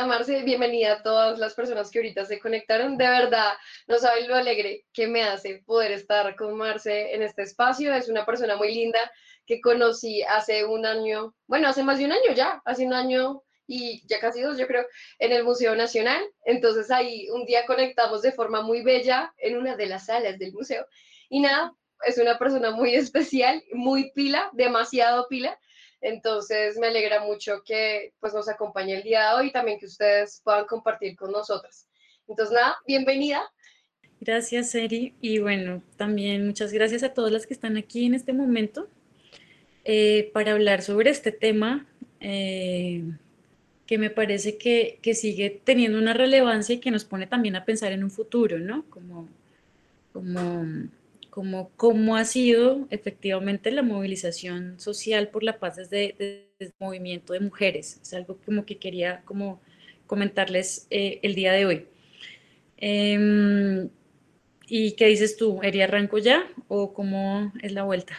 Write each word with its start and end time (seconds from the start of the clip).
bienvenida 0.00 0.18
Marce, 0.18 0.42
bienvenida 0.44 0.92
a 0.94 1.02
todas 1.02 1.38
las 1.38 1.54
personas 1.54 1.90
que 1.90 1.98
ahorita 1.98 2.24
se 2.24 2.38
conectaron. 2.38 2.96
De 2.96 3.06
verdad, 3.06 3.52
no 3.86 3.98
saben 3.98 4.28
lo 4.28 4.34
alegre 4.34 4.86
que 4.94 5.06
me 5.06 5.24
hace 5.24 5.62
poder 5.66 5.92
estar 5.92 6.34
con 6.36 6.56
Marce 6.56 7.14
en 7.14 7.22
este 7.22 7.42
espacio. 7.42 7.92
Es 7.92 8.08
una 8.08 8.24
persona 8.24 8.56
muy 8.56 8.74
linda 8.74 8.98
que 9.46 9.60
conocí 9.60 10.22
hace 10.22 10.64
un 10.64 10.86
año, 10.86 11.34
bueno, 11.46 11.68
hace 11.68 11.82
más 11.82 11.98
de 11.98 12.06
un 12.06 12.12
año 12.12 12.32
ya, 12.34 12.62
hace 12.64 12.86
un 12.86 12.94
año 12.94 13.42
y 13.66 14.02
ya 14.06 14.20
casi 14.20 14.40
dos, 14.40 14.58
yo 14.58 14.66
creo, 14.66 14.86
en 15.18 15.32
el 15.32 15.44
Museo 15.44 15.76
Nacional. 15.76 16.22
Entonces 16.44 16.90
ahí 16.90 17.28
un 17.30 17.44
día 17.44 17.66
conectamos 17.66 18.22
de 18.22 18.32
forma 18.32 18.62
muy 18.62 18.82
bella 18.82 19.34
en 19.36 19.58
una 19.58 19.76
de 19.76 19.86
las 19.86 20.06
salas 20.06 20.38
del 20.38 20.52
museo. 20.52 20.86
Y 21.28 21.40
nada, 21.40 21.74
es 22.06 22.16
una 22.16 22.38
persona 22.38 22.70
muy 22.70 22.94
especial, 22.94 23.62
muy 23.72 24.12
pila, 24.12 24.48
demasiado 24.54 25.26
pila. 25.28 25.58
Entonces 26.00 26.78
me 26.78 26.88
alegra 26.88 27.20
mucho 27.24 27.62
que 27.64 28.14
pues 28.20 28.32
nos 28.32 28.48
acompañe 28.48 28.94
el 28.96 29.02
día 29.02 29.28
de 29.28 29.34
hoy 29.34 29.46
y 29.48 29.52
también 29.52 29.78
que 29.78 29.86
ustedes 29.86 30.40
puedan 30.42 30.66
compartir 30.66 31.16
con 31.16 31.32
nosotras. 31.32 31.88
Entonces 32.26 32.54
nada, 32.54 32.76
bienvenida. 32.86 33.42
Gracias, 34.20 34.74
Eri. 34.74 35.14
Y 35.20 35.38
bueno, 35.38 35.82
también 35.96 36.46
muchas 36.46 36.72
gracias 36.72 37.02
a 37.02 37.14
todas 37.14 37.32
las 37.32 37.46
que 37.46 37.54
están 37.54 37.76
aquí 37.76 38.06
en 38.06 38.14
este 38.14 38.32
momento 38.32 38.88
eh, 39.84 40.30
para 40.34 40.52
hablar 40.52 40.82
sobre 40.82 41.10
este 41.10 41.32
tema 41.32 41.86
eh, 42.20 43.02
que 43.86 43.98
me 43.98 44.10
parece 44.10 44.58
que, 44.58 44.98
que, 45.02 45.14
sigue 45.14 45.60
teniendo 45.64 45.98
una 45.98 46.12
relevancia 46.12 46.74
y 46.74 46.80
que 46.80 46.90
nos 46.90 47.04
pone 47.04 47.26
también 47.26 47.56
a 47.56 47.64
pensar 47.64 47.92
en 47.92 48.04
un 48.04 48.10
futuro, 48.10 48.58
¿no? 48.58 48.84
Como, 48.90 49.26
como 50.12 50.66
como 51.30 51.70
cómo 51.76 52.16
ha 52.16 52.24
sido 52.24 52.86
efectivamente 52.90 53.70
la 53.70 53.82
movilización 53.82 54.78
social 54.80 55.28
por 55.28 55.42
la 55.42 55.58
paz 55.58 55.76
desde, 55.76 56.48
el 56.58 56.74
movimiento 56.78 57.32
de 57.32 57.40
mujeres. 57.40 58.00
Es 58.02 58.12
algo 58.12 58.38
como 58.44 58.66
que 58.66 58.78
quería 58.78 59.22
como 59.24 59.60
comentarles 60.06 60.86
eh, 60.90 61.20
el 61.22 61.34
día 61.34 61.52
de 61.52 61.66
hoy. 61.66 61.88
Em, 62.76 63.88
¿Y 64.66 64.92
qué 64.92 65.06
dices 65.06 65.36
tú? 65.36 65.60
¿Eri 65.62 65.82
arranco 65.82 66.18
ya 66.18 66.46
o 66.68 66.92
cómo 66.92 67.52
es 67.62 67.72
la 67.72 67.82
vuelta? 67.82 68.16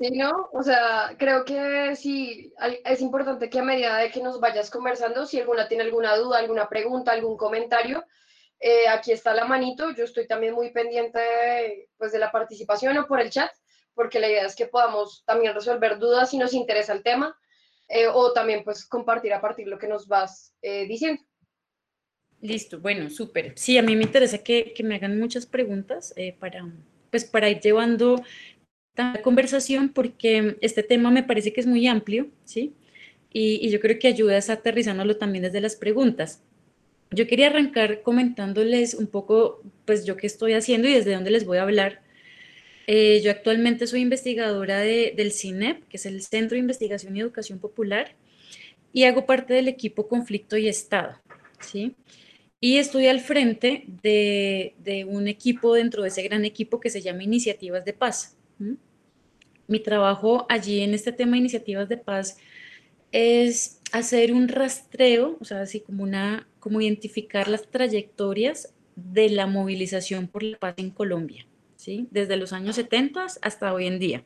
Sí, 0.00 0.10
no, 0.12 0.48
o 0.52 0.62
sea, 0.62 1.16
creo 1.18 1.44
que 1.44 1.96
sí, 1.96 2.52
es 2.84 3.00
importante 3.00 3.50
que 3.50 3.58
a 3.58 3.64
medida 3.64 3.96
de 3.96 4.12
que 4.12 4.22
nos 4.22 4.38
vayas 4.38 4.70
conversando, 4.70 5.26
si 5.26 5.40
alguna 5.40 5.66
tiene 5.66 5.82
alguna 5.82 6.16
duda, 6.16 6.38
alguna 6.38 6.68
pregunta, 6.68 7.10
algún 7.10 7.36
comentario, 7.36 8.04
eh, 8.60 8.88
aquí 8.88 9.12
está 9.12 9.34
la 9.34 9.44
manito, 9.44 9.90
yo 9.94 10.04
estoy 10.04 10.26
también 10.26 10.54
muy 10.54 10.70
pendiente 10.70 11.88
pues, 11.96 12.12
de 12.12 12.18
la 12.18 12.32
participación 12.32 12.96
o 12.98 13.06
por 13.06 13.20
el 13.20 13.30
chat, 13.30 13.50
porque 13.94 14.20
la 14.20 14.28
idea 14.28 14.46
es 14.46 14.56
que 14.56 14.66
podamos 14.66 15.24
también 15.24 15.54
resolver 15.54 15.98
dudas 15.98 16.30
si 16.30 16.38
nos 16.38 16.54
interesa 16.54 16.92
el 16.92 17.02
tema, 17.02 17.36
eh, 17.88 18.06
o 18.06 18.32
también 18.32 18.64
pues 18.64 18.86
compartir 18.86 19.32
a 19.32 19.40
partir 19.40 19.64
de 19.64 19.70
lo 19.70 19.78
que 19.78 19.88
nos 19.88 20.06
vas 20.06 20.54
eh, 20.62 20.86
diciendo. 20.86 21.22
Listo, 22.40 22.80
bueno, 22.80 23.10
súper. 23.10 23.52
Sí, 23.56 23.78
a 23.78 23.82
mí 23.82 23.96
me 23.96 24.04
interesa 24.04 24.38
que, 24.38 24.72
que 24.72 24.84
me 24.84 24.94
hagan 24.94 25.18
muchas 25.18 25.46
preguntas 25.46 26.14
para, 26.38 26.64
pues, 27.10 27.24
para 27.24 27.48
ir 27.48 27.60
llevando 27.60 28.22
la 28.94 29.20
conversación, 29.22 29.88
porque 29.88 30.56
este 30.60 30.82
tema 30.82 31.10
me 31.10 31.22
parece 31.22 31.52
que 31.52 31.60
es 31.60 31.66
muy 31.66 31.86
amplio, 31.86 32.28
¿sí? 32.44 32.76
Y, 33.32 33.68
yo 33.70 33.80
creo 33.80 33.98
que 33.98 34.08
ayuda 34.08 34.36
a 34.36 34.52
aterrizándolo 34.52 35.16
también 35.16 35.44
desde 35.44 35.60
las 35.60 35.76
preguntas. 35.76 36.42
Yo 37.10 37.26
quería 37.26 37.46
arrancar 37.48 38.02
comentándoles 38.02 38.94
un 38.94 39.06
poco, 39.06 39.62
pues 39.84 40.04
yo 40.04 40.16
qué 40.16 40.26
estoy 40.26 40.52
haciendo 40.52 40.88
y 40.88 40.92
desde 40.92 41.14
dónde 41.14 41.30
les 41.30 41.46
voy 41.46 41.58
a 41.58 41.62
hablar. 41.62 42.02
Eh, 42.86 43.20
yo 43.22 43.30
actualmente 43.30 43.86
soy 43.86 44.00
investigadora 44.00 44.80
del 44.80 45.32
CINEP, 45.32 45.86
que 45.88 45.98
es 45.98 46.06
el 46.06 46.22
Centro 46.22 46.54
de 46.54 46.60
Investigación 46.60 47.16
y 47.16 47.20
Educación 47.20 47.58
Popular, 47.58 48.16
y 48.92 49.04
hago 49.04 49.26
parte 49.26 49.54
del 49.54 49.68
equipo 49.68 50.08
Conflicto 50.08 50.56
y 50.56 50.68
Estado, 50.68 51.20
¿sí? 51.60 51.94
Y 52.60 52.78
estoy 52.78 53.06
al 53.06 53.20
frente 53.20 53.84
de, 54.02 55.06
un 55.08 55.28
equipo 55.28 55.74
dentro 55.74 56.02
de 56.02 56.08
ese 56.08 56.22
gran 56.22 56.44
equipo 56.44 56.80
que 56.80 56.90
se 56.90 57.02
llama 57.02 57.22
Iniciativas 57.22 57.84
de 57.84 57.92
Paz. 57.92 58.36
Mi 59.66 59.80
trabajo 59.80 60.46
allí 60.48 60.80
en 60.80 60.94
este 60.94 61.12
tema 61.12 61.32
de 61.32 61.38
Iniciativas 61.38 61.88
de 61.88 61.98
Paz 61.98 62.38
es 63.12 63.80
hacer 63.92 64.32
un 64.32 64.48
rastreo, 64.48 65.36
o 65.40 65.44
sea, 65.44 65.60
así 65.60 65.80
como 65.80 66.02
una, 66.02 66.48
como 66.68 66.82
identificar 66.82 67.48
las 67.48 67.66
trayectorias 67.66 68.74
de 68.94 69.30
la 69.30 69.46
movilización 69.46 70.28
por 70.28 70.42
la 70.42 70.58
paz 70.58 70.74
en 70.76 70.90
Colombia, 70.90 71.46
¿sí? 71.76 72.06
Desde 72.10 72.36
los 72.36 72.52
años 72.52 72.76
70 72.76 73.24
hasta 73.40 73.72
hoy 73.72 73.86
en 73.86 73.98
día. 73.98 74.22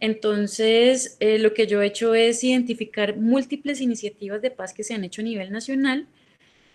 Entonces, 0.00 1.16
eh, 1.20 1.38
lo 1.38 1.54
que 1.54 1.68
yo 1.68 1.80
he 1.80 1.86
hecho 1.86 2.16
es 2.16 2.42
identificar 2.42 3.16
múltiples 3.16 3.80
iniciativas 3.80 4.42
de 4.42 4.50
paz 4.50 4.74
que 4.74 4.82
se 4.82 4.94
han 4.94 5.04
hecho 5.04 5.20
a 5.20 5.24
nivel 5.24 5.52
nacional 5.52 6.08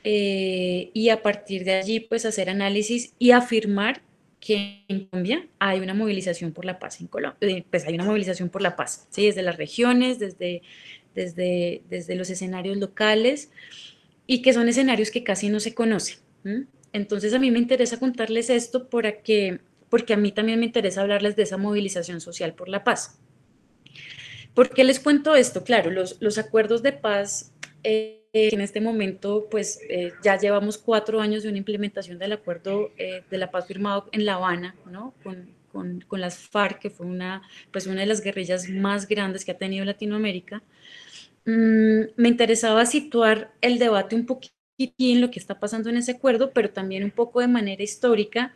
eh, 0.05 0.89
y 0.93 1.09
a 1.09 1.21
partir 1.21 1.65
de 1.65 1.73
allí, 1.73 1.99
pues 1.99 2.25
hacer 2.25 2.49
análisis 2.49 3.13
y 3.19 3.31
afirmar 3.31 4.01
que 4.39 4.85
en 4.87 5.07
Colombia 5.07 5.49
hay 5.59 5.81
una 5.81 5.93
movilización 5.93 6.53
por 6.53 6.63
la 6.63 6.79
paz 6.79 7.01
en 7.01 7.07
Colombia, 7.07 7.37
eh, 7.41 7.65
pues 7.69 7.85
hay 7.85 7.95
una 7.95 8.05
movilización 8.05 8.47
por 8.47 8.61
la 8.61 8.77
paz, 8.77 9.05
¿sí? 9.09 9.25
desde 9.25 9.41
las 9.41 9.57
regiones, 9.57 10.17
desde 10.17 10.61
desde, 11.15 11.81
desde 11.89 12.15
los 12.15 12.29
escenarios 12.29 12.77
locales 12.77 13.51
y 14.31 14.41
que 14.41 14.53
son 14.53 14.69
escenarios 14.69 15.11
que 15.11 15.25
casi 15.25 15.49
no 15.49 15.59
se 15.59 15.75
conocen. 15.75 16.19
Entonces 16.93 17.33
a 17.33 17.39
mí 17.39 17.51
me 17.51 17.59
interesa 17.59 17.99
contarles 17.99 18.49
esto 18.49 18.87
porque, 18.87 19.59
porque 19.89 20.13
a 20.13 20.17
mí 20.17 20.31
también 20.31 20.57
me 20.57 20.65
interesa 20.65 21.01
hablarles 21.01 21.35
de 21.35 21.43
esa 21.43 21.57
movilización 21.57 22.21
social 22.21 22.53
por 22.53 22.69
la 22.69 22.85
paz. 22.85 23.19
¿Por 24.53 24.69
qué 24.69 24.85
les 24.85 25.01
cuento 25.01 25.35
esto? 25.35 25.65
Claro, 25.65 25.91
los, 25.91 26.15
los 26.21 26.37
acuerdos 26.37 26.81
de 26.81 26.93
paz 26.93 27.51
eh, 27.83 28.23
en 28.31 28.61
este 28.61 28.79
momento, 28.79 29.49
pues 29.51 29.81
eh, 29.89 30.13
ya 30.23 30.37
llevamos 30.37 30.77
cuatro 30.77 31.19
años 31.19 31.43
de 31.43 31.49
una 31.49 31.57
implementación 31.57 32.17
del 32.17 32.31
acuerdo 32.31 32.91
eh, 32.97 33.23
de 33.29 33.37
la 33.37 33.51
paz 33.51 33.67
firmado 33.67 34.07
en 34.13 34.23
La 34.23 34.35
Habana, 34.35 34.77
¿no? 34.89 35.13
Con, 35.23 35.49
con, 35.73 36.05
con, 36.07 36.21
las 36.21 36.37
FARC, 36.37 36.79
que 36.79 36.89
fue 36.89 37.05
una, 37.05 37.41
pues 37.69 37.85
una 37.85 37.99
de 37.99 38.07
las 38.07 38.21
guerrillas 38.21 38.69
más 38.69 39.09
grandes 39.09 39.43
que 39.43 39.51
ha 39.51 39.57
tenido 39.57 39.83
Latinoamérica. 39.83 40.63
Mm, 41.45 42.01
me 42.17 42.29
interesaba 42.29 42.85
situar 42.85 43.51
el 43.61 43.79
debate 43.79 44.15
un 44.15 44.25
poquito 44.25 44.55
en 44.97 45.21
lo 45.21 45.31
que 45.31 45.39
está 45.39 45.59
pasando 45.59 45.89
en 45.89 45.97
ese 45.97 46.13
acuerdo, 46.13 46.51
pero 46.53 46.71
también 46.71 47.03
un 47.03 47.11
poco 47.11 47.39
de 47.39 47.47
manera 47.47 47.83
histórica 47.83 48.53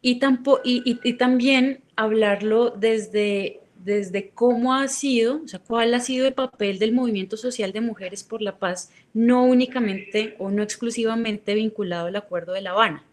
y, 0.00 0.20
y, 0.64 1.12
también 1.14 1.80
hablarlo 1.96 2.70
desde, 2.70 3.60
desde 3.84 4.30
cómo 4.30 4.74
ha 4.74 4.86
sido, 4.88 5.42
o 5.42 5.48
sea, 5.48 5.58
cuál 5.58 5.92
ha 5.94 6.00
sido 6.00 6.26
el 6.26 6.34
papel 6.34 6.78
del 6.78 6.92
movimiento 6.92 7.36
social 7.36 7.72
de 7.72 7.80
mujeres 7.80 8.22
por 8.22 8.40
la 8.40 8.58
paz, 8.58 8.92
no 9.12 9.44
únicamente 9.44 10.36
o 10.38 10.50
no 10.50 10.62
exclusivamente 10.62 11.54
vinculado 11.54 12.06
al 12.06 12.16
acuerdo 12.16 12.52
de 12.52 12.62
La 12.62 12.70
Habana. 12.70 13.04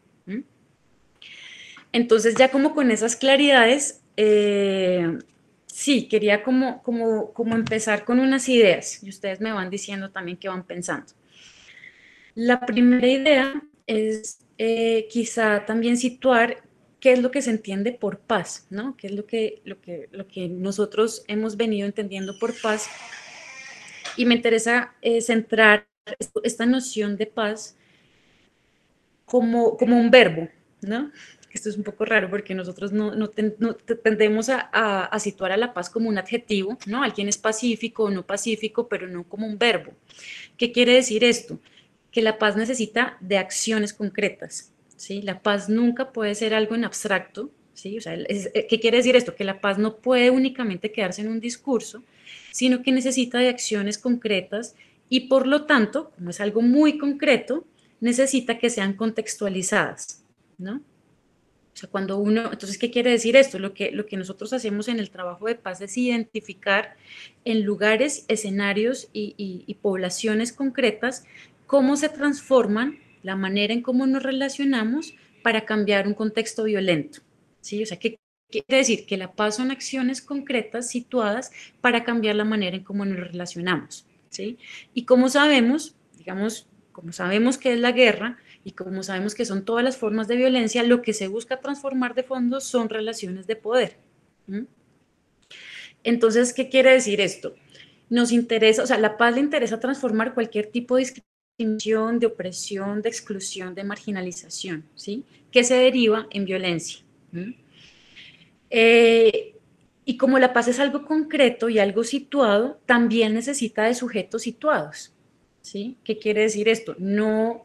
Entonces, 1.92 2.36
ya 2.36 2.52
como 2.52 2.76
con 2.76 2.92
esas 2.92 3.16
claridades, 3.16 4.02
eh, 4.18 5.18
sí, 5.76 6.08
quería 6.08 6.42
como, 6.42 6.82
como, 6.84 7.34
como 7.34 7.54
empezar 7.54 8.06
con 8.06 8.22
unas 8.22 8.48
ideas 8.48 9.04
y 9.04 9.10
ustedes 9.10 9.42
me 9.42 9.52
van 9.52 9.70
diciendo 9.70 10.10
también 10.10 10.38
qué 10.38 10.48
van 10.48 10.64
pensando. 10.64 11.12
La 12.34 12.62
primera 12.62 13.06
idea 13.06 13.62
es 13.86 14.40
eh, 14.58 15.06
quizá 15.12 15.66
también 15.66 15.98
situar 15.98 16.64
qué 17.02 17.12
es 17.12 17.22
lo 17.22 17.30
que 17.30 17.42
se 17.42 17.50
entiende 17.50 17.92
por 17.92 18.20
paz, 18.20 18.68
¿no? 18.70 18.96
¿Qué 18.96 19.08
es 19.08 19.14
lo 19.14 19.26
que, 19.26 19.62
lo 19.66 19.82
que, 19.82 20.08
lo 20.14 20.26
que 20.30 20.48
nosotros 20.48 21.26
hemos 21.28 21.58
venido 21.58 21.86
entendiendo 21.86 22.40
por 22.40 22.54
paz? 22.62 22.88
Y 24.16 24.26
me 24.26 24.36
interesa 24.36 24.96
eh, 25.02 25.20
centrar 25.20 25.90
esta 26.44 26.66
noción 26.66 27.18
de 27.18 27.26
paz 27.26 27.76
como, 29.26 29.76
como 29.76 30.00
un 30.00 30.10
verbo, 30.10 30.48
¿no? 30.82 31.12
Esto 31.56 31.70
es 31.70 31.78
un 31.78 31.84
poco 31.84 32.04
raro 32.04 32.30
porque 32.30 32.54
nosotros 32.54 32.92
no, 32.92 33.16
no, 33.16 33.30
tendemos 33.30 34.50
a, 34.50 34.60
a, 34.60 35.20
situar 35.20 35.54
a 35.54 35.58
la 35.58 35.74
paz 35.74 35.90
como 35.90 36.10
un 36.10 36.18
adjetivo, 36.18 36.78
¿no? 36.86 37.02
Alguien 37.02 37.30
es 37.30 37.38
pacífico 37.38 38.04
o 38.04 38.10
no 38.12 38.26
pacífico, 38.26 38.88
pero 38.90 39.08
no 39.08 39.24
como 39.24 39.48
un 39.48 39.58
verbo. 39.58 39.94
¿Qué 40.58 40.74
quiere 40.74 40.94
decir 40.94 41.24
esto? 41.24 41.60
Que 42.12 42.22
la 42.22 42.38
paz 42.38 42.58
necesita 42.58 43.18
de 43.22 43.38
acciones 43.38 43.94
concretas, 43.94 44.74
¿sí? 44.98 45.22
La 45.22 45.42
paz 45.42 45.70
nunca 45.70 46.12
puede 46.12 46.36
ser 46.36 46.54
algo 46.54 46.76
en 46.76 46.84
abstracto, 46.84 47.50
¿sí? 47.74 47.98
O 47.98 48.02
sea, 48.02 48.16
eh, 48.16 48.68
¿qué 48.70 48.80
quiere 48.80 48.98
decir 48.98 49.16
esto? 49.16 49.34
Que 49.34 49.46
la 49.46 49.62
paz 49.62 49.78
no 49.78 49.96
puede 49.98 50.30
únicamente 50.32 50.92
quedarse 50.92 51.22
en 51.22 51.30
un 51.30 51.40
discurso, 51.40 52.04
sino 52.52 52.84
que 52.84 52.92
necesita 52.92 53.40
de 53.40 53.48
acciones 53.48 53.98
concretas 53.98 54.76
y 55.08 55.22
por 55.22 55.48
lo 55.48 55.66
tanto, 55.66 56.12
como 56.12 56.32
es 56.32 56.42
algo 56.42 56.62
muy 56.62 56.98
concreto, 56.98 57.66
necesita 58.02 58.58
que 58.60 58.70
sean 58.70 58.94
contextualizadas, 58.94 60.22
¿no? 60.58 60.82
O 61.76 61.78
sea, 61.78 61.90
cuando 61.90 62.18
uno, 62.18 62.54
entonces, 62.54 62.78
¿qué 62.78 62.90
quiere 62.90 63.12
decir 63.12 63.36
esto? 63.36 63.60
Lo 63.60 63.74
que, 63.74 63.92
lo 63.92 64.06
que 64.06 64.16
nosotros 64.16 64.54
hacemos 64.54 64.88
en 64.88 64.98
el 64.98 65.10
trabajo 65.10 65.46
de 65.48 65.56
paz 65.56 65.82
es 65.82 65.98
identificar 65.98 66.96
en 67.44 67.66
lugares, 67.66 68.24
escenarios 68.30 69.10
y, 69.12 69.78
poblaciones 69.82 70.54
concretas 70.54 71.26
cómo 71.68 71.98
se 71.98 72.08
transforman 72.08 73.00
la 73.24 73.36
manera 73.36 73.74
en 73.74 73.82
cómo 73.82 74.08
nos 74.08 74.24
relacionamos 74.24 75.16
para 75.44 75.66
cambiar 75.66 76.08
un 76.08 76.14
contexto 76.14 76.64
violento. 76.64 77.20
¿sí? 77.60 77.84
O 77.84 77.86
sea, 77.86 78.00
¿qué 78.00 78.18
quiere 78.50 78.78
decir? 78.78 79.06
Que 79.06 79.18
la 79.18 79.34
paz 79.34 79.58
son 79.58 79.70
acciones 79.70 80.22
concretas 80.22 80.90
situadas 80.90 81.52
para 81.82 82.06
cambiar 82.06 82.38
la 82.38 82.46
manera 82.46 82.78
en 82.78 82.86
cómo 82.86 83.04
nos 83.04 83.20
relacionamos. 83.20 84.06
¿sí? 84.30 84.58
Y 84.94 85.04
como 85.04 85.28
sabemos, 85.28 85.94
digamos, 86.18 86.70
como 86.94 87.12
sabemos 87.12 87.58
que 87.58 87.74
es 87.74 87.80
la 87.80 87.92
guerra 87.92 88.38
y 88.66 88.72
como 88.72 89.04
sabemos 89.04 89.36
que 89.36 89.46
son 89.46 89.64
todas 89.64 89.84
las 89.84 89.96
formas 89.96 90.28
de 90.28 90.36
violencia, 90.36 90.82
lo 90.82 91.04
que 91.04 91.14
se 91.14 91.28
busca 91.28 91.62
transformar 91.62 92.16
de 92.16 92.24
fondo 92.24 92.60
son 92.60 92.90
relaciones 92.90 93.46
de 93.46 93.56
poder. 93.56 93.98
Entonces, 96.04 96.52
¿qué 96.52 96.68
quiere 96.68 96.92
decir 96.92 97.22
esto? 97.22 97.56
Nos 98.10 98.32
interesa, 98.32 98.82
o 98.82 98.88
sea, 98.88 98.98
la 98.98 99.18
paz 99.18 99.36
le 99.36 99.42
interesa 99.42 99.80
transformar 99.80 100.34
cualquier 100.34 100.66
tipo 100.66 100.96
de 100.96 101.04
discriminación, 101.04 102.18
de 102.18 102.26
opresión, 102.26 103.04
de 103.04 103.10
exclusión, 103.10 103.76
de 103.76 103.84
marginalización, 103.84 104.84
¿sí? 104.96 105.24
Que 105.52 105.64
se 105.64 105.76
deriva 105.76 106.26
en 106.32 106.46
violencia. 106.46 107.06
Eh, 108.72 109.54
y 110.06 110.18
como 110.18 110.40
la 110.40 110.54
paz 110.54 110.70
es 110.70 110.80
algo 110.80 111.06
concreto 111.06 111.70
y 111.70 111.78
algo 111.78 112.04
situado, 112.04 112.80
también 112.88 113.36
necesita 113.36 113.84
de 113.84 113.94
sujetos 113.94 114.42
situados. 114.42 115.12
¿sí? 115.62 115.98
¿Qué 116.04 116.20
quiere 116.20 116.42
decir 116.42 116.70
esto? 116.70 116.96
No, 117.00 117.64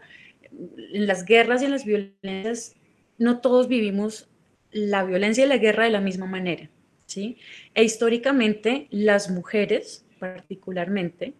en 0.93 1.07
las 1.07 1.25
guerras 1.25 1.63
y 1.63 1.67
en 1.67 1.71
las 1.71 1.85
violencias, 1.85 2.75
no 3.19 3.41
todos 3.41 3.69
vivimos 3.69 4.29
la 4.71 5.05
violencia 5.05 5.45
y 5.45 5.49
la 5.49 5.59
guerra 5.59 5.85
de 5.85 5.91
la 5.91 6.01
misma 6.01 6.27
manera. 6.27 6.71
¿sí? 7.07 7.39
E 7.75 7.85
históricamente, 7.85 8.87
las 8.91 9.31
mujeres, 9.31 10.05
particularmente, 10.19 11.35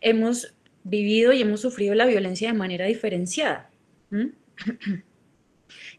hemos 0.00 0.54
vivido 0.84 1.32
y 1.32 1.42
hemos 1.42 1.60
sufrido 1.60 1.94
la 1.94 2.06
violencia 2.06 2.50
de 2.50 2.58
manera 2.58 2.86
diferenciada. 2.86 3.70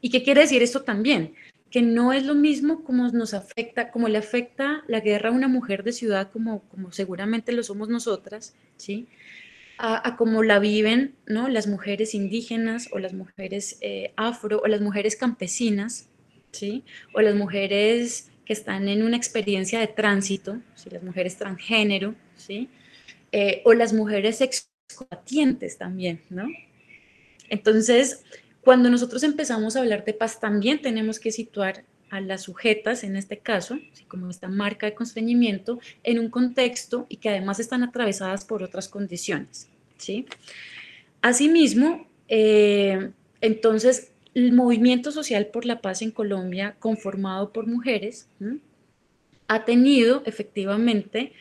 ¿Y 0.01 0.09
qué 0.09 0.23
quiere 0.23 0.41
decir 0.41 0.63
esto 0.63 0.81
también? 0.81 1.35
que 1.71 1.81
no 1.81 2.11
es 2.11 2.25
lo 2.25 2.35
mismo 2.35 2.83
como 2.83 3.07
nos 3.07 3.33
afecta, 3.33 3.91
como 3.91 4.09
le 4.09 4.17
afecta 4.17 4.83
la 4.87 4.99
guerra 4.99 5.29
a 5.29 5.31
una 5.31 5.47
mujer 5.47 5.83
de 5.83 5.93
ciudad, 5.93 6.29
como, 6.29 6.67
como 6.67 6.91
seguramente 6.91 7.53
lo 7.53 7.63
somos 7.63 7.87
nosotras, 7.87 8.55
¿sí? 8.75 9.07
A, 9.83 10.15
como 10.15 10.43
la 10.43 10.59
viven 10.59 11.15
¿no? 11.25 11.49
las 11.49 11.65
mujeres 11.65 12.13
indígenas 12.13 12.87
o 12.91 12.99
las 12.99 13.13
mujeres 13.13 13.79
eh, 13.81 14.13
afro 14.15 14.61
o 14.63 14.67
las 14.67 14.79
mujeres 14.79 15.15
campesinas, 15.15 16.07
¿sí? 16.51 16.83
O 17.15 17.21
las 17.21 17.33
mujeres 17.33 18.29
que 18.45 18.53
están 18.53 18.87
en 18.87 19.01
una 19.01 19.17
experiencia 19.17 19.79
de 19.79 19.87
tránsito, 19.87 20.61
¿sí? 20.75 20.91
las 20.91 21.01
mujeres 21.01 21.35
transgénero, 21.37 22.13
¿sí? 22.35 22.69
Eh, 23.31 23.63
o 23.65 23.73
las 23.73 23.91
mujeres 23.91 24.41
excombatientes 24.41 25.79
también, 25.79 26.21
¿no? 26.29 26.47
Entonces, 27.49 28.23
cuando 28.61 28.89
nosotros 28.89 29.23
empezamos 29.23 29.75
a 29.75 29.79
hablar 29.79 30.05
de 30.05 30.13
paz, 30.13 30.39
también 30.39 30.81
tenemos 30.81 31.19
que 31.19 31.31
situar 31.31 31.85
a 32.11 32.21
las 32.21 32.43
sujetas, 32.43 33.03
en 33.03 33.15
este 33.15 33.39
caso, 33.39 33.79
como 34.07 34.29
esta 34.29 34.49
marca 34.49 34.85
de 34.85 34.93
constreñimiento, 34.93 35.79
en 36.03 36.19
un 36.19 36.29
contexto 36.29 37.07
y 37.09 37.17
que 37.17 37.29
además 37.29 37.59
están 37.59 37.83
atravesadas 37.83 38.45
por 38.45 38.63
otras 38.63 38.89
condiciones. 38.89 39.70
¿Sí? 40.01 40.25
Asimismo, 41.21 42.07
eh, 42.27 43.11
entonces, 43.41 44.11
el 44.33 44.53
movimiento 44.53 45.11
social 45.11 45.47
por 45.47 45.65
la 45.65 45.81
paz 45.81 46.01
en 46.01 46.11
Colombia, 46.11 46.75
conformado 46.79 47.51
por 47.51 47.67
mujeres, 47.67 48.27
ha 49.47 49.65
tenido 49.65 50.23
efectivamente 50.25 51.33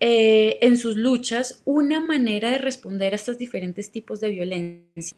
eh, 0.00 0.58
en 0.60 0.76
sus 0.76 0.96
luchas 0.96 1.62
una 1.64 2.00
manera 2.00 2.50
de 2.50 2.58
responder 2.58 3.12
a 3.12 3.16
estos 3.16 3.38
diferentes 3.38 3.90
tipos 3.90 4.20
de 4.20 4.30
violencia 4.30 5.16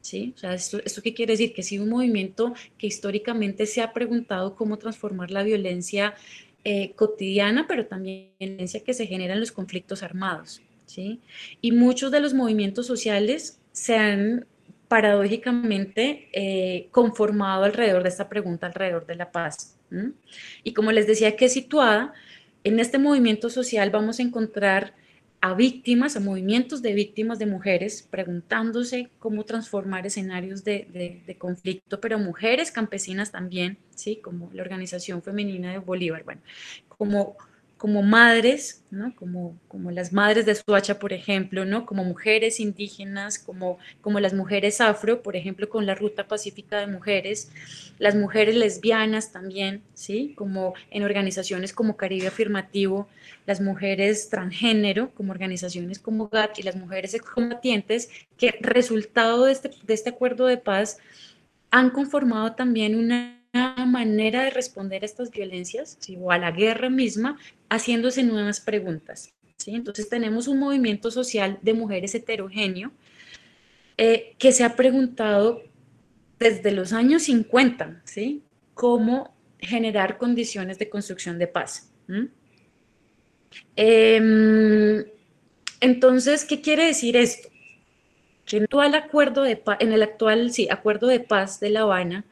¿sí? 0.00 0.32
O 0.36 0.38
sea, 0.38 0.54
¿esto, 0.54 1.02
qué 1.02 1.14
quiere 1.14 1.34
decir? 1.34 1.52
Que 1.52 1.62
sido 1.62 1.84
un 1.84 1.90
movimiento 1.90 2.54
que 2.78 2.86
históricamente 2.86 3.66
se 3.66 3.82
ha 3.82 3.92
preguntado 3.92 4.54
cómo 4.56 4.78
transformar 4.78 5.30
la 5.30 5.42
violencia 5.42 6.14
eh, 6.64 6.92
cotidiana, 6.94 7.66
pero 7.66 7.86
también 7.86 8.30
la 8.38 8.46
violencia 8.46 8.82
que 8.82 8.94
se 8.94 9.06
genera 9.06 9.34
en 9.34 9.40
los 9.40 9.52
conflictos 9.52 10.02
armados, 10.02 10.62
¿sí? 10.90 11.20
Y 11.60 11.72
muchos 11.72 12.10
de 12.10 12.20
los 12.20 12.34
movimientos 12.34 12.86
sociales 12.86 13.60
se 13.72 13.96
han 13.96 14.46
paradójicamente 14.88 16.28
eh, 16.32 16.88
conformado 16.90 17.64
alrededor 17.64 18.02
de 18.02 18.08
esta 18.08 18.28
pregunta, 18.28 18.66
alrededor 18.66 19.06
de 19.06 19.14
la 19.14 19.30
paz. 19.30 19.76
Y 20.64 20.72
como 20.72 20.92
les 20.92 21.06
decía 21.06 21.36
que 21.36 21.48
situada, 21.48 22.12
en 22.64 22.80
este 22.80 22.98
movimiento 22.98 23.50
social 23.50 23.90
vamos 23.90 24.18
a 24.18 24.22
encontrar 24.22 24.94
a 25.40 25.54
víctimas, 25.54 26.16
a 26.16 26.20
movimientos 26.20 26.82
de 26.82 26.92
víctimas 26.92 27.38
de 27.38 27.46
mujeres, 27.46 28.06
preguntándose 28.10 29.08
cómo 29.18 29.44
transformar 29.44 30.06
escenarios 30.06 30.64
de, 30.64 31.22
de, 31.26 31.36
conflicto, 31.36 32.00
pero 32.00 32.18
mujeres 32.18 32.70
campesinas 32.70 33.30
también, 33.30 33.78
¿sí? 33.94 34.16
como 34.16 34.50
la 34.52 34.62
Organización 34.62 35.22
Femenina 35.22 35.72
de 35.72 35.78
Bolívar, 35.78 36.24
bueno, 36.24 36.42
como 36.88 37.36
como 37.80 38.02
madres, 38.02 38.84
¿no? 38.90 39.16
como, 39.16 39.58
como 39.66 39.90
las 39.90 40.12
madres 40.12 40.44
de 40.44 40.54
Suacha, 40.54 40.98
por 40.98 41.14
ejemplo, 41.14 41.64
¿no? 41.64 41.86
como 41.86 42.04
mujeres 42.04 42.60
indígenas, 42.60 43.38
como, 43.38 43.78
como 44.02 44.20
las 44.20 44.34
mujeres 44.34 44.82
afro, 44.82 45.22
por 45.22 45.34
ejemplo, 45.34 45.66
con 45.70 45.86
la 45.86 45.94
Ruta 45.94 46.28
Pacífica 46.28 46.78
de 46.78 46.88
Mujeres, 46.88 47.50
las 47.98 48.14
mujeres 48.14 48.54
lesbianas 48.54 49.32
también, 49.32 49.82
¿sí? 49.94 50.34
como 50.36 50.74
en 50.90 51.04
organizaciones 51.04 51.72
como 51.72 51.96
Caribe 51.96 52.26
Afirmativo, 52.26 53.08
las 53.46 53.62
mujeres 53.62 54.28
transgénero, 54.28 55.14
como 55.14 55.32
organizaciones 55.32 55.98
como 55.98 56.28
GATT 56.28 56.58
y 56.58 56.64
las 56.64 56.76
mujeres 56.76 57.14
excombatientes, 57.14 58.10
que 58.36 58.58
resultado 58.60 59.46
de 59.46 59.52
este, 59.52 59.70
de 59.84 59.94
este 59.94 60.10
acuerdo 60.10 60.44
de 60.44 60.58
paz 60.58 60.98
han 61.70 61.88
conformado 61.88 62.52
también 62.52 62.98
una 62.98 63.39
manera 63.52 64.44
de 64.44 64.50
responder 64.50 65.02
a 65.02 65.06
estas 65.06 65.30
violencias 65.30 65.98
o 66.18 66.30
a 66.30 66.38
la 66.38 66.50
guerra 66.52 66.88
misma 66.88 67.38
haciéndose 67.68 68.22
nuevas 68.22 68.60
preguntas. 68.60 69.32
¿sí? 69.56 69.74
Entonces 69.74 70.08
tenemos 70.08 70.48
un 70.48 70.58
movimiento 70.58 71.10
social 71.10 71.58
de 71.62 71.74
mujeres 71.74 72.14
heterogéneo 72.14 72.92
eh, 73.96 74.34
que 74.38 74.52
se 74.52 74.64
ha 74.64 74.76
preguntado 74.76 75.62
desde 76.38 76.72
los 76.72 76.92
años 76.92 77.24
50, 77.24 78.00
¿sí? 78.04 78.42
Cómo 78.72 79.34
generar 79.58 80.16
condiciones 80.16 80.78
de 80.78 80.88
construcción 80.88 81.38
de 81.38 81.46
paz. 81.46 81.92
Em, 83.76 85.04
entonces, 85.80 86.46
¿qué 86.46 86.62
quiere 86.62 86.86
decir 86.86 87.16
esto? 87.16 87.50
Que 88.46 88.56
en, 88.56 88.66
el 88.72 88.94
acuerdo 88.94 89.42
de 89.42 89.62
en 89.80 89.92
el 89.92 90.02
actual 90.02 90.50
sí, 90.50 90.66
acuerdo 90.70 91.06
de 91.08 91.20
paz 91.20 91.60
de 91.60 91.68
La 91.68 91.82
Habana, 91.82 92.24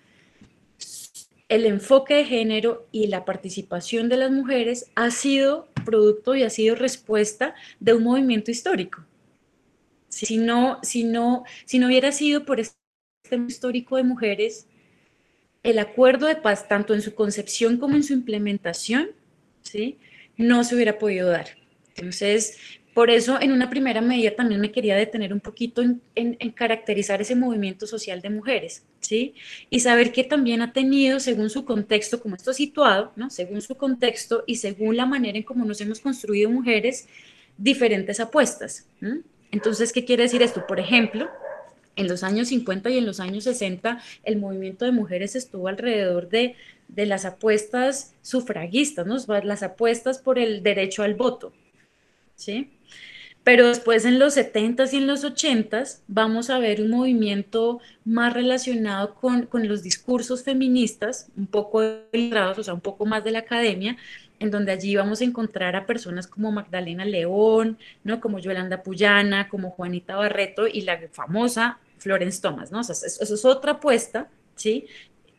el 1.49 1.64
enfoque 1.64 2.14
de 2.14 2.25
género 2.25 2.87
y 2.93 3.07
la 3.07 3.25
participación 3.25 4.09
de 4.09 4.19
las 4.19 4.31
mujeres 4.31 4.90
ha 4.95 5.11
sido 5.11 5.69
producto 5.85 6.35
y 6.35 6.43
ha 6.43 6.50
sido 6.50 6.75
respuesta 6.75 7.55
de 7.81 7.95
un 7.95 8.05
movimiento 8.05 8.50
histórico. 8.50 9.05
Si 10.09 10.37
no, 10.37 10.78
si 10.83 11.05
no, 11.05 11.45
si 11.64 11.78
no 11.78 11.87
hubiera 11.87 12.12
sido 12.12 12.45
por 12.45 12.61
este 12.61 12.76
histórico 13.47 13.97
de 13.97 14.02
mujeres, 14.02 14.67
el 15.62 15.78
acuerdo 15.78 16.26
de 16.26 16.37
paz, 16.37 16.69
tanto 16.69 16.95
en 16.95 17.02
su 17.02 17.14
concepción 17.14 17.78
como 17.78 17.97
en 17.97 18.05
su 18.05 18.12
implementación, 18.12 19.11
¿sí? 19.62 19.99
no 20.37 20.64
se 20.64 20.75
hubiera 20.75 20.99
podido 20.99 21.28
dar. 21.28 21.49
Entonces, 21.97 22.59
por 22.99 23.11
eso, 23.11 23.40
en 23.40 23.52
una 23.52 23.71
primera 23.71 24.00
medida, 24.00 24.35
también 24.35 24.61
me 24.61 24.73
quería 24.73 24.97
detener 24.97 25.33
un 25.33 25.38
poquito 25.38 25.85
en, 26.17 26.35
caracterizar 26.57 27.21
ese 27.21 27.37
movimiento 27.37 27.87
social 27.87 28.21
de 28.21 28.28
mujeres, 28.28 28.83
¿sí? 28.99 29.35
Y 29.71 29.78
saber 29.78 30.11
que 30.11 30.25
también 30.25 30.62
ha 30.62 30.73
tenido, 30.73 31.21
según 31.21 31.49
su 31.49 31.64
contexto, 31.64 32.21
como 32.21 32.35
esto 32.35 32.52
situado, 32.52 33.12
¿no? 33.14 33.31
Según 33.31 33.62
su 33.62 33.76
contexto 33.76 34.43
y 34.49 34.57
según 34.57 34.97
la 34.97 35.07
manera 35.07 35.38
en 35.38 35.45
cómo 35.45 35.64
nos 35.64 35.81
hemos 35.81 36.00
construido 36.00 36.50
mujeres, 36.50 37.07
diferentes 37.57 38.19
apuestas. 38.19 38.88
Entonces, 39.52 39.93
¿qué 39.93 40.05
quiere 40.05 40.25
decir 40.25 40.43
esto? 40.43 40.67
Por 40.67 40.81
ejemplo, 40.81 41.28
en 41.95 42.09
los 42.09 42.25
años 42.25 42.49
50 42.49 42.90
y 42.90 42.99
en 42.99 43.07
los 43.07 43.21
años 43.21 43.45
60, 43.45 44.02
el 44.25 44.38
movimiento 44.38 44.87
de 44.87 44.90
mujeres 44.90 45.37
estuvo 45.37 45.69
alrededor 45.69 46.31
de, 46.31 46.57
de 46.88 47.07
las 47.07 47.25
apuestas 47.25 48.17
sufragistas, 48.23 49.07
¿no? 49.07 49.19
Las 49.45 49.62
apuestas 49.62 50.19
por 50.19 50.40
el 50.40 50.64
derecho 50.64 51.05
al 51.05 51.14
voto, 51.14 51.52
¿sí? 52.35 52.73
Pero 53.49 53.69
después 53.69 54.05
en 54.05 54.19
los 54.19 54.37
70s 54.37 54.93
y 54.93 54.99
en 54.99 55.07
los 55.07 55.25
80s 55.25 56.02
vamos 56.07 56.50
a 56.50 56.59
ver 56.59 56.83
un 56.83 56.90
movimiento 56.90 57.81
más 58.05 58.35
relacionado 58.35 59.14
con, 59.14 59.49
los 59.67 59.83
discursos 59.83 60.45
feministas, 60.45 61.31
un 61.35 61.47
poco 61.47 61.78
o 61.78 62.62
sea, 62.62 62.75
un 62.75 62.83
poco 62.83 63.07
más 63.07 63.25
de 63.25 63.31
la 63.31 63.38
academia, 63.38 63.97
en 64.38 64.50
donde 64.50 64.73
allí 64.73 64.95
vamos 64.97 65.23
a 65.23 65.25
encontrar 65.25 65.76
a 65.76 65.87
personas 65.87 66.26
como 66.26 66.52
Magdalena 66.52 67.07
León, 67.07 67.78
¿no? 68.05 68.21
como 68.21 68.38
Yolanda 68.38 68.83
Puyana, 68.83 69.49
como 69.49 69.71
Juanita 69.71 70.17
Barreto 70.17 70.67
y 70.69 70.83
la 70.83 71.00
famosa 71.11 71.78
Florence 71.97 72.43
Thomas. 72.43 72.71
¿no? 72.71 72.83
eso, 72.83 72.93
es 72.93 73.45
otra 73.47 73.73
apuesta, 73.73 74.28
¿sí? 74.57 74.85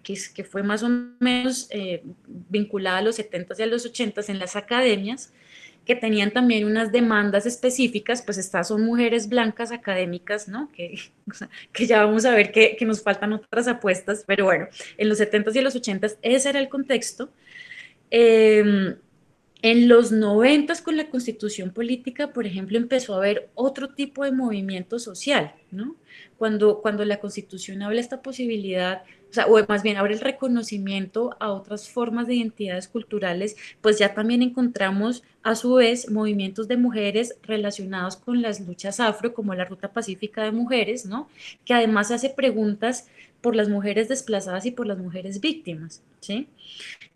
Que, 0.01 0.17
que 0.33 0.43
fue 0.43 0.63
más 0.63 0.81
o 0.81 0.89
menos 1.19 1.67
eh, 1.69 2.01
vinculada 2.25 2.97
a 2.97 3.01
los 3.03 3.19
70s 3.19 3.59
y 3.59 3.61
a 3.61 3.67
los 3.67 3.85
80s 3.85 4.29
en 4.29 4.39
las 4.39 4.55
academias, 4.55 5.31
que 5.89 5.95
tenían 5.95 6.29
también 6.29 6.65
unas 6.65 6.91
demandas 6.91 7.47
específicas, 7.47 8.21
pues 8.21 8.37
estas 8.37 8.67
son 8.67 8.83
mujeres 8.83 9.27
blancas 9.27 9.71
académicas, 9.71 10.47
¿no? 10.47 10.71
Que, 10.71 10.99
que 11.73 11.87
ya 11.87 12.05
vamos 12.05 12.25
a 12.25 12.35
ver 12.35 12.51
que, 12.51 12.75
que, 12.77 12.85
nos 12.85 13.01
faltan 13.01 13.33
otras 13.33 13.67
apuestas, 13.67 14.23
pero 14.27 14.45
bueno, 14.45 14.67
en 14.99 15.09
los 15.09 15.19
70s 15.19 15.55
y 15.55 15.61
los 15.61 15.75
80s 15.75 16.17
ese 16.21 16.49
era 16.49 16.59
el 16.59 16.69
contexto. 16.69 17.31
Em, 18.11 18.97
En 19.61 19.87
los 19.89 20.11
noventas 20.11 20.81
con 20.81 20.95
la 20.95 21.09
constitución 21.09 21.71
política, 21.71 22.33
por 22.33 22.45
ejemplo, 22.45 22.77
empezó 22.77 23.15
a 23.15 23.17
haber 23.17 23.49
otro 23.55 23.89
tipo 23.95 24.23
de 24.23 24.31
movimiento 24.31 24.99
social, 24.99 25.53
¿no? 25.71 25.95
Cuando, 26.37 26.81
cuando 26.81 27.03
la 27.03 27.19
constitución 27.19 27.81
habla 27.81 27.99
esta 27.99 28.21
posibilidad, 28.21 29.03
o, 29.29 29.33
sea, 29.33 29.45
o 29.47 29.65
más 29.67 29.83
bien 29.83 29.97
abre 29.97 30.13
el 30.13 30.21
reconocimiento 30.21 31.35
a 31.39 31.51
otras 31.51 31.89
formas 31.89 32.27
de 32.27 32.35
identidades 32.35 32.87
culturales, 32.87 33.55
pues 33.81 33.99
ya 33.99 34.13
también 34.13 34.41
encontramos 34.41 35.23
a 35.43 35.55
su 35.55 35.75
vez 35.75 36.09
movimientos 36.09 36.67
de 36.67 36.77
mujeres 36.77 37.35
relacionados 37.43 38.17
con 38.17 38.41
las 38.41 38.59
luchas 38.59 38.99
afro, 38.99 39.33
como 39.33 39.53
la 39.53 39.65
Ruta 39.65 39.93
Pacífica 39.93 40.43
de 40.43 40.51
Mujeres, 40.51 41.05
¿no? 41.05 41.29
Que 41.65 41.73
además 41.73 42.11
hace 42.11 42.29
preguntas 42.29 43.07
por 43.41 43.55
las 43.55 43.69
mujeres 43.69 44.09
desplazadas 44.09 44.65
y 44.65 44.71
por 44.71 44.85
las 44.87 44.97
mujeres 44.97 45.39
víctimas, 45.39 46.03
¿sí? 46.19 46.47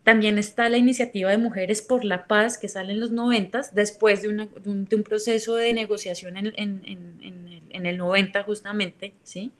También 0.04 0.38
está 0.38 0.68
la 0.68 0.78
iniciativa 0.78 1.30
de 1.30 1.38
Mujeres 1.38 1.82
por 1.82 2.04
la 2.04 2.26
Paz, 2.26 2.58
que 2.58 2.68
sale 2.68 2.92
en 2.92 3.00
los 3.00 3.10
90, 3.10 3.62
después 3.72 4.22
de, 4.22 4.28
un, 4.28 5.02
proceso 5.02 5.56
de 5.56 5.72
negociación 5.72 6.36
en, 6.36 6.52
en, 6.56 7.86
el 7.86 7.98
90 7.98 8.42
justamente, 8.44 9.14
¿sí? 9.22 9.52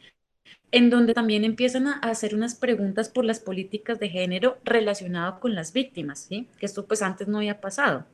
En 0.75 0.90
donde 0.90 1.14
también 1.14 1.45
empiezan 1.45 1.87
a 1.87 1.99
hacer 2.00 2.35
unas 2.35 2.57
preguntas 2.57 3.09
por 3.09 3.25
las 3.25 3.38
políticas 3.38 4.00
de 4.00 4.09
género 4.09 4.59
relacionadas 4.64 5.38
con 5.38 5.54
las 5.54 5.73
víctimas, 5.73 6.26
¿sí? 6.28 6.49
que 6.59 6.66
esto 6.66 6.85
pues 6.85 7.00
antes 7.00 7.28
no 7.28 7.38
había 7.38 7.61
pasado. 7.61 8.04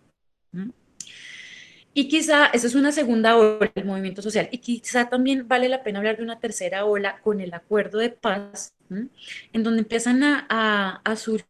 Y 1.95 2.09
quizá, 2.09 2.47
eso 2.49 2.67
es 2.67 2.75
una 2.75 2.93
segunda 2.93 3.38
ola 3.38 3.73
del 3.75 3.87
movimiento 3.87 4.21
social, 4.21 4.50
y 4.52 4.59
quizá 4.59 5.09
también 5.09 5.49
vale 5.49 5.71
la 5.71 5.83
pena 5.83 6.00
hablar 6.00 6.19
de 6.19 6.23
una 6.23 6.38
tercera 6.38 6.85
ola 6.85 7.21
con 7.23 7.40
el 7.40 7.55
acuerdo 7.55 7.99
de 7.99 8.11
paz, 8.11 8.75
en 8.90 9.62
donde 9.62 9.81
empiezan 9.81 10.23
a, 10.23 11.00
a 11.02 11.17
surgir 11.17 11.47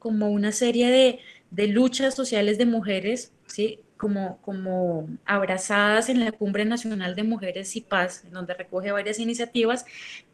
como 0.00 0.30
una 0.30 0.50
serie 0.50 0.90
de, 0.90 1.20
de 1.52 1.68
luchas 1.68 2.16
sociales 2.16 2.58
de 2.58 2.66
mujeres, 2.66 3.32
¿sí? 3.46 3.78
Como, 3.96 4.38
como 4.42 5.08
abrazadas 5.24 6.08
en 6.08 6.20
la 6.20 6.32
Cumbre 6.32 6.64
Nacional 6.64 7.14
de 7.14 7.22
Mujeres 7.22 7.76
y 7.76 7.80
Paz, 7.80 8.24
en 8.24 8.32
donde 8.32 8.54
recoge 8.54 8.92
varias 8.92 9.18
iniciativas, 9.18 9.86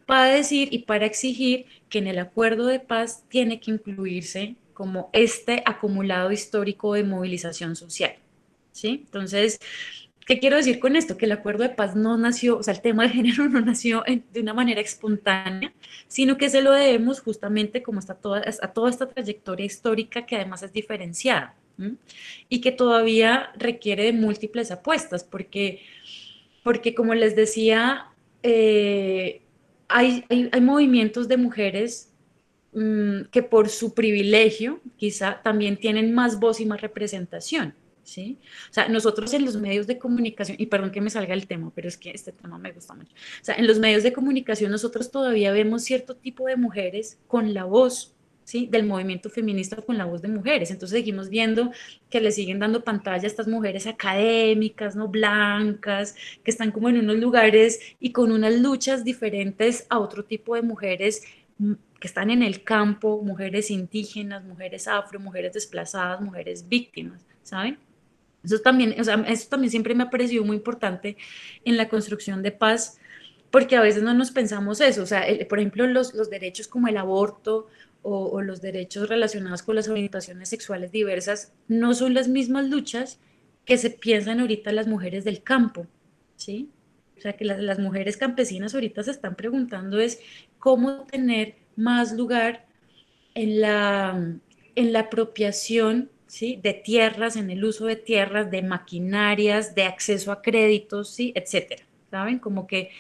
para 0.07 0.27
decir 0.27 0.69
y 0.73 0.81
para 0.81 1.07
exigir 1.07 1.67
que 1.89 1.99
en 1.99 2.09
el 2.09 2.19
acuerdo 2.19 2.67
de 2.67 2.81
paz 2.81 3.23
tiene 3.29 3.61
que 3.61 3.71
incluirse 3.71 4.57
como 4.73 5.09
este 5.13 5.63
acumulado 5.67 6.33
histórico 6.33 6.95
de 6.95 7.05
movilización 7.05 7.77
social. 7.77 8.15
¿sí? 8.73 9.03
Entonces, 9.05 9.61
¿Qué 10.27 10.39
quiero 10.39 10.57
decir 10.57 10.79
con 10.79 10.95
esto? 10.95 11.17
Que 11.17 11.27
el 11.27 11.33
acuerdo 11.33 11.65
de 11.65 11.71
paz 11.71 11.97
no 11.97 12.17
nació, 12.17 12.59
o 12.59 12.63
sea, 12.63 12.73
el 12.73 12.81
tema 12.81 13.03
de 13.03 13.09
género 13.09 13.49
no 13.49 13.61
nació 13.61 14.05
de 14.07 14.41
una 14.41 14.55
manera 14.55 14.81
espontánea, 14.81 15.73
sino 16.07 16.37
que 16.37 16.49
se 16.49 16.63
lo 16.63 16.71
debemos 16.71 17.21
justamente 17.21 17.83
como 17.83 17.99
está 17.99 18.15
toda, 18.15 18.45
a 18.63 18.69
toda 18.69 18.91
esta 18.91 19.09
trayectoria 19.09 19.67
histórica 19.67 20.27
que 20.27 20.37
además 20.37 20.63
es 20.63 20.73
diferenciada 20.73 21.57
y 22.49 22.61
que 22.61 22.73
todavía 22.73 23.53
requiere 23.57 24.05
de 24.05 24.13
múltiples 24.13 24.71
apuestas, 24.71 25.25
porque, 25.25 25.83
porque 26.63 26.95
como 26.95 27.15
les 27.15 27.37
decía, 27.37 28.07
eh, 28.43 29.43
hay, 29.89 30.25
hay, 30.29 30.61
movimientos 30.61 31.29
de 31.29 31.37
mujeres 31.37 32.13
mm, 32.73 33.23
que 33.31 33.43
por 33.43 33.69
su 33.69 33.95
privilegio 33.95 34.81
quizá 34.97 35.41
también 35.43 35.77
tienen 35.77 36.15
más 36.15 36.39
voz 36.39 36.61
y 36.61 36.67
más 36.67 36.81
representación. 36.81 37.75
¿sí? 38.11 38.39
O 38.71 38.73
sea, 38.73 38.89
nosotros 38.89 39.33
en 39.35 39.45
los 39.45 39.57
medios 39.57 39.87
de 39.87 39.99
comunicación, 39.99 40.57
y 40.61 40.67
perdón 40.67 40.91
que 40.91 41.01
me 41.01 41.11
salga 41.11 41.35
el 41.35 41.47
tema, 41.47 41.73
pero 41.75 41.89
es 41.89 41.97
que 41.97 42.11
este 42.11 42.33
tema 42.33 42.59
me 42.59 42.73
gusta 42.73 42.95
mucho. 42.95 43.13
O 43.13 43.45
sea, 43.45 43.55
en 43.55 43.67
los 43.67 43.79
medios 43.79 44.03
de 44.03 44.13
comunicación 44.13 44.71
nosotros 44.71 45.11
todavía 45.11 45.53
vemos 45.53 45.83
cierto 45.83 46.17
tipo 46.17 46.47
de 46.47 46.57
mujeres 46.57 47.19
con 47.27 47.55
la 47.55 47.65
voz, 47.65 48.15
¿sí? 48.51 48.67
Del 48.67 48.85
movimiento 48.85 49.31
feminista 49.31 49.77
con 49.77 49.97
la 49.97 50.05
voz 50.05 50.23
de 50.23 50.29
mujeres. 50.29 50.73
Entonces 50.73 50.99
seguimos 50.99 51.29
viendo 51.29 51.71
que 52.11 52.21
le 52.21 52.33
siguen 52.33 52.59
dando 52.59 52.83
pantalla 52.83 53.23
a 53.23 53.27
estas 53.27 53.47
mujeres 53.47 53.87
académicas, 53.87 54.97
¿no? 54.97 55.07
Blancas, 55.07 56.17
que 56.43 56.51
están 56.51 56.73
como 56.73 56.89
en 56.89 56.99
unos 56.99 57.17
lugares 57.17 57.79
y 58.01 58.11
con 58.11 58.33
unas 58.33 58.55
luchas 58.55 59.05
diferentes 59.05 59.87
a 59.89 60.01
otro 60.01 60.25
tipo 60.25 60.57
de 60.57 60.63
mujeres 60.63 61.23
mm, 61.59 61.75
que 62.01 62.09
están 62.09 62.31
en 62.31 62.43
el 62.43 62.65
campo, 62.65 63.23
mujeres 63.23 63.71
indígenas, 63.71 64.43
mujeres 64.43 64.89
afro, 64.89 65.21
mujeres 65.21 65.53
desplazadas, 65.53 66.21
mujeres 66.21 66.69
víctimas, 66.69 67.25
¿saben? 67.45 67.79
Eso 68.43 68.59
también, 68.59 68.99
o 68.99 69.05
sea, 69.05 69.15
eso 69.29 69.49
también 69.49 69.71
siempre 69.71 69.95
me 69.95 70.03
ha 70.03 70.11
parecido 70.11 70.45
muy 70.45 70.57
importante 70.57 71.17
en 71.65 71.77
la 71.77 71.89
construcción 71.89 72.43
de 72.43 72.51
paz, 72.51 72.99
porque 73.51 73.77
a 73.77 73.83
veces 73.83 74.03
no 74.03 74.15
nos 74.15 74.31
pensamos 74.31 74.81
eso. 74.81 75.03
O 75.03 75.07
sea, 75.07 75.25
por 75.49 75.59
ejemplo, 75.59 75.87
los, 75.87 76.15
los, 76.15 76.31
derechos 76.31 76.69
como 76.69 76.89
el 76.89 76.97
aborto 76.97 77.67
o, 78.03 78.41
los 78.43 78.61
derechos 78.61 79.09
relacionados 79.09 79.63
con 79.63 79.77
las 79.77 79.89
orientaciones 79.89 80.49
sexuales 80.49 80.91
diversas 80.91 81.53
no 81.69 81.95
son 81.95 82.15
las 82.15 82.29
mismas 82.29 82.69
luchas 82.69 83.19
que 83.65 83.77
se 83.77 83.91
piensan 83.91 84.41
ahorita 84.41 84.73
las 84.73 84.87
mujeres 84.87 85.25
del 85.25 85.43
campo, 85.43 85.87
¿sí? 86.37 86.71
O 87.19 87.21
sea, 87.21 87.35
que 87.35 87.45
las, 87.45 87.61
las 87.61 87.79
mujeres 87.79 88.17
campesinas 88.17 88.75
ahorita 88.75 89.03
se 89.03 89.11
están 89.11 89.37
preguntando 89.37 90.01
es 90.01 90.21
cómo 90.59 91.05
tener 91.05 91.57
más 91.77 92.13
lugar 92.13 92.67
en 93.35 93.61
la, 93.61 94.39
en 94.75 94.93
la 94.93 95.01
apropiación 95.01 96.11
de 96.39 96.81
tierras, 96.85 97.37
en 97.37 97.51
el 97.51 97.65
uso 97.65 97.87
de 97.87 97.97
tierras, 97.97 98.51
de 98.51 98.63
maquinarias, 98.63 99.75
de 99.75 99.85
acceso 99.85 100.31
a 100.31 100.43
créditos, 100.43 101.11
¿sí? 101.11 101.33
etcétera. 101.35 101.83
¿Saben? 102.11 102.39
Como 102.39 102.67
que, 102.67 102.91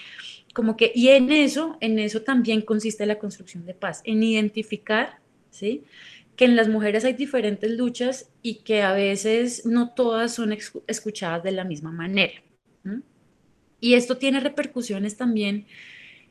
como 0.54 0.76
que, 0.76 0.92
y 0.94 1.08
en 1.08 1.30
eso, 1.30 1.76
en 1.80 1.98
eso 1.98 2.22
también 2.22 2.62
consiste 2.62 3.06
la 3.06 3.18
construcción 3.18 3.66
de 3.66 3.74
paz, 3.74 4.02
en 4.04 4.22
identificar, 4.22 5.20
¿sí? 5.50 5.84
que 6.36 6.46
en 6.46 6.56
las 6.56 6.68
mujeres 6.68 7.04
hay 7.04 7.12
diferentes 7.12 7.70
luchas 7.70 8.30
y 8.42 8.62
que 8.62 8.82
a 8.82 8.92
veces 8.94 9.66
no 9.66 9.90
todas 9.90 10.34
son 10.34 10.56
escuchadas 10.86 11.42
de 11.42 11.52
la 11.52 11.64
misma 11.64 11.92
manera. 11.92 12.42
Y 13.78 13.94
esto 13.94 14.16
tiene 14.16 14.40
repercusiones 14.40 15.16
también 15.16 15.66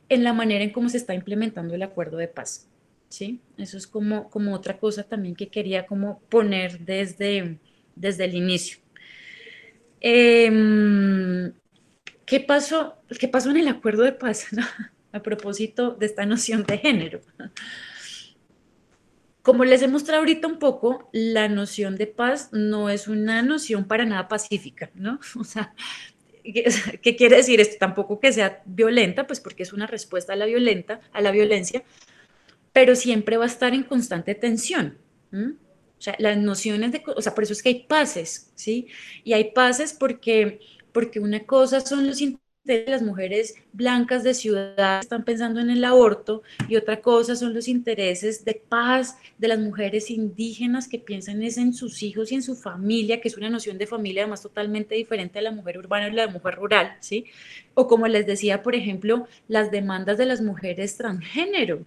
en 0.07 0.23
la 0.23 0.33
manera 0.33 0.63
en 0.63 0.71
cómo 0.71 0.89
se 0.89 0.97
está 0.97 1.13
implementando 1.13 1.75
el 1.75 1.83
acuerdo 1.83 2.17
de 2.17 2.27
paz. 2.27 2.67
¿sí? 3.09 3.41
Eso 3.57 3.77
es 3.77 3.87
como, 3.87 4.29
como 4.29 4.53
otra 4.53 4.77
cosa 4.77 5.03
también 5.03 5.35
que 5.35 5.49
quería 5.49 5.85
como 5.85 6.19
poner 6.29 6.79
desde, 6.79 7.59
desde 7.95 8.25
el 8.25 8.35
inicio. 8.35 8.79
Em, 10.01 11.51
¿qué, 12.29 12.39
pasó, 12.39 12.95
¿Qué 13.19 13.27
pasó 13.27 13.49
en 13.49 13.57
el 13.57 13.67
acuerdo 13.67 14.03
de 14.03 14.11
paz 14.11 14.47
a 15.11 15.21
propósito 15.21 15.91
de 15.91 16.05
esta 16.05 16.25
noción 16.25 16.63
de 16.63 16.77
género? 16.77 17.21
Como 19.41 19.65
les 19.65 19.81
he 19.81 19.87
mostrado 19.87 20.19
ahorita 20.19 20.47
un 20.47 20.59
poco, 20.59 21.09
la 21.11 21.47
noción 21.47 21.95
de 21.95 22.07
paz 22.07 22.49
no 22.51 22.89
es 22.89 23.07
una 23.07 23.41
noción 23.41 23.85
para 23.85 24.05
nada 24.05 24.27
pacífica, 24.27 24.91
¿no? 24.93 25.19
O 25.39 25.43
sea, 25.43 25.73
¿qué, 27.01 27.15
quiere 27.15 27.37
decir 27.37 27.59
esto? 27.59 27.77
Tampoco 27.79 28.19
que 28.19 28.31
sea 28.31 28.61
violenta, 28.65 29.27
pues 29.27 29.39
porque 29.39 29.63
es 29.63 29.73
una 29.73 29.87
respuesta 29.87 30.33
a 30.33 30.35
la 30.35 30.45
violenta, 30.45 31.01
a 31.13 31.21
la 31.21 31.31
violencia, 31.31 31.83
pero 32.73 32.95
siempre 32.95 33.37
va 33.37 33.45
a 33.45 33.47
estar 33.47 33.73
en 33.73 33.83
constante 33.83 34.35
tensión. 34.35 34.97
O 35.31 36.01
sea, 36.01 36.15
las 36.17 36.37
nociones 36.37 36.91
de, 36.91 37.03
o 37.15 37.21
sea, 37.21 37.35
por 37.35 37.43
eso 37.43 37.53
es 37.53 37.61
que 37.61 37.69
hay 37.69 37.83
pases, 37.83 38.51
¿sí? 38.55 38.87
Y 39.23 39.33
hay 39.33 39.51
pases 39.51 39.93
porque, 39.93 40.59
porque 40.91 41.19
una 41.19 41.41
cosa 41.41 41.81
son 41.81 42.07
los 42.07 42.21
intereses 42.21 42.49
de 42.69 42.85
las 42.87 43.01
mujeres 43.01 43.55
blancas 43.73 44.23
de 44.23 44.33
ciudad 44.33 44.99
que 44.99 45.05
están 45.05 45.23
pensando 45.23 45.59
en 45.59 45.69
el 45.69 45.83
aborto 45.83 46.43
y 46.67 46.75
otra 46.75 47.01
cosa 47.01 47.35
son 47.35 47.53
los 47.53 47.67
intereses 47.67 48.45
de 48.45 48.53
paz 48.53 49.17
de 49.37 49.47
las 49.47 49.59
mujeres 49.59 50.11
indígenas 50.11 50.87
que 50.87 50.99
piensan 50.99 51.41
es 51.41 51.57
en 51.57 51.73
sus 51.73 52.03
hijos 52.03 52.31
y 52.31 52.35
en 52.35 52.43
su 52.43 52.55
familia, 52.55 53.21
que 53.21 53.29
es 53.29 53.37
una 53.37 53.49
noción 53.49 53.77
de 53.77 53.87
familia 53.87 54.23
además 54.23 54.43
totalmente 54.43 54.95
diferente 54.95 55.39
a 55.39 55.41
la 55.41 55.51
mujer 55.51 55.79
urbana 55.79 56.09
y 56.09 56.11
la 56.11 56.27
mujer 56.27 56.55
rural, 56.55 56.97
¿sí? 56.99 57.25
O 57.73 57.87
como 57.87 58.07
les 58.07 58.27
decía, 58.27 58.61
por 58.61 58.75
ejemplo, 58.75 59.27
las 59.47 59.71
demandas 59.71 60.17
de 60.17 60.25
las 60.25 60.41
mujeres 60.41 60.97
transgénero, 60.97 61.85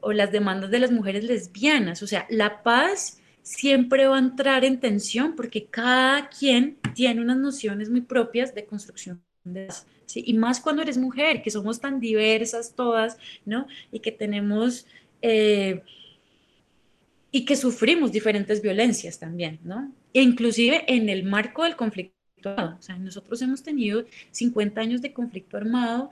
o 0.00 0.12
las 0.12 0.32
demandas 0.32 0.70
de 0.70 0.78
las 0.78 0.90
mujeres 0.90 1.24
lesbianas. 1.24 2.02
O 2.02 2.06
sea, 2.06 2.26
la 2.30 2.62
paz 2.62 3.19
siempre 3.42 4.06
va 4.06 4.16
a 4.16 4.20
entrar 4.20 4.64
en 4.64 4.80
tensión 4.80 5.34
porque 5.36 5.66
cada 5.66 6.28
quien 6.28 6.78
tiene 6.94 7.20
unas 7.20 7.38
nociones 7.38 7.90
muy 7.90 8.02
propias 8.02 8.54
de 8.54 8.64
construcción 8.64 9.22
de. 9.44 9.68
Y 10.14 10.34
más 10.34 10.60
cuando 10.60 10.82
eres 10.82 10.98
mujer, 10.98 11.40
que 11.40 11.50
somos 11.50 11.80
tan 11.80 12.00
diversas 12.00 12.74
todas, 12.74 13.16
¿no? 13.44 13.66
Y 13.92 14.00
que 14.00 14.12
tenemos... 14.12 14.86
Eh, 15.22 15.82
y 17.32 17.44
que 17.44 17.54
sufrimos 17.54 18.10
diferentes 18.10 18.60
violencias 18.60 19.20
también, 19.20 19.60
¿no? 19.62 19.92
E 20.12 20.20
inclusive 20.20 20.84
en 20.88 21.08
el 21.08 21.22
marco 21.22 21.62
del 21.62 21.76
conflicto 21.76 22.14
armado. 22.44 22.76
O 22.76 22.82
sea, 22.82 22.98
nosotros 22.98 23.40
hemos 23.42 23.62
tenido 23.62 24.04
50 24.32 24.80
años 24.80 25.00
de 25.00 25.12
conflicto 25.12 25.56
armado 25.56 26.10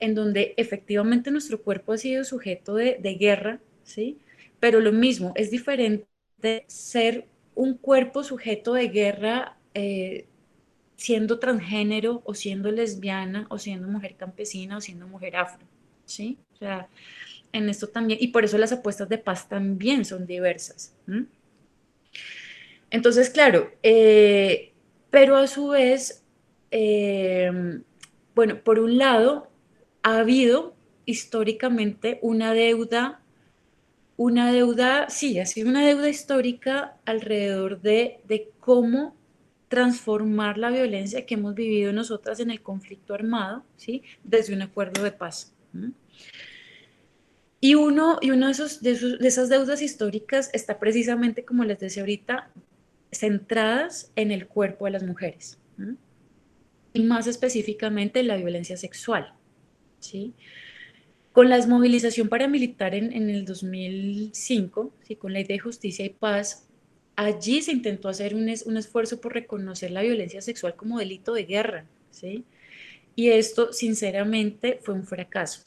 en 0.00 0.14
donde 0.14 0.54
efectivamente 0.56 1.30
nuestro 1.30 1.62
cuerpo 1.62 1.92
ha 1.92 1.98
sido 1.98 2.24
sujeto 2.24 2.74
de, 2.74 2.98
guerra, 3.18 3.60
¿sí? 3.82 4.18
Pero 4.58 4.80
lo 4.80 4.92
mismo, 4.92 5.32
es 5.36 5.50
diferente 5.50 6.06
ser 6.66 7.26
un 7.54 7.76
cuerpo 7.76 8.22
sujeto 8.22 8.74
de 8.74 8.88
guerra 8.88 9.56
eh, 9.74 10.26
siendo 10.96 11.38
transgénero 11.38 12.22
o 12.24 12.34
siendo 12.34 12.70
lesbiana 12.70 13.46
o 13.50 13.58
siendo 13.58 13.88
mujer 13.88 14.16
campesina 14.16 14.76
o 14.76 14.80
siendo 14.80 15.06
mujer 15.06 15.36
afro, 15.36 15.64
¿sí? 16.04 16.38
O 16.54 16.56
sea, 16.56 16.88
en 17.52 17.68
esto 17.68 17.88
también, 17.88 18.18
y 18.20 18.28
por 18.28 18.44
eso 18.44 18.58
las 18.58 18.72
apuestas 18.72 19.08
de 19.08 19.18
paz 19.18 19.48
también 19.48 20.04
son 20.04 20.26
diversas. 20.26 20.94
Entonces, 22.90 23.30
claro, 23.30 23.72
eh, 23.82 24.72
pero 25.10 25.36
a 25.36 25.46
su 25.46 25.68
vez, 25.68 26.24
eh, 26.70 27.80
bueno, 28.34 28.60
por 28.62 28.78
un 28.80 28.98
lado, 28.98 29.50
ha 30.02 30.18
habido 30.18 30.74
históricamente 31.06 32.18
una 32.22 32.54
deuda, 32.54 33.20
una 34.16 34.52
deuda, 34.52 35.08
sí, 35.10 35.38
ha 35.38 35.46
sido 35.46 35.68
una 35.68 35.84
deuda 35.84 36.08
histórica 36.08 36.96
alrededor 37.04 37.80
de, 37.80 38.20
de 38.28 38.50
cómo 38.60 39.16
transformar 39.68 40.56
la 40.56 40.70
violencia 40.70 41.26
que 41.26 41.34
hemos 41.34 41.54
vivido 41.54 41.92
nosotras 41.92 42.38
en 42.38 42.50
el 42.50 42.62
conflicto 42.62 43.14
armado, 43.14 43.64
¿sí? 43.76 44.02
Desde 44.22 44.54
un 44.54 44.62
acuerdo 44.62 45.02
de 45.02 45.10
paz. 45.10 45.52
Y 47.60 47.74
uno, 47.74 48.18
y 48.20 48.30
uno 48.30 48.46
de, 48.46 48.52
esos, 48.52 48.82
de, 48.82 49.16
esas 49.22 49.48
deudas 49.48 49.82
históricas 49.82 50.50
está 50.52 50.78
precisamente, 50.78 51.44
como 51.44 51.64
les 51.64 51.80
decía 51.80 52.02
ahorita, 52.02 52.50
centradas 53.10 54.12
en 54.16 54.30
el 54.30 54.46
cuerpo 54.46 54.84
de 54.84 54.92
las 54.92 55.02
mujeres. 55.02 55.58
Y 56.92 57.02
más 57.02 57.26
específicamente 57.26 58.20
en 58.20 58.28
la 58.28 58.36
violencia 58.36 58.76
sexual. 58.76 59.34
¿sí? 59.98 60.34
Con 61.34 61.48
la 61.48 61.56
desmovilización 61.56 62.28
paramilitar 62.28 62.94
en, 62.94 63.12
en 63.12 63.28
el 63.28 63.44
2005, 63.44 64.94
¿sí? 65.02 65.16
con 65.16 65.32
la 65.32 65.40
ley 65.40 65.48
de 65.48 65.58
justicia 65.58 66.04
y 66.04 66.10
paz, 66.10 66.68
allí 67.16 67.60
se 67.60 67.72
intentó 67.72 68.08
hacer 68.08 68.36
un, 68.36 68.48
un, 68.66 68.76
esfuerzo 68.76 69.20
por 69.20 69.34
reconocer 69.34 69.90
la 69.90 70.02
violencia 70.02 70.40
sexual 70.40 70.76
como 70.76 70.96
delito 70.96 71.34
de 71.34 71.44
guerra, 71.44 71.86
¿sí? 72.12 72.44
Y 73.16 73.30
esto, 73.30 73.72
sinceramente, 73.72 74.78
fue 74.80 74.94
un 74.94 75.04
fracaso, 75.08 75.64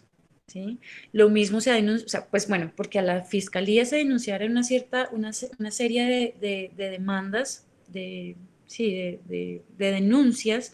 ¿sí? 0.48 0.80
Lo 1.12 1.30
mismo 1.30 1.60
se 1.60 1.72
ha 1.72 1.74
denunciado, 1.74 2.06
o 2.06 2.10
sea, 2.10 2.28
pues 2.30 2.48
bueno, 2.48 2.72
porque 2.74 3.00
a 3.00 3.02
la 3.02 3.26
fiscalía 3.26 3.84
se 3.84 3.98
denunciaron 3.98 4.52
una 4.52 4.64
cierta, 4.64 5.10
una, 5.12 5.32
una 5.60 5.72
serie 5.72 6.34
de, 6.40 6.72
de, 6.78 6.90
demandas, 6.92 7.68
de, 7.90 8.38
sí, 8.68 8.94
de, 9.28 9.62
de 9.78 9.92
denuncias, 9.92 10.74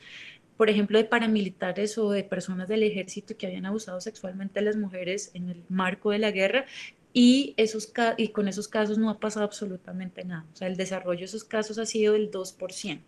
por 0.63 0.69
ejemplo, 0.69 0.97
de 0.97 1.03
paramilitares 1.03 1.97
o 1.97 2.09
de 2.11 2.23
personas 2.23 2.69
del 2.69 2.83
ejército 2.83 3.35
que 3.35 3.47
habían 3.47 3.65
abusado 3.65 3.99
sexualmente 3.99 4.59
a 4.59 4.61
las 4.61 4.77
mujeres 4.77 5.29
en 5.33 5.49
el 5.49 5.61
marco 5.67 6.11
de 6.11 6.19
la 6.19 6.31
guerra 6.31 6.63
y, 7.11 7.53
esos, 7.57 7.91
y 8.15 8.29
con 8.29 8.47
esos 8.47 8.69
casos 8.69 8.97
no 8.97 9.09
ha 9.09 9.19
pasado 9.19 9.43
absolutamente 9.45 10.23
nada. 10.23 10.45
O 10.53 10.55
sea, 10.55 10.69
el 10.69 10.77
desarrollo 10.77 11.19
de 11.19 11.25
esos 11.25 11.43
casos 11.43 11.79
ha 11.79 11.85
sido 11.85 12.13
del 12.13 12.31
2%. 12.31 13.01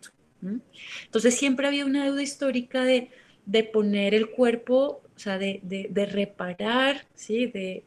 Entonces 1.06 1.36
siempre 1.36 1.66
había 1.66 1.86
una 1.86 2.04
deuda 2.04 2.22
histórica 2.22 2.84
de, 2.84 3.10
de 3.46 3.64
poner 3.64 4.14
el 4.14 4.32
cuerpo, 4.32 5.02
o 5.16 5.18
sea, 5.18 5.38
de, 5.38 5.62
de, 5.64 5.88
de 5.90 6.06
reparar, 6.08 7.08
¿sí? 7.14 7.46
De, 7.46 7.86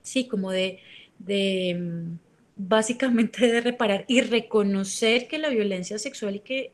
sí, 0.00 0.26
como 0.26 0.52
de, 0.52 0.78
de, 1.18 2.16
básicamente 2.56 3.46
de 3.46 3.60
reparar 3.60 4.06
y 4.08 4.22
reconocer 4.22 5.28
que 5.28 5.36
la 5.36 5.50
violencia 5.50 5.98
sexual 5.98 6.36
y 6.36 6.40
que 6.40 6.72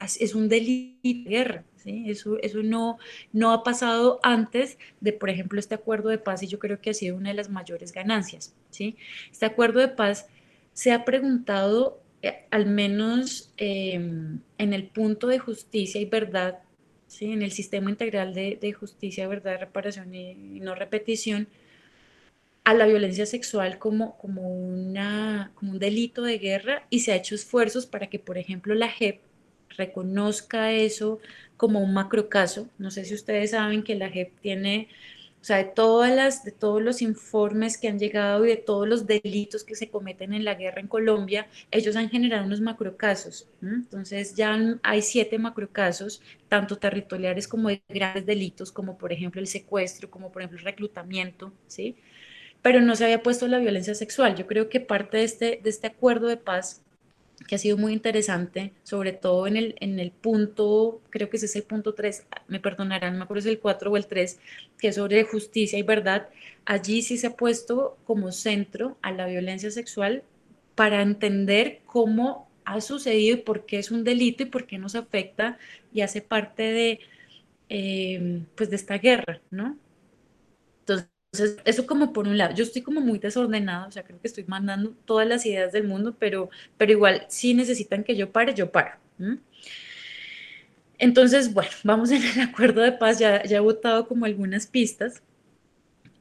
es 0.00 0.34
un 0.34 0.48
delito 0.48 0.98
de 1.02 1.12
guerra, 1.24 1.64
eso, 1.86 2.38
eso 2.40 2.62
no, 2.62 2.98
no 3.32 3.52
ha 3.52 3.62
pasado 3.62 4.20
antes 4.22 4.78
de, 5.00 5.12
por 5.12 5.30
ejemplo, 5.30 5.58
este 5.58 5.74
acuerdo 5.74 6.08
de 6.08 6.18
paz 6.18 6.42
y 6.42 6.46
yo 6.46 6.58
creo 6.58 6.80
que 6.80 6.90
ha 6.90 6.94
sido 6.94 7.16
una 7.16 7.30
de 7.30 7.36
las 7.36 7.48
mayores 7.48 7.92
ganancias. 7.92 8.54
¿sí? 8.70 8.96
Este 9.30 9.46
acuerdo 9.46 9.80
de 9.80 9.88
paz 9.88 10.26
se 10.72 10.92
ha 10.92 11.04
preguntado, 11.04 12.00
eh, 12.22 12.44
al 12.50 12.66
menos 12.66 13.52
em, 13.56 14.40
en 14.58 14.72
el 14.72 14.88
punto 14.88 15.28
de 15.28 15.38
justicia 15.38 16.00
y 16.00 16.04
verdad, 16.04 16.60
¿sí? 17.06 17.32
en 17.32 17.42
el 17.42 17.52
sistema 17.52 17.90
integral 17.90 18.34
de, 18.34 18.72
justicia, 18.72 19.28
verdad, 19.28 19.58
reparación 19.60 20.14
y, 20.14 20.60
no 20.60 20.74
repetición, 20.74 21.48
a 22.64 22.74
la 22.74 22.86
violencia 22.86 23.24
sexual 23.24 23.78
como, 23.78 24.18
como, 24.18 24.42
una, 24.42 25.52
como 25.54 25.72
un 25.72 25.78
delito 25.78 26.22
de 26.22 26.38
guerra 26.38 26.86
y 26.90 27.00
se 27.00 27.12
ha 27.12 27.16
hecho 27.16 27.34
esfuerzos 27.34 27.86
para 27.86 28.08
que, 28.08 28.18
por 28.18 28.36
ejemplo, 28.36 28.74
la 28.74 28.88
JEP 28.88 29.22
reconozca 29.78 30.72
eso 30.72 31.20
como 31.56 31.80
un 31.80 31.94
macrocaso. 31.94 32.68
No 32.78 32.90
sé 32.90 33.04
si 33.04 33.14
ustedes 33.14 33.52
saben 33.52 33.82
que 33.82 33.94
la 33.94 34.10
JEP 34.10 34.38
tiene, 34.40 34.88
o 35.40 35.44
sea, 35.44 35.58
de, 35.58 35.64
todas 35.64 36.14
las, 36.14 36.44
de 36.44 36.52
todos 36.52 36.82
los 36.82 37.00
informes 37.00 37.78
que 37.78 37.88
han 37.88 37.98
llegado 37.98 38.44
y 38.44 38.48
de 38.50 38.56
todos 38.56 38.88
los 38.88 39.06
delitos 39.06 39.64
que 39.64 39.74
se 39.74 39.88
cometen 39.88 40.32
en 40.34 40.44
la 40.44 40.54
guerra 40.54 40.80
en 40.80 40.88
Colombia, 40.88 41.48
ellos 41.70 41.96
han 41.96 42.10
generado 42.10 42.44
unos 42.44 42.60
macrocasos. 42.60 43.48
Entonces 43.62 44.34
ya 44.34 44.58
hay 44.82 45.02
siete 45.02 45.38
macrocasos, 45.38 46.22
tanto 46.48 46.76
territoriales 46.78 47.48
como 47.48 47.68
de 47.68 47.82
grandes 47.88 48.26
delitos, 48.26 48.72
como 48.72 48.98
por 48.98 49.12
ejemplo 49.12 49.40
el 49.40 49.46
secuestro, 49.46 50.10
como 50.10 50.30
por 50.32 50.42
ejemplo 50.42 50.58
el 50.58 50.64
reclutamiento, 50.64 51.52
¿sí? 51.66 51.96
Pero 52.62 52.80
no 52.80 52.96
se 52.96 53.04
había 53.04 53.22
puesto 53.22 53.46
la 53.48 53.58
violencia 53.58 53.94
sexual. 53.94 54.34
Yo 54.36 54.46
creo 54.46 54.68
que 54.68 54.80
parte 54.80 55.18
de 55.18 55.24
este, 55.24 55.60
de 55.62 55.70
este 55.70 55.86
acuerdo 55.86 56.26
de 56.28 56.36
paz 56.36 56.82
que 57.48 57.54
ha 57.54 57.58
sido 57.58 57.78
muy 57.78 57.94
interesante, 57.94 58.72
sobre 58.84 59.12
todo 59.12 59.46
en 59.46 59.56
el, 59.56 59.74
en 59.80 59.98
el 59.98 60.12
punto, 60.12 61.00
creo 61.10 61.30
que 61.30 61.38
ese 61.38 61.46
es 61.46 61.56
el 61.56 61.64
punto 61.64 61.94
3, 61.94 62.26
me 62.46 62.60
perdonarán, 62.60 63.14
no 63.14 63.18
me 63.20 63.24
acuerdo 63.24 63.42
si 63.42 63.48
es 63.48 63.54
el 63.54 63.60
4 63.60 63.90
o 63.90 63.96
el 63.96 64.06
3, 64.06 64.38
que 64.78 64.88
es 64.88 64.94
sobre 64.96 65.24
justicia 65.24 65.78
y 65.78 65.82
verdad. 65.82 66.28
Allí 66.66 67.02
sí 67.02 67.16
se 67.16 67.28
ha 67.28 67.36
puesto 67.36 67.96
como 68.04 68.30
centro 68.32 68.98
a 69.02 69.10
la 69.12 69.26
violencia 69.26 69.70
sexual 69.70 70.22
para 70.74 71.02
entender 71.02 71.80
cómo 71.86 72.48
ha 72.66 72.80
sucedido 72.82 73.38
y 73.38 73.40
por 73.40 73.64
qué 73.64 73.78
es 73.78 73.90
un 73.90 74.04
delito 74.04 74.42
y 74.42 74.46
por 74.46 74.66
qué 74.66 74.76
nos 74.78 74.94
afecta 74.94 75.58
y 75.92 76.02
hace 76.02 76.20
parte 76.20 76.62
de, 76.64 77.00
eh, 77.70 78.42
pues 78.54 78.68
de 78.68 78.76
esta 78.76 78.98
guerra, 78.98 79.40
¿no? 79.50 79.76
Entonces, 81.32 81.58
eso 81.64 81.86
como 81.86 82.12
por 82.12 82.26
un 82.26 82.38
lado, 82.38 82.54
yo 82.54 82.64
estoy 82.64 82.82
como 82.82 83.00
muy 83.00 83.18
desordenada, 83.18 83.86
o 83.86 83.92
sea, 83.92 84.02
creo 84.02 84.20
que 84.20 84.28
estoy 84.28 84.44
mandando 84.46 84.92
todas 85.04 85.26
las 85.28 85.44
ideas 85.46 85.72
del 85.72 85.84
mundo, 85.84 86.16
pero, 86.18 86.48
pero 86.78 86.92
igual, 86.92 87.26
si 87.28 87.54
necesitan 87.54 88.02
que 88.04 88.16
yo 88.16 88.32
pare, 88.32 88.54
yo 88.54 88.70
paro. 88.72 88.92
Entonces, 90.98 91.52
bueno, 91.54 91.70
vamos 91.84 92.10
en 92.10 92.22
el 92.22 92.40
acuerdo 92.40 92.82
de 92.82 92.92
paz, 92.92 93.18
ya, 93.18 93.42
ya 93.44 93.58
he 93.58 93.60
votado 93.60 94.06
como 94.08 94.24
algunas 94.24 94.66
pistas. 94.66 95.22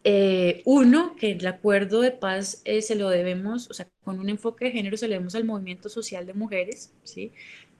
Eh, 0.03 0.61
uno, 0.65 1.15
que 1.17 1.31
el 1.31 1.45
acuerdo 1.47 2.01
de 2.01 2.11
paz 2.11 2.61
eh, 2.65 2.81
se 2.81 2.95
lo 2.95 3.09
debemos, 3.09 3.69
o 3.69 3.73
sea, 3.73 3.87
con 4.03 4.19
un 4.19 4.29
enfoque 4.29 4.65
de 4.65 4.71
género 4.71 4.95
se 4.95 5.07
lo 5.07 5.13
debemos 5.13 5.35
al 5.35 5.43
movimiento 5.43 5.89
social 5.89 6.25
de 6.25 6.33
mujeres, 6.33 6.93
¿sí? 7.03 7.33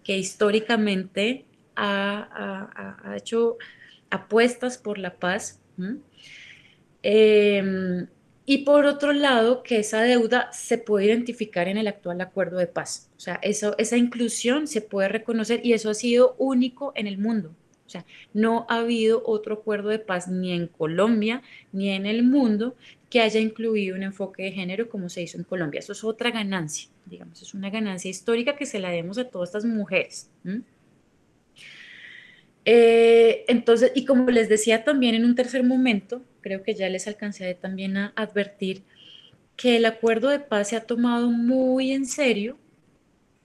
que 0.04 0.18
históricamente 0.18 1.46
ha, 1.76 2.70
ha, 3.06 3.12
ha 3.12 3.18
hecho 3.18 3.58
apuestas 4.10 4.78
por 4.78 4.98
la 4.98 5.16
paz. 5.18 5.62
Em, 7.04 8.08
y 8.46 8.60
por 8.60 8.86
otro 8.86 9.14
lado, 9.14 9.62
que 9.64 9.80
esa 9.80 10.02
deuda 10.02 10.52
se 10.54 10.78
puede 10.78 11.06
identificar 11.08 11.68
en 11.68 11.78
el 11.78 11.88
actual 11.88 12.22
acuerdo 12.22 12.58
de 12.58 12.68
paz. 12.68 13.10
O 13.18 13.20
sea, 13.20 13.40
eso, 13.44 13.76
esa 13.78 13.98
inclusión 13.98 14.68
se 14.68 14.82
puede 14.82 15.10
reconocer 15.10 15.62
y 15.64 15.74
eso 15.74 15.90
ha 15.90 15.94
sido 15.94 16.36
único 16.38 16.94
en 16.96 17.08
el 17.08 17.18
mundo. 17.18 17.54
O 17.86 17.90
sea, 17.90 18.06
no 18.34 18.66
ha 18.70 18.80
habido 18.80 19.24
otro 19.26 19.56
acuerdo 19.56 19.90
de 19.90 20.00
paz 20.00 20.28
ni 20.28 20.52
en 20.52 20.68
Colombia 20.68 21.42
ni 21.72 21.90
en 21.90 22.06
el 22.06 22.24
mundo 22.24 22.76
que 23.10 23.22
haya 23.22 23.40
incluido 23.40 23.96
un 23.96 24.04
enfoque 24.04 24.44
de 24.44 24.52
género 24.52 24.90
como 24.90 25.10
se 25.10 25.22
hizo 25.22 25.38
en 25.38 25.46
Colombia. 25.46 25.80
Eso 25.80 25.94
es 25.94 26.04
otra 26.04 26.32
ganancia, 26.32 26.90
digamos, 27.06 27.42
es 27.42 27.54
una 27.54 27.70
ganancia 27.70 28.12
histórica 28.12 28.58
que 28.58 28.66
se 28.66 28.80
la 28.80 28.90
demos 28.90 29.18
a 29.18 29.30
todas 29.30 29.50
estas 29.50 29.66
mujeres. 29.66 30.30
Eh, 32.70 33.46
entonces, 33.48 33.94
y 33.96 34.04
como 34.04 34.30
les 34.30 34.50
decía 34.50 34.84
también 34.84 35.16
en 35.16 35.24
un 35.24 35.36
tercer 35.36 35.64
momento, 35.64 36.22
creo 36.42 36.64
que 36.64 36.76
ya 36.76 36.90
les 36.90 37.08
alcancé 37.08 37.54
también 37.56 37.96
a 37.96 38.12
advertir 38.18 38.84
que 39.56 39.78
el 39.78 39.86
acuerdo 39.86 40.28
de 40.28 40.42
paz 40.42 40.68
se 40.68 40.76
ha 40.76 40.82
tomado 40.82 41.32
muy 41.32 41.94
en 41.94 42.06
serio 42.06 42.58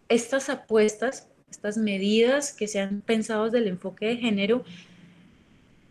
estas 0.09 0.49
apuestas, 0.49 1.29
estas 1.49 1.79
medidas 1.79 2.53
que 2.53 2.67
se 2.67 2.81
han 2.81 3.01
pensado 3.01 3.45
desde 3.45 3.59
el 3.59 3.69
enfoque 3.69 4.07
de 4.07 4.17
género 4.17 4.65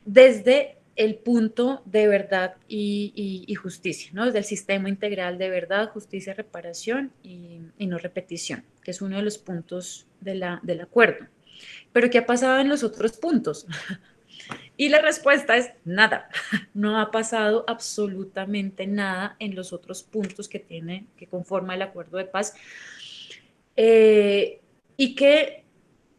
desde 0.04 0.76
el 0.98 1.15
punto 1.15 1.84
de 1.86 2.10
verdad 2.10 2.56
y, 2.67 3.56
justicia, 3.56 4.12
¿no? 4.13 4.26
desde 4.26 4.39
el 4.39 4.44
sistema 4.44 4.89
integral 4.89 5.38
de 5.38 5.50
verdad, 5.50 5.89
justicia, 5.89 6.34
reparación 6.34 7.13
y, 7.24 7.62
no 7.80 7.98
repetición, 7.98 8.65
que 8.84 8.91
es 8.91 9.02
uno 9.02 9.15
de 9.15 9.24
los 9.24 9.38
puntos 9.38 10.06
del 10.20 10.44
acuerdo. 10.82 11.28
Pero 11.91 12.10
¿qué 12.10 12.19
ha 12.19 12.26
pasado 12.26 12.60
en 12.60 12.69
los 12.69 12.84
otros 12.84 13.13
puntos? 13.13 13.67
Y 14.78 14.89
la 14.89 15.00
respuesta 15.00 15.58
es 15.58 15.71
nada. 15.86 16.30
No 16.74 17.00
ha 17.00 17.12
pasado 17.12 17.63
absolutamente 17.67 18.88
nada 18.88 19.36
en 19.38 19.54
los 19.54 19.74
otros 19.74 20.02
puntos 20.02 20.50
que 20.50 20.58
tiene, 20.58 21.06
que 21.17 21.28
conforma 21.28 21.76
el 21.76 21.84
acuerdo 21.84 22.17
de 22.17 22.26
paz. 22.26 22.56
Eh, 23.76 24.60
y 24.97 25.13
que, 25.13 25.65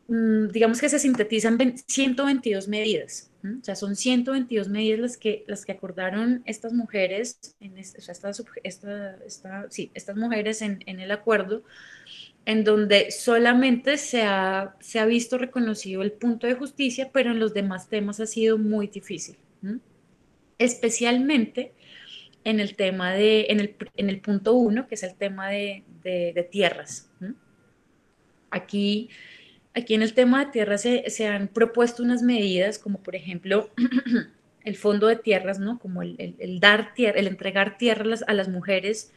mm, 0.07 0.49
digamos 0.49 0.81
que 0.81 0.89
se 0.89 1.01
sintetizan 1.01 1.59
122 1.87 2.69
medidas. 2.69 3.31
O 3.43 3.65
sea, 3.65 3.75
son 3.75 3.97
122 3.97 4.69
medidas 4.69 5.01
las 5.01 5.17
que, 5.17 5.45
las 5.49 5.65
que 5.65 5.73
acordaron 5.73 6.45
estas 6.47 6.73
mujeres, 6.73 7.57
en 7.59 7.77
estas 7.77 8.41
mujeres 10.15 10.63
en 10.63 11.01
el 11.01 11.11
acuerdo 11.11 11.65
en 12.45 12.65
donde 12.65 13.11
solamente 13.11 13.97
se 13.99 14.23
ha, 14.23 14.77
se 14.81 14.99
ha 14.99 15.07
visto 15.07 15.39
reconocido 15.39 16.03
el 16.03 16.13
punto 16.13 16.47
de 16.47 16.55
justicia, 16.55 17.11
pero 17.13 17.31
en 17.31 17.39
los 17.39 17.55
demás 17.55 17.89
temas 17.89 18.21
ha 18.21 18.27
sido 18.27 18.59
muy 18.59 18.89
difícil. 18.89 19.37
Especialmente 20.59 21.73
en 22.45 22.61
el 22.61 22.75
tema 22.75 23.13
de, 23.13 23.47
en 23.49 23.61
el, 23.61 23.77
en 23.97 24.09
el 24.09 24.21
punto 24.21 24.55
uno, 24.55 24.87
que 24.89 24.97
es 24.97 25.03
el 25.03 25.15
tema 25.15 25.51
de, 25.51 25.85
de, 26.03 26.49
tierras. 26.51 27.11
Aquí, 28.51 29.09
aquí 29.75 29.95
en 29.95 30.03
el 30.03 30.15
tema 30.15 30.45
de 30.45 30.51
tierras 30.51 30.83
se, 30.83 31.29
han 31.29 31.49
propuesto 31.49 32.03
unas 32.03 32.23
medidas 32.23 32.79
como 32.79 33.03
por 33.03 33.15
ejemplo 33.15 33.71
el 34.65 34.77
fondo 34.77 35.07
de 35.07 35.17
tierras, 35.17 35.59
¿no? 35.59 35.79
como 35.79 36.03
el, 36.03 36.59
dar 36.61 36.93
tierra, 36.95 37.19
el 37.19 37.29
entregar 37.29 37.79
tierras 37.79 38.25
a 38.27 38.35
las 38.35 38.49
mujeres 38.49 39.13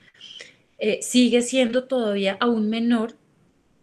eh, 0.88 1.02
sigue 1.02 1.42
siendo 1.42 1.86
todavía 1.86 2.38
aún 2.40 2.70
menor 2.70 3.16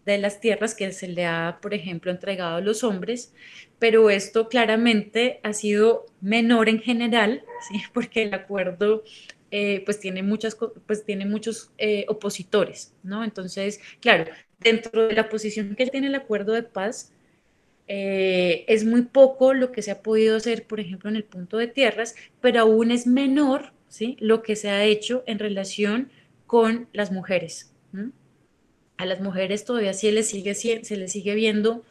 de 0.07 0.19
las 0.19 0.41
tierras 0.41 0.73
que 0.77 0.93
se 0.93 1.09
le 1.09 1.27
ha, 1.27 1.59
por 1.61 1.75
ejemplo, 1.75 2.13
entregado 2.13 2.59
a 2.59 2.61
los 2.61 2.85
hombres, 2.85 3.35
pero 3.81 4.09
esto 4.09 4.49
claramente 4.49 5.41
ha 5.43 5.53
sido 5.53 6.07
menor 6.21 6.69
en 6.69 6.79
general, 6.79 7.43
¿sí? 7.69 7.83
porque 7.93 8.23
el 8.23 8.35
acuerdo 8.35 9.03
eh, 9.51 9.83
pues 9.85 9.99
tiene, 9.99 10.23
muchas, 10.23 10.57
pues 10.87 11.05
tiene 11.05 11.27
muchos 11.27 11.73
eh, 11.77 12.05
opositores, 12.07 12.95
¿no? 13.03 13.25
Entonces, 13.25 13.81
claro, 13.99 14.27
dentro 14.61 15.09
de 15.09 15.17
la 15.17 15.29
posición 15.29 15.75
que 15.75 15.89
tiene 15.89 16.07
el 16.07 16.15
acuerdo 16.15 16.53
de 16.53 16.63
paz, 16.63 17.13
es 17.89 18.85
muy 18.85 19.03
poco 19.03 19.55
lo 19.55 19.73
que 19.73 19.83
se 19.83 19.91
ha 19.91 20.03
podido 20.03 20.37
hacer, 20.37 20.67
por 20.67 20.79
ejemplo, 20.79 21.11
en 21.11 21.17
el 21.17 21.25
punto 21.25 21.59
de 21.59 21.67
tierras, 21.67 22.15
pero 22.41 22.61
aún 22.61 22.93
es 22.93 23.09
menor 23.09 23.73
¿sí? 23.89 24.17
lo 24.21 24.43
que 24.43 24.57
se 24.57 24.71
ha 24.71 24.85
hecho 24.85 25.25
en 25.27 25.41
relación 25.41 26.11
con 26.53 26.87
las 26.93 27.11
mujeres. 27.11 27.73
A 28.99 29.07
las 29.07 29.23
mujeres 29.23 29.65
todavía 29.65 29.95
sí 29.95 30.11
les 30.11 30.29
sigue, 30.29 30.55
se 30.55 30.97
les 30.99 31.11
sigue 31.11 31.35
viendo, 31.35 31.83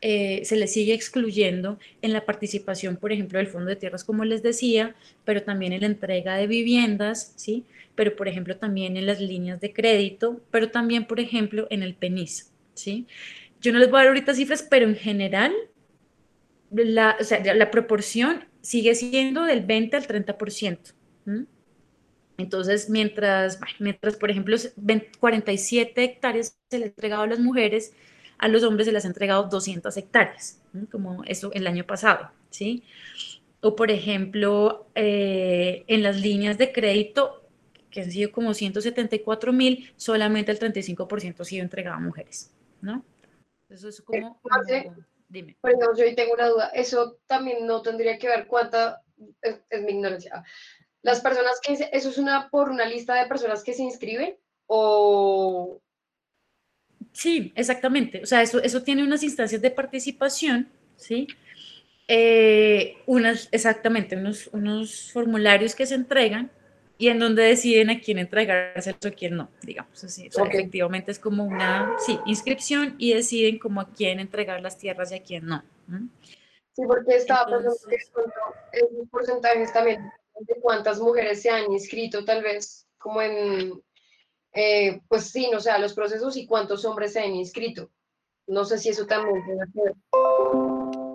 eh, 0.00 0.40
se 0.44 0.56
les 0.56 0.72
sigue 0.72 0.92
excluyendo 0.92 1.78
en 2.02 2.12
la 2.12 2.26
participación, 2.26 2.96
por 2.96 3.12
ejemplo, 3.12 3.38
del 3.38 3.46
Fondo 3.46 3.68
de 3.68 3.76
Tierras, 3.76 4.02
como 4.02 4.24
les 4.24 4.42
decía, 4.42 4.96
pero 5.24 5.44
también 5.44 5.72
en 5.72 5.82
la 5.82 5.86
entrega 5.86 6.34
de 6.34 6.48
viviendas, 6.48 7.32
¿sí? 7.36 7.64
Pero, 7.94 8.16
por 8.16 8.26
ejemplo, 8.26 8.56
también 8.56 8.96
en 8.96 9.06
las 9.06 9.20
líneas 9.20 9.60
de 9.60 9.72
crédito, 9.72 10.40
pero 10.50 10.68
también, 10.72 11.06
por 11.06 11.20
ejemplo, 11.20 11.68
en 11.70 11.84
el 11.84 11.94
PENIS, 11.94 12.50
¿sí? 12.74 13.06
Yo 13.60 13.72
no 13.72 13.78
les 13.78 13.88
voy 13.88 13.98
a 13.98 14.00
dar 14.00 14.08
ahorita 14.08 14.34
cifras, 14.34 14.66
pero 14.68 14.88
en 14.88 14.96
general, 14.96 15.54
la, 16.72 17.16
la 17.54 17.70
proporción 17.70 18.46
sigue 18.62 18.96
siendo 18.96 19.44
del 19.44 19.60
20 19.60 19.96
al 19.96 20.08
30%. 20.08 20.78
Entonces, 22.38 22.88
mientras, 22.88 23.58
mientras 23.80 24.16
por 24.16 24.30
ejemplo, 24.30 24.56
47 25.18 26.04
hectáreas 26.04 26.56
se 26.70 26.78
le 26.78 26.84
ha 26.84 26.88
entregado 26.88 27.22
a 27.22 27.26
las 27.26 27.40
mujeres, 27.40 27.92
a 28.38 28.46
los 28.46 28.62
hombres 28.62 28.86
se 28.86 28.92
les 28.92 29.04
ha 29.04 29.08
entregado 29.08 29.48
200 29.48 29.94
hectáreas, 29.96 30.62
como 30.92 31.24
eso 31.24 31.50
el 31.52 31.66
año 31.66 31.84
pasado, 31.84 32.30
¿sí? 32.50 32.84
O, 33.60 33.74
por 33.74 33.90
ejemplo, 33.90 34.86
eh, 34.94 35.82
en 35.88 36.04
las 36.04 36.20
líneas 36.20 36.56
de 36.58 36.72
crédito, 36.72 37.42
que 37.90 38.02
han 38.02 38.10
sido 38.12 38.30
como 38.30 38.54
174 38.54 39.52
mil, 39.52 39.92
solamente 39.96 40.52
el 40.52 40.60
35% 40.60 41.40
ha 41.40 41.44
sido 41.44 41.64
entregado 41.64 41.96
a 41.96 42.00
mujeres, 42.00 42.54
¿no? 42.80 43.04
Eso 43.68 43.88
es 43.88 44.00
como... 44.00 44.40
Eh, 44.68 44.90
dime. 45.28 45.56
Perdón, 45.60 45.96
yo 45.96 46.14
tengo 46.14 46.34
una 46.34 46.48
duda. 46.48 46.68
Eso 46.68 47.18
también 47.26 47.66
no 47.66 47.82
tendría 47.82 48.16
que 48.16 48.28
ver 48.28 48.46
cuánta, 48.46 49.02
es 49.42 49.82
mi 49.82 49.94
ignorancia, 49.94 50.44
las 51.02 51.20
personas 51.20 51.60
que, 51.60 51.88
¿eso 51.92 52.08
es 52.08 52.18
una 52.18 52.48
por 52.50 52.70
una 52.70 52.84
lista 52.84 53.14
de 53.14 53.28
personas 53.28 53.62
que 53.62 53.74
se 53.74 53.82
inscriben 53.82 54.36
o...? 54.66 55.80
Sí, 57.12 57.52
exactamente. 57.56 58.22
O 58.22 58.26
sea, 58.26 58.42
eso, 58.42 58.62
eso 58.62 58.82
tiene 58.82 59.02
unas 59.02 59.22
instancias 59.22 59.60
de 59.60 59.70
participación, 59.70 60.68
¿sí? 60.96 61.26
Eh, 62.06 62.96
unas, 63.06 63.48
exactamente, 63.52 64.16
unos, 64.16 64.48
unos 64.52 65.12
formularios 65.12 65.74
que 65.74 65.86
se 65.86 65.94
entregan 65.94 66.50
y 66.96 67.08
en 67.08 67.18
donde 67.18 67.42
deciden 67.42 67.90
a 67.90 68.00
quién 68.00 68.18
entregarse 68.18 68.90
o 68.90 69.08
a 69.08 69.10
quién 69.10 69.36
no, 69.36 69.50
digamos 69.62 70.02
así. 70.02 70.28
O 70.28 70.32
sea, 70.32 70.44
efectivamente 70.44 71.12
es 71.12 71.18
como 71.18 71.44
una, 71.44 71.94
sí, 72.04 72.18
inscripción 72.26 72.96
y 72.98 73.14
deciden 73.14 73.58
como 73.58 73.80
a 73.80 73.92
quién 73.92 74.20
entregar 74.20 74.60
las 74.60 74.78
tierras 74.78 75.12
y 75.12 75.14
a 75.16 75.22
quién 75.22 75.46
no. 75.46 75.62
Sí, 76.72 76.82
porque 76.86 77.16
estaba 77.16 77.46
pensando 77.46 77.76
que 77.88 77.96
esos 77.96 79.08
porcentajes 79.10 79.72
también 79.72 80.10
de 80.40 80.60
cuántas 80.60 81.00
mujeres 81.00 81.42
se 81.42 81.50
han 81.50 81.70
inscrito, 81.72 82.24
tal 82.24 82.42
vez 82.42 82.86
como 82.98 83.22
en, 83.22 83.80
eh, 84.52 85.00
pues 85.08 85.30
sí, 85.30 85.48
no 85.52 85.60
sé, 85.60 85.70
los 85.78 85.94
procesos 85.94 86.36
y 86.36 86.46
cuántos 86.46 86.84
hombres 86.84 87.12
se 87.12 87.20
han 87.20 87.34
inscrito. 87.34 87.90
No 88.46 88.64
sé 88.64 88.78
si 88.78 88.88
eso 88.88 89.06
también 89.06 89.44
tiene 89.44 89.64
que 89.72 89.80
ver. 89.82 89.94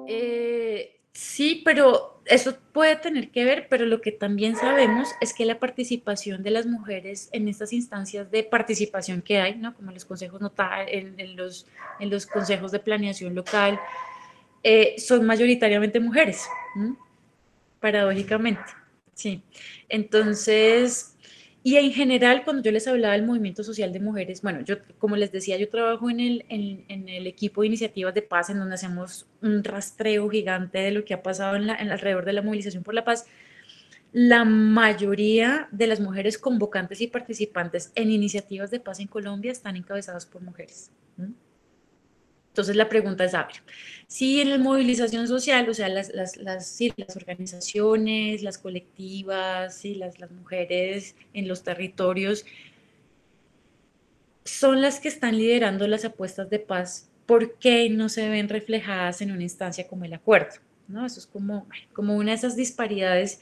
Eh, 0.08 1.02
sí, 1.14 1.62
pero 1.66 2.22
eso 2.26 2.56
puede 2.72 2.96
tener 2.96 3.32
que 3.32 3.44
ver, 3.44 3.68
pero 3.70 3.86
lo 3.86 4.02
que 4.02 4.12
también 4.12 4.56
sabemos 4.56 5.10
es 5.20 5.34
que 5.34 5.46
la 5.46 5.60
participación 5.60 6.44
de 6.44 6.52
las 6.52 6.66
mujeres 6.66 7.30
en 7.32 7.48
estas 7.48 7.74
instancias 7.74 8.30
de 8.32 8.44
participación 8.44 9.22
que 9.22 9.40
hay, 9.40 9.56
¿no? 9.56 9.74
como 9.74 9.90
en 9.90 9.96
los 9.96 10.06
consejos 10.06 10.40
notarios, 10.40 11.14
en, 11.18 11.36
los, 11.36 11.68
en 12.00 12.10
los 12.10 12.26
consejos 12.26 12.72
de 12.72 12.80
planeación 12.80 13.36
local, 13.36 13.80
eh, 14.64 14.96
son 14.98 15.26
mayoritariamente 15.26 16.00
mujeres, 16.00 16.48
paradójicamente. 17.82 18.83
Sí, 19.14 19.44
entonces, 19.90 21.16
y 21.64 21.78
en 21.78 21.92
general, 21.94 22.44
cuando 22.44 22.62
yo 22.64 22.72
les 22.72 22.88
hablaba 22.88 23.14
del 23.14 23.26
movimiento 23.26 23.64
social 23.64 23.94
de 23.94 24.00
mujeres, 24.00 24.42
bueno, 24.42 24.62
yo, 24.62 24.78
como 24.98 25.16
les 25.16 25.32
decía, 25.32 25.58
yo 25.58 25.70
trabajo 25.70 26.10
en 26.10 26.20
el, 26.20 26.46
en, 26.50 27.08
el 27.08 27.26
equipo 27.26 27.62
de 27.62 27.68
iniciativas 27.68 28.14
de 28.14 28.22
paz, 28.22 28.50
en 28.50 28.60
donde 28.60 28.76
hacemos 28.76 29.28
un 29.42 29.64
rastreo 29.64 30.30
gigante 30.30 30.80
de 30.80 30.92
lo 30.92 31.06
que 31.06 31.14
ha 31.14 31.24
pasado 31.24 31.56
en 31.56 31.68
la, 31.68 31.74
alrededor 31.76 32.26
de 32.26 32.34
la 32.34 32.42
movilización 32.42 32.84
por 32.84 32.94
la 32.94 33.06
paz. 33.06 33.26
La 34.12 34.46
mayoría 34.46 35.70
de 35.72 35.88
las 35.88 36.00
mujeres 36.00 36.38
convocantes 36.38 37.02
y 37.02 37.08
participantes 37.08 37.92
en 37.96 38.12
iniciativas 38.12 38.70
de 38.70 38.80
paz 38.80 39.00
en 39.00 39.08
Colombia 39.08 39.52
están 39.52 39.76
encabezadas 39.78 40.26
por 40.26 40.42
mujeres. 40.42 40.92
Entonces 42.54 42.76
la 42.76 42.88
pregunta 42.88 43.26
es, 43.26 43.34
a 43.34 43.46
ver, 43.46 43.56
si 44.06 44.40
en 44.40 44.52
la 44.52 44.60
movilización 44.60 45.28
social, 45.28 45.68
o 45.68 45.74
sea, 45.74 45.90
las, 45.90 46.14
las, 46.14 46.38
las, 46.38 46.80
las 46.98 47.16
organizaciones, 47.16 48.44
las 48.44 48.60
colectivas, 48.60 49.76
¿sí? 49.76 49.96
las, 49.96 50.20
las 50.20 50.30
mujeres 50.30 51.16
en 51.34 51.48
los 51.48 51.64
territorios, 51.64 52.46
son 54.46 54.84
las 54.84 55.00
que 55.00 55.08
están 55.08 55.36
liderando 55.36 55.88
las 55.88 56.06
apuestas 56.06 56.48
de 56.52 56.60
paz, 56.60 57.10
¿por 57.26 57.58
qué 57.58 57.90
no 57.90 58.08
se 58.08 58.30
ven 58.30 58.50
reflejadas 58.50 59.24
en 59.24 59.32
una 59.32 59.42
instancia 59.42 59.88
como 59.88 60.06
el 60.06 60.14
acuerdo? 60.14 60.60
¿No? 60.88 61.08
Eso 61.08 61.20
es 61.20 61.26
como, 61.26 61.66
como 61.92 62.16
una 62.16 62.34
de 62.34 62.38
esas 62.38 62.56
disparidades 62.56 63.40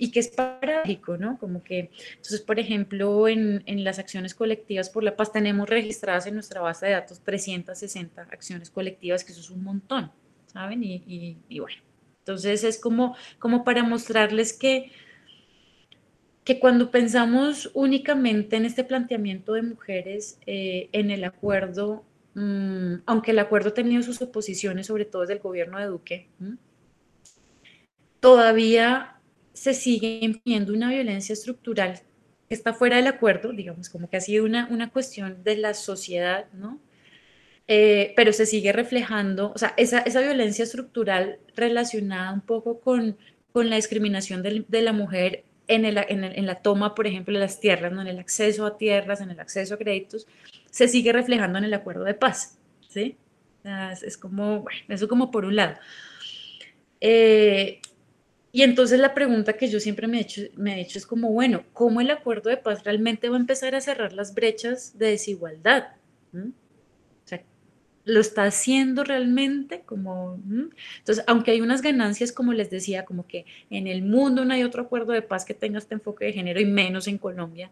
y 0.00 0.10
que 0.10 0.20
es 0.20 0.28
paradójico, 0.28 1.18
¿no? 1.18 1.38
Como 1.38 1.62
que, 1.62 1.90
entonces, 2.12 2.40
por 2.40 2.58
ejemplo, 2.58 3.28
en, 3.28 3.62
en, 3.66 3.84
las 3.84 3.98
acciones 3.98 4.34
colectivas 4.34 4.88
por 4.88 5.04
la 5.04 5.14
paz 5.14 5.30
tenemos 5.30 5.68
registradas 5.68 6.26
en 6.26 6.32
nuestra 6.34 6.62
base 6.62 6.86
de 6.86 6.92
datos 6.92 7.20
360 7.20 8.22
acciones 8.22 8.70
colectivas, 8.70 9.24
que 9.24 9.32
eso 9.32 9.42
es 9.42 9.50
un 9.50 9.62
montón, 9.62 10.10
¿saben? 10.46 10.82
Y, 10.82 11.36
y, 11.50 11.60
bueno, 11.60 11.82
entonces 12.20 12.64
es 12.64 12.80
como, 12.80 13.14
como 13.38 13.62
para 13.62 13.82
mostrarles 13.82 14.54
que, 14.54 14.90
que 16.44 16.58
cuando 16.58 16.90
pensamos 16.90 17.70
únicamente 17.74 18.56
en 18.56 18.64
este 18.64 18.84
planteamiento 18.84 19.52
de 19.52 19.62
mujeres 19.62 20.38
eh, 20.46 20.88
en 20.92 21.10
el 21.10 21.24
acuerdo, 21.24 22.06
mm, 22.32 23.02
aunque 23.04 23.32
el 23.32 23.38
acuerdo 23.38 23.68
ha 23.68 23.74
tenido 23.74 24.02
sus 24.02 24.22
oposiciones, 24.22 24.86
sobre 24.86 25.04
todo 25.04 25.20
desde 25.20 25.34
el 25.34 25.40
gobierno 25.40 25.78
de 25.78 25.84
Duque, 25.84 26.30
todavía 28.18 29.19
se 29.60 29.74
sigue 29.74 30.20
imponiendo 30.22 30.72
una 30.72 30.88
violencia 30.88 31.34
estructural 31.34 32.00
que 32.48 32.54
está 32.54 32.72
fuera 32.72 32.96
del 32.96 33.08
acuerdo, 33.08 33.52
digamos, 33.52 33.90
como 33.90 34.08
que 34.08 34.16
ha 34.16 34.20
sido 34.22 34.46
una, 34.46 34.66
una 34.70 34.88
cuestión 34.88 35.44
de 35.44 35.58
la 35.58 35.74
sociedad, 35.74 36.46
¿no? 36.54 36.80
Eh, 37.68 38.14
pero 38.16 38.32
se 38.32 38.46
sigue 38.46 38.72
reflejando, 38.72 39.52
o 39.54 39.58
sea, 39.58 39.74
esa, 39.76 39.98
esa 39.98 40.22
violencia 40.22 40.62
estructural 40.62 41.40
relacionada 41.56 42.32
un 42.32 42.40
poco 42.40 42.80
con, 42.80 43.18
con 43.52 43.68
la 43.68 43.76
discriminación 43.76 44.42
de, 44.42 44.64
de 44.66 44.80
la 44.80 44.94
mujer 44.94 45.44
en, 45.68 45.84
el, 45.84 45.98
en, 46.08 46.46
la 46.46 46.62
toma, 46.62 46.94
por 46.94 47.06
ejemplo, 47.06 47.34
de 47.34 47.40
las 47.40 47.60
tierras, 47.60 47.92
¿no? 47.92 48.00
en 48.00 48.08
el 48.08 48.18
acceso 48.18 48.64
a 48.64 48.78
tierras, 48.78 49.20
en 49.20 49.30
el 49.30 49.40
acceso 49.40 49.74
a 49.74 49.78
créditos, 49.78 50.26
se 50.70 50.88
sigue 50.88 51.12
reflejando 51.12 51.58
en 51.58 51.64
el 51.64 51.74
acuerdo 51.74 52.04
de 52.04 52.14
paz, 52.14 52.58
¿sí? 52.88 53.18
Es 54.02 54.16
como, 54.16 54.62
bueno, 54.62 54.80
eso 54.88 55.06
como 55.06 55.30
por 55.30 55.44
un 55.44 55.56
lado. 55.56 55.76
Eh, 57.02 57.80
y 58.52 58.62
entonces 58.62 58.98
la 58.98 59.14
pregunta 59.14 59.52
que 59.52 59.68
yo 59.68 59.78
siempre 59.78 60.08
me 60.08 60.18
he, 60.18 60.20
hecho, 60.22 60.42
me 60.56 60.76
he 60.76 60.80
hecho 60.80 60.98
es 60.98 61.06
como, 61.06 61.30
bueno, 61.32 61.62
¿cómo 61.72 62.00
el 62.00 62.10
acuerdo 62.10 62.50
de 62.50 62.56
paz 62.56 62.82
realmente 62.84 63.28
va 63.28 63.36
a 63.36 63.40
empezar 63.40 63.74
a 63.74 63.80
cerrar 63.80 64.12
las 64.12 64.34
brechas 64.34 64.98
de 64.98 65.10
desigualdad? 65.10 65.88
¿Mm? 66.32 66.48
O 66.48 67.28
sea, 67.28 67.42
¿lo 68.04 68.20
está 68.20 68.44
haciendo 68.44 69.04
realmente? 69.04 69.82
Como, 69.86 70.38
¿Mm? 70.44 70.70
Entonces, 70.98 71.24
aunque 71.28 71.52
hay 71.52 71.60
unas 71.60 71.80
ganancias, 71.80 72.32
como 72.32 72.52
les 72.52 72.70
decía, 72.70 73.04
como 73.04 73.24
que 73.26 73.46
en 73.70 73.86
el 73.86 74.02
mundo 74.02 74.44
no 74.44 74.52
hay 74.52 74.64
otro 74.64 74.82
acuerdo 74.82 75.12
de 75.12 75.22
paz 75.22 75.44
que 75.44 75.54
tenga 75.54 75.78
este 75.78 75.94
enfoque 75.94 76.24
de 76.24 76.32
género 76.32 76.60
y 76.60 76.64
menos 76.64 77.06
en 77.06 77.18
Colombia, 77.18 77.70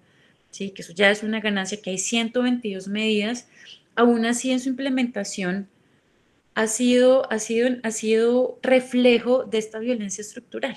¿sí? 0.50 0.70
que 0.70 0.82
eso 0.82 0.92
ya 0.92 1.10
es 1.10 1.24
una 1.24 1.40
ganancia, 1.40 1.82
que 1.82 1.90
hay 1.90 1.98
122 1.98 2.86
medidas, 2.86 3.48
aún 3.96 4.24
así 4.26 4.52
en 4.52 4.60
su 4.60 4.68
implementación 4.68 5.66
ha 6.58 6.66
sido, 6.66 7.30
ha 7.30 7.38
sido, 7.38 7.68
ha 7.84 7.92
sido 7.92 8.58
reflejo 8.62 9.44
de 9.44 9.58
esta 9.58 9.78
violencia 9.78 10.22
estructural. 10.22 10.76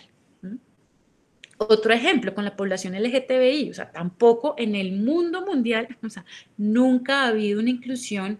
Otro 1.58 1.92
ejemplo 1.92 2.36
con 2.36 2.46
la 2.46 2.56
población 2.56 2.94
LGTBI, 2.94 3.72
o 3.72 3.74
sea, 3.74 3.92
tampoco 3.92 4.54
en 4.60 4.76
el 4.76 4.92
mundo 4.92 5.44
mundial, 5.44 5.88
o 6.04 6.10
sea, 6.10 6.24
nunca 6.56 7.24
ha 7.24 7.30
habido 7.30 7.60
una 7.60 7.72
inclusión 7.72 8.40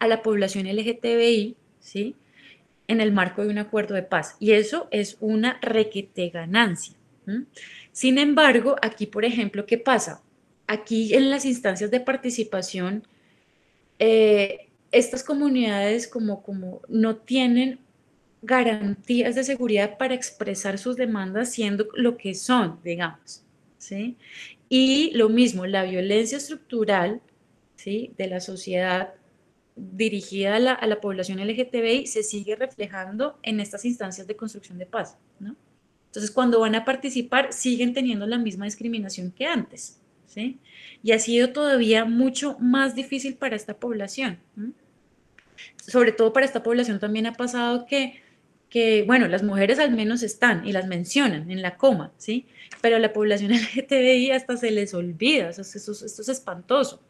a 0.00 0.08
la 0.08 0.20
población 0.20 0.66
LGTBI, 0.66 1.56
¿sí? 1.78 2.16
En 2.88 3.00
el 3.00 3.12
marco 3.12 3.44
de 3.44 3.50
un 3.50 3.58
acuerdo 3.58 3.94
de 3.94 4.02
paz. 4.02 4.34
Y 4.40 4.50
eso 4.50 4.88
es 4.90 5.16
una 5.20 5.60
requete 5.62 6.28
ganancia. 6.30 6.96
Sin 7.92 8.18
embargo, 8.18 8.74
aquí, 8.82 9.06
por 9.06 9.24
ejemplo, 9.24 9.64
¿qué 9.64 9.78
pasa? 9.78 10.24
Aquí 10.66 11.14
en 11.14 11.30
las 11.30 11.44
instancias 11.44 11.92
de 11.92 12.00
participación, 12.00 13.06
eh, 14.00 14.69
estas 14.92 15.22
comunidades 15.22 16.08
como, 16.08 16.42
como 16.42 16.82
no 16.88 17.16
tienen 17.16 17.80
garantías 18.42 19.34
de 19.34 19.44
seguridad 19.44 19.98
para 19.98 20.14
expresar 20.14 20.78
sus 20.78 20.96
demandas 20.96 21.52
siendo 21.52 21.88
lo 21.94 22.16
que 22.16 22.34
son, 22.34 22.80
digamos. 22.82 23.42
¿sí? 23.78 24.16
Y 24.68 25.12
lo 25.14 25.28
mismo, 25.28 25.66
la 25.66 25.84
violencia 25.84 26.38
estructural 26.38 27.20
¿sí? 27.76 28.12
de 28.16 28.28
la 28.28 28.40
sociedad 28.40 29.14
dirigida 29.76 30.56
a 30.56 30.58
la, 30.58 30.72
a 30.72 30.86
la, 30.86 31.00
población 31.00 31.38
LGTBI 31.38 32.06
se 32.06 32.22
sigue 32.22 32.56
reflejando 32.56 33.38
en 33.42 33.60
estas 33.60 33.84
instancias 33.84 34.26
de 34.26 34.36
construcción 34.36 34.78
de 34.78 34.86
paz. 34.86 35.16
¿no? 35.38 35.56
Entonces, 36.06 36.30
cuando 36.30 36.60
van 36.60 36.74
a 36.74 36.84
participar, 36.84 37.52
siguen 37.52 37.94
teniendo 37.94 38.26
la 38.26 38.38
misma 38.38 38.64
discriminación 38.64 39.30
que 39.30 39.46
antes. 39.46 40.00
¿sí? 40.26 40.58
Y 41.02 41.12
ha 41.12 41.18
sido 41.18 41.52
todavía 41.52 42.04
mucho 42.04 42.56
más 42.58 42.94
difícil 42.94 43.36
para 43.36 43.56
esta 43.56 43.74
población. 43.74 44.38
Sobre 45.86 46.12
todo 46.12 46.32
para 46.32 46.46
esta 46.46 46.62
población 46.62 46.98
también 46.98 47.26
ha 47.26 47.34
pasado 47.34 47.86
que 47.86 48.20
que, 48.70 49.02
bueno, 49.02 49.26
las 49.26 49.42
mujeres 49.42 49.80
al 49.80 49.90
menos 49.90 50.22
están 50.22 50.66
y 50.66 50.72
las 50.72 50.86
mencionan 50.86 51.50
en 51.50 51.60
la 51.60 51.76
coma, 51.76 52.12
¿sí? 52.16 52.46
Pero 52.80 52.98
la 53.00 53.12
población 53.12 53.50
LGTBI 53.52 54.30
hasta 54.30 54.56
se 54.56 54.70
les 54.70 54.94
olvida, 54.94 55.50
esto, 55.50 55.62
es 55.62 56.28
espantoso. 56.28 57.02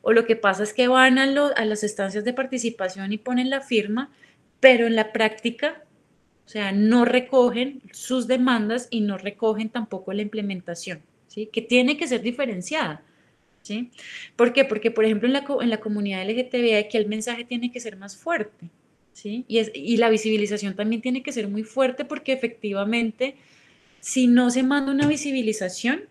O 0.00 0.12
lo 0.12 0.24
que 0.24 0.36
pasa 0.36 0.62
es 0.62 0.72
que 0.72 0.86
van 0.86 1.18
a, 1.18 1.24
a 1.24 1.64
las 1.64 1.82
estancias 1.82 2.24
de 2.24 2.32
participación 2.32 3.12
y 3.12 3.18
ponen 3.18 3.50
la 3.50 3.60
firma, 3.60 4.12
pero 4.60 4.86
en 4.86 4.94
la 4.94 5.12
práctica, 5.12 5.82
o 6.46 6.48
sea, 6.48 6.70
no 6.70 7.04
recogen 7.04 7.82
sus 7.92 8.28
demandas 8.28 8.86
y 8.88 9.00
no 9.00 9.18
recogen 9.18 9.70
tampoco 9.70 10.12
la 10.12 10.22
implementación, 10.22 11.02
¿sí? 11.26 11.50
Que 11.52 11.62
tiene 11.62 11.96
que 11.96 12.06
ser 12.06 12.22
diferenciada. 12.22 13.02
¿Sí? 13.68 13.90
¿Por 14.34 14.54
qué? 14.54 14.64
Porque, 14.64 14.90
por 14.90 15.04
ejemplo, 15.04 15.26
en 15.26 15.34
la, 15.34 15.44
en 15.60 15.68
la 15.68 15.78
comunidad 15.78 16.26
LGTBI 16.26 16.72
aquí 16.72 16.96
el 16.96 17.06
mensaje 17.06 17.44
tiene 17.44 17.70
que 17.70 17.80
ser 17.80 17.96
más 17.96 18.16
fuerte, 18.16 18.70
y, 19.22 19.44
y 19.74 19.96
la 19.98 20.08
visibilización 20.08 20.74
también 20.74 21.02
tiene 21.02 21.22
que 21.22 21.32
ser 21.32 21.48
muy 21.48 21.64
fuerte 21.64 22.06
porque 22.06 22.32
efectivamente, 22.32 23.34
si 24.00 24.26
no 24.26 24.50
se 24.50 24.62
manda 24.62 24.90
una 24.90 25.06
visibilización, 25.06 26.04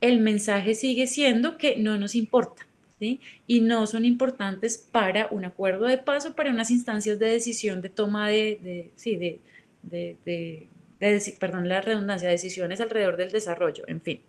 el 0.00 0.20
mensaje 0.20 0.76
sigue 0.76 1.08
siendo 1.08 1.58
que 1.58 1.76
no 1.78 1.98
nos 1.98 2.14
importa. 2.14 2.66
¿Sí? 3.00 3.18
y 3.46 3.62
no 3.62 3.86
son 3.86 4.04
importantes 4.04 4.76
para 4.76 5.28
un 5.30 5.46
acuerdo 5.46 5.86
de 5.86 5.96
paso, 5.96 6.34
para 6.36 6.50
unas 6.50 6.70
instancias 6.70 7.18
de 7.18 7.28
decisión, 7.28 7.80
de 7.80 7.88
toma 7.88 8.28
de, 8.28 8.60
de 8.62 8.90
sí, 8.94 9.16
de, 9.16 9.40
de, 9.82 10.18
de, 10.26 10.68
perdón, 11.38 11.66
la 11.66 11.80
redundancia, 11.80 12.28
decisiones 12.28 12.78
alrededor 12.78 13.16
del 13.16 13.30
desarrollo, 13.30 13.84
en 13.86 14.02
fin. 14.02 14.20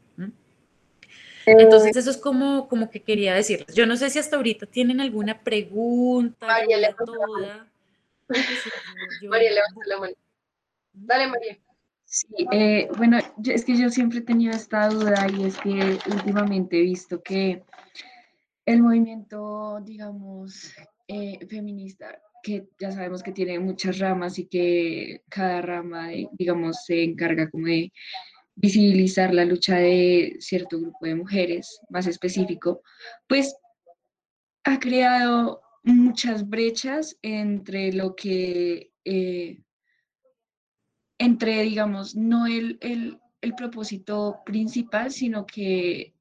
Eh, 1.45 1.55
Entonces, 1.57 1.95
eso 1.95 2.09
es 2.09 2.17
como, 2.17 2.67
como 2.67 2.89
que 2.89 3.01
quería 3.01 3.33
decir. 3.33 3.65
Yo 3.73 3.85
no 3.85 3.95
sé 3.95 4.09
si 4.09 4.19
hasta 4.19 4.35
ahorita 4.35 4.65
tienen 4.65 5.01
alguna 5.01 5.41
pregunta, 5.41 6.55
alguna 6.55 6.95
duda. 7.05 7.71
María, 9.27 9.51
levanta 9.51 9.81
la 9.85 9.97
mano. 9.99 10.13
Dale, 10.93 11.27
María. 11.27 11.57
Sí, 12.05 12.27
eh, 12.51 12.89
bueno, 12.97 13.19
es 13.45 13.63
que 13.63 13.77
yo 13.77 13.89
siempre 13.89 14.19
he 14.19 14.23
tenido 14.23 14.53
esta 14.53 14.89
duda 14.89 15.27
y 15.33 15.45
es 15.45 15.57
que 15.57 15.97
últimamente 16.11 16.77
he 16.77 16.81
visto 16.81 17.23
que 17.23 17.63
el 18.65 18.81
movimiento, 18.81 19.79
digamos, 19.81 20.73
eh, 21.07 21.39
feminista, 21.47 22.21
que 22.43 22.67
ya 22.79 22.91
sabemos 22.91 23.23
que 23.23 23.31
tiene 23.31 23.59
muchas 23.59 23.99
ramas 23.99 24.37
y 24.39 24.47
que 24.47 25.23
cada 25.29 25.61
rama, 25.61 26.09
digamos, 26.33 26.83
se 26.85 27.03
encarga 27.03 27.49
como 27.49 27.67
de 27.67 27.93
visibilizar 28.61 29.33
la 29.33 29.43
lucha 29.43 29.77
de 29.77 30.37
cierto 30.39 30.79
grupo 30.79 31.05
de 31.05 31.15
mujeres 31.15 31.79
más 31.89 32.05
específico, 32.05 32.83
pues 33.27 33.55
ha 34.63 34.79
creado 34.79 35.61
muchas 35.83 36.47
brechas 36.47 37.17
entre 37.23 37.91
lo 37.91 38.15
que, 38.15 38.91
eh, 39.03 39.63
entre, 41.17 41.63
digamos, 41.63 42.15
no 42.15 42.45
el, 42.45 42.77
el, 42.81 43.19
el 43.41 43.55
propósito 43.55 44.41
principal, 44.45 45.11
sino 45.11 45.47
que 45.47 46.13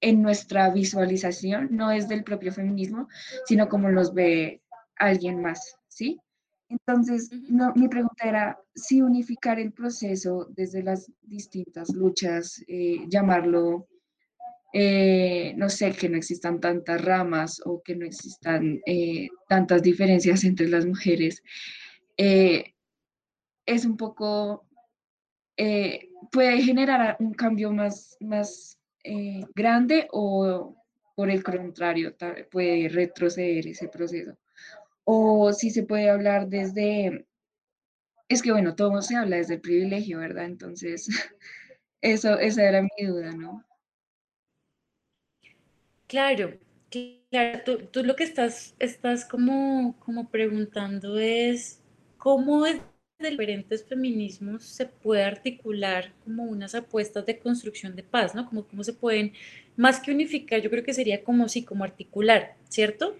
en 0.00 0.22
nuestra 0.22 0.70
visualización 0.70 1.68
no 1.72 1.90
es 1.90 2.08
del 2.08 2.22
propio 2.22 2.52
feminismo, 2.52 3.08
sino 3.46 3.68
como 3.68 3.88
los 3.88 4.14
ve 4.14 4.62
alguien 4.96 5.40
más, 5.40 5.76
¿sí? 5.88 6.20
Entonces, 6.72 7.30
no, 7.50 7.74
mi 7.74 7.86
pregunta 7.86 8.26
era 8.26 8.58
si 8.74 9.02
unificar 9.02 9.60
el 9.60 9.72
proceso 9.72 10.46
desde 10.56 10.82
las 10.82 11.12
distintas 11.20 11.90
luchas, 11.90 12.64
eh, 12.66 13.04
llamarlo 13.08 13.88
eh, 14.72 15.52
no 15.58 15.68
sé, 15.68 15.92
que 15.92 16.08
no 16.08 16.16
existan 16.16 16.58
tantas 16.58 17.04
ramas 17.04 17.60
o 17.66 17.82
que 17.82 17.94
no 17.94 18.06
existan 18.06 18.80
eh, 18.86 19.28
tantas 19.46 19.82
diferencias 19.82 20.44
entre 20.44 20.66
las 20.66 20.86
mujeres, 20.86 21.42
es 22.16 23.84
un 23.84 23.96
poco, 23.98 24.66
puede 26.30 26.62
generar 26.62 27.16
un 27.20 27.34
cambio 27.34 27.70
más, 27.70 28.16
más 28.20 28.78
grande 29.54 30.08
o 30.12 30.74
por 31.14 31.28
el 31.28 31.42
contrario, 31.42 32.14
puede 32.50 32.88
retroceder 32.88 33.66
ese 33.66 33.88
proceso. 33.88 34.38
O 35.04 35.52
si 35.52 35.70
se 35.70 35.84
puede 35.84 36.10
hablar 36.10 36.48
desde, 36.48 37.26
es 38.28 38.42
que 38.42 38.50
bueno, 38.50 38.74
todo 38.74 39.00
se 39.00 39.14
habla 39.16 39.36
desde 39.36 39.54
el 39.54 39.60
privilegio, 39.60 40.18
¿verdad? 40.18 40.46
Entonces, 40.46 41.06
eso, 42.02 42.38
esa 42.38 42.68
era 42.68 42.82
mi 42.82 43.06
duda, 43.06 43.32
¿no? 43.32 43.64
Claro, 46.06 46.58
claro, 47.30 47.88
tú, 47.90 48.04
lo 48.04 48.16
que 48.16 48.24
estás, 48.24 48.74
estás 48.78 49.24
como, 49.24 49.96
como 50.00 50.28
preguntando 50.30 51.18
es 51.18 51.80
cómo 52.18 52.64
desde 52.64 52.82
diferentes 53.18 53.84
feminismos 53.86 54.64
se 54.64 54.86
puede 54.86 55.22
articular 55.24 56.12
como 56.24 56.44
unas 56.44 56.74
apuestas 56.74 57.24
de 57.26 57.38
construcción 57.38 57.96
de 57.96 58.02
paz, 58.02 58.34
¿no? 58.34 58.46
Como 58.46 58.66
cómo 58.66 58.84
se 58.84 58.92
pueden, 58.92 59.32
más 59.76 60.00
que 60.00 60.12
unificar, 60.12 60.60
yo 60.60 60.70
creo 60.70 60.84
que 60.84 60.92
sería 60.94 61.24
como 61.24 61.48
sí, 61.48 61.64
como 61.64 61.84
articular, 61.84 62.56
¿cierto? 62.68 63.16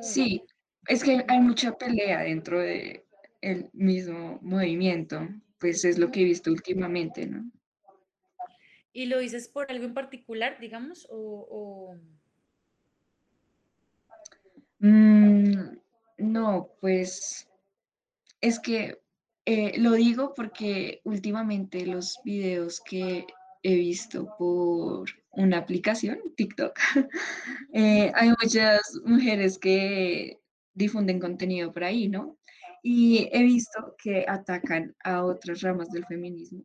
Sí, 0.00 0.42
es 0.88 1.02
que 1.02 1.24
hay 1.28 1.40
mucha 1.40 1.76
pelea 1.76 2.20
dentro 2.22 2.60
de 2.60 3.04
el 3.40 3.70
mismo 3.72 4.38
movimiento, 4.42 5.28
pues 5.58 5.84
es 5.84 5.98
lo 5.98 6.10
que 6.10 6.20
he 6.20 6.24
visto 6.24 6.50
últimamente, 6.50 7.26
¿no? 7.26 7.50
¿Y 8.92 9.06
lo 9.06 9.18
dices 9.18 9.48
por 9.48 9.70
algo 9.70 9.84
en 9.84 9.94
particular, 9.94 10.58
digamos? 10.58 11.06
O, 11.10 11.96
mm, 14.78 15.76
no, 16.18 16.70
pues 16.80 17.48
es 18.40 18.58
que 18.58 18.98
eh, 19.44 19.78
lo 19.78 19.92
digo 19.92 20.34
porque 20.34 21.00
últimamente 21.04 21.86
los 21.86 22.18
videos 22.24 22.80
que 22.80 23.26
he 23.62 23.74
visto 23.74 24.34
por 24.38 25.10
una 25.32 25.58
aplicación, 25.58 26.18
TikTok, 26.36 26.78
eh, 27.74 28.10
hay 28.14 28.32
muchas 28.42 28.80
mujeres 29.04 29.58
que 29.58 30.40
difunden 30.76 31.18
contenido 31.18 31.72
por 31.72 31.82
ahí, 31.82 32.08
¿no? 32.08 32.38
Y 32.82 33.28
he 33.32 33.42
visto 33.42 33.96
que 34.00 34.24
atacan 34.28 34.94
a 35.02 35.24
otras 35.24 35.62
ramas 35.62 35.90
del 35.90 36.06
feminismo 36.06 36.64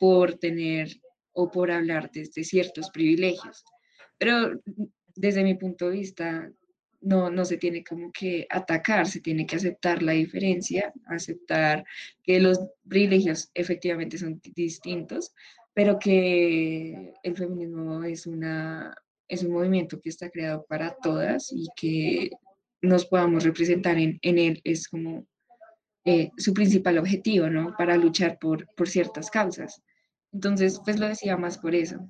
por 0.00 0.34
tener 0.34 0.88
o 1.32 1.50
por 1.50 1.70
hablar 1.70 2.10
desde 2.12 2.42
ciertos 2.42 2.90
privilegios. 2.90 3.64
Pero 4.18 4.60
desde 5.14 5.44
mi 5.44 5.54
punto 5.54 5.88
de 5.88 5.96
vista, 5.96 6.50
no, 7.00 7.30
no 7.30 7.44
se 7.44 7.58
tiene 7.58 7.84
como 7.84 8.10
que 8.10 8.46
atacar, 8.48 9.06
se 9.06 9.20
tiene 9.20 9.46
que 9.46 9.56
aceptar 9.56 10.02
la 10.02 10.12
diferencia, 10.12 10.92
aceptar 11.06 11.84
que 12.22 12.40
los 12.40 12.58
privilegios 12.88 13.50
efectivamente 13.54 14.18
son 14.18 14.40
distintos, 14.54 15.34
pero 15.74 15.98
que 15.98 17.12
el 17.22 17.36
feminismo 17.36 18.04
es, 18.04 18.26
una, 18.26 18.94
es 19.28 19.42
un 19.42 19.52
movimiento 19.52 20.00
que 20.00 20.10
está 20.10 20.30
creado 20.30 20.64
para 20.68 20.96
todas 21.02 21.52
y 21.52 21.66
que 21.76 22.30
nos 22.82 23.06
podamos 23.06 23.44
representar 23.44 23.98
en, 23.98 24.18
en 24.22 24.38
él 24.38 24.60
es 24.64 24.88
como 24.88 25.26
eh, 26.04 26.30
su 26.36 26.52
principal 26.52 26.98
objetivo, 26.98 27.48
¿no? 27.48 27.74
Para 27.78 27.96
luchar 27.96 28.38
por, 28.40 28.66
por 28.74 28.88
ciertas 28.88 29.30
causas. 29.30 29.80
Entonces, 30.32 30.80
pues 30.84 30.98
lo 30.98 31.06
decía 31.06 31.36
más 31.36 31.58
por 31.58 31.74
eso. 31.76 32.08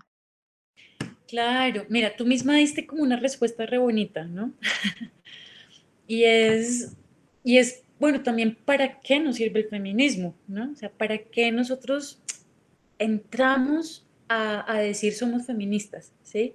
Claro, 1.29 1.85
mira, 1.91 2.17
tú 2.17 2.25
misma 2.25 2.57
diste 2.57 2.87
como 2.87 3.03
una 3.03 3.17
respuesta 3.17 3.67
re 3.67 3.79
bonita, 3.79 4.25
¿no? 4.25 4.55
y 6.07 6.25
es, 6.25 6.97
y 7.45 7.59
es, 7.59 7.83
bueno, 7.99 8.23
también 8.23 8.57
para 8.65 9.01
qué 9.01 9.21
nos 9.21 9.37
sirve 9.37 9.61
el 9.61 9.69
feminismo, 9.69 10.35
¿no? 10.49 10.73
O 10.73 10.75
sea, 10.75 10.91
para 10.91 11.19
qué 11.19 11.53
nosotros 11.53 12.23
entramos 12.99 14.07
a, 14.29 14.79
decir 14.79 15.13
somos 15.13 15.45
feministas, 15.45 16.13
¿sí? 16.23 16.55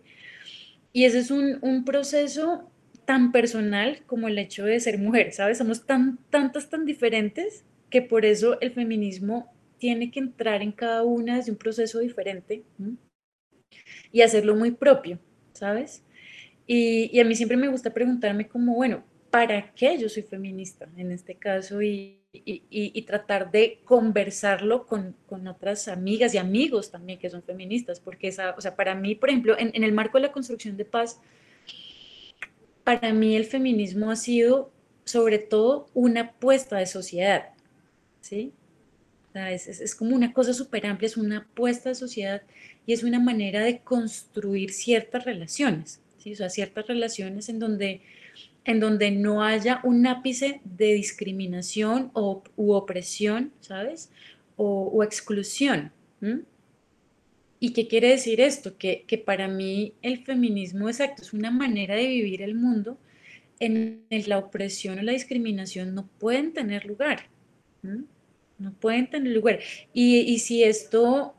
Y 0.91 1.05
ese 1.05 1.19
es 1.19 1.29
un, 1.29 1.59
un, 1.61 1.85
proceso 1.85 2.71
tan 3.07 3.31
personal 3.31 4.03
como 4.05 4.27
el 4.27 4.37
hecho 4.37 4.65
de 4.65 4.81
ser 4.81 4.99
mujer, 4.99 5.31
¿sabes? 5.31 5.59
Somos 5.59 5.85
tan, 5.85 6.19
tantas, 6.29 6.69
tan 6.69 6.85
diferentes 6.85 7.63
que 7.89 8.01
por 8.01 8.25
eso 8.25 8.59
el 8.59 8.71
feminismo 8.73 9.49
tiene 9.77 10.11
que 10.11 10.19
entrar 10.19 10.61
en 10.61 10.73
cada 10.73 11.03
una 11.03 11.37
desde 11.37 11.51
un 11.51 11.57
proceso 11.57 11.99
diferente 11.99 12.65
y 14.11 14.21
hacerlo 14.21 14.57
muy 14.57 14.71
propio, 14.71 15.19
¿sabes? 15.53 16.03
Y, 16.65 17.09
y, 17.13 17.21
a 17.21 17.23
mí 17.23 17.33
siempre 17.33 17.55
me 17.55 17.69
gusta 17.69 17.93
preguntarme 17.93 18.49
como, 18.49 18.75
bueno, 18.75 19.05
¿para 19.31 19.73
qué 19.73 19.97
yo 19.97 20.09
soy 20.09 20.23
feminista 20.23 20.89
en 20.97 21.13
este 21.13 21.35
caso? 21.35 21.81
Y, 21.81 22.19
y, 22.33 23.01
tratar 23.03 23.51
de 23.51 23.79
conversarlo 23.85 24.85
con, 24.85 25.15
con, 25.27 25.47
otras 25.47 25.87
amigas 25.87 26.33
y 26.33 26.39
amigos 26.39 26.91
también 26.91 27.19
que 27.19 27.29
son 27.29 27.41
feministas, 27.41 28.01
porque 28.01 28.27
esa, 28.27 28.53
o 28.57 28.59
sea, 28.59 28.75
para 28.75 28.95
mí, 28.95 29.15
por 29.15 29.29
ejemplo, 29.29 29.57
en, 29.57 29.71
en, 29.73 29.85
el 29.85 29.93
marco 29.93 30.17
de 30.17 30.23
la 30.23 30.33
construcción 30.33 30.75
de 30.75 30.83
paz, 30.83 31.21
para 32.87 33.11
mí 33.11 33.35
el 33.35 33.43
feminismo 33.43 34.11
ha 34.11 34.15
sido 34.15 34.71
sobre 35.03 35.39
todo 35.39 35.89
una 35.93 36.21
apuesta 36.21 36.77
de 36.77 36.85
sociedad, 36.85 37.49
¿sí? 38.21 38.53
O 39.35 39.39
es, 39.39 39.93
como 39.93 40.15
una 40.15 40.31
cosa 40.31 40.53
súper 40.53 40.87
amplia, 40.87 41.07
es 41.07 41.17
una 41.17 41.39
apuesta 41.39 41.89
de 41.89 41.95
sociedad 41.95 42.43
y 42.85 42.93
es 42.93 43.03
una 43.03 43.19
manera 43.19 43.61
de 43.61 43.79
construir 43.79 44.71
ciertas 44.71 45.25
relaciones, 45.25 45.99
¿sí? 46.17 46.31
O 46.31 46.37
sea, 46.37 46.49
ciertas 46.49 46.87
relaciones 46.87 47.49
en 47.49 47.59
donde 47.59 48.03
en 48.63 48.79
donde 48.79 49.11
no 49.11 49.43
haya 49.43 49.81
un 49.83 50.07
ápice 50.07 50.61
de 50.63 50.93
discriminación 50.93 52.11
o, 52.13 52.41
u 52.55 52.71
opresión, 52.71 53.51
¿sabes? 53.59 54.11
O, 54.55 55.03
exclusión. 55.03 55.91
¿Y 57.59 57.73
qué 57.73 57.87
quiere 57.87 58.09
decir 58.09 58.39
esto? 58.39 58.77
Que, 58.77 59.23
para 59.25 59.47
mí 59.47 59.93
el 60.01 60.23
feminismo 60.23 60.89
exacto 60.89 61.23
es 61.23 61.33
una 61.33 61.51
manera 61.51 61.95
de 61.95 62.07
vivir 62.07 62.41
el 62.41 62.55
mundo 62.55 62.97
en 63.59 64.03
el 64.09 64.23
que 64.23 64.29
la 64.29 64.37
opresión 64.37 64.99
o 64.99 65.01
la 65.01 65.11
discriminación 65.11 65.95
no 65.95 66.07
pueden 66.19 66.53
tener 66.53 66.85
lugar. 66.85 67.29
No 68.59 68.73
pueden 68.73 69.09
tener 69.09 69.33
lugar. 69.33 69.59
Y, 69.93 70.19
y 70.19 70.39
si 70.39 70.63
esto, 70.63 71.33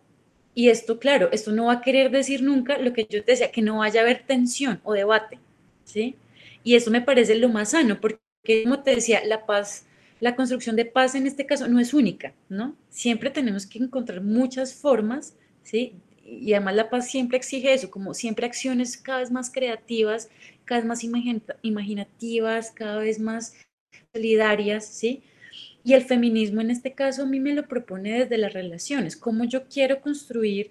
y 0.54 0.70
esto, 0.70 0.98
claro, 0.98 1.28
esto 1.30 1.52
no 1.52 1.66
va 1.66 1.74
a 1.74 1.82
querer 1.82 2.10
decir 2.10 2.42
nunca 2.42 2.78
lo 2.78 2.92
que 2.92 3.06
yo 3.08 3.22
te 3.22 3.32
decía, 3.32 3.52
que 3.52 3.62
no 3.62 3.78
vaya 3.78 4.00
a 4.00 4.04
haber 4.04 4.24
tensión 4.26 4.80
o 4.82 4.92
debate, 4.92 5.38
¿sí? 5.84 6.16
Y 6.64 6.74
eso 6.74 6.90
me 6.90 7.00
parece 7.00 7.36
lo 7.36 7.48
más 7.48 7.70
sano, 7.70 8.00
porque 8.00 8.64
como 8.64 8.82
te 8.82 8.94
decía, 8.96 9.24
la 9.24 9.46
paz, 9.46 9.86
la 10.20 10.34
construcción 10.34 10.74
de 10.74 10.84
paz 10.84 11.14
en 11.14 11.26
este 11.26 11.46
caso 11.46 11.68
no 11.68 11.78
es 11.78 11.94
única, 11.94 12.34
¿no? 12.48 12.76
Siempre 12.90 13.30
tenemos 13.30 13.66
que 13.66 13.78
encontrar 13.78 14.20
muchas 14.20 14.74
formas, 14.74 15.36
¿sí? 15.62 15.94
Y 16.30 16.52
además 16.52 16.74
la 16.74 16.90
paz 16.90 17.10
siempre 17.10 17.38
exige 17.38 17.72
eso, 17.72 17.90
como 17.90 18.14
siempre 18.14 18.46
acciones 18.46 18.96
cada 18.96 19.20
vez 19.20 19.30
más 19.30 19.50
creativas, 19.50 20.28
cada 20.64 20.80
vez 20.80 20.88
más 20.88 21.04
imaginativas, 21.62 22.70
cada 22.70 22.98
vez 22.98 23.18
más 23.18 23.54
solidarias, 24.12 24.86
¿sí? 24.86 25.22
Y 25.84 25.94
el 25.94 26.02
feminismo 26.02 26.60
en 26.60 26.70
este 26.70 26.92
caso 26.92 27.22
a 27.22 27.26
mí 27.26 27.40
me 27.40 27.54
lo 27.54 27.66
propone 27.66 28.20
desde 28.20 28.38
las 28.38 28.52
relaciones, 28.52 29.16
cómo 29.16 29.44
yo 29.44 29.68
quiero 29.68 30.00
construir 30.00 30.70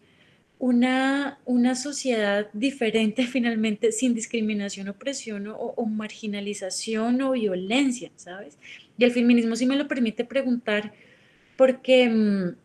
una, 0.60 1.40
una 1.46 1.76
sociedad 1.76 2.50
diferente 2.54 3.24
finalmente, 3.28 3.92
sin 3.92 4.14
discriminación, 4.14 4.90
opresión 4.90 5.48
o, 5.48 5.86
marginalización 5.86 7.22
o 7.22 7.32
violencia, 7.32 8.12
¿sabes? 8.16 8.58
Y 8.98 9.04
el 9.04 9.12
feminismo 9.12 9.56
sí 9.56 9.66
me 9.66 9.76
lo 9.76 9.88
permite 9.88 10.26
preguntar 10.26 10.94
porque, 11.56 12.10
mm, 12.10 12.56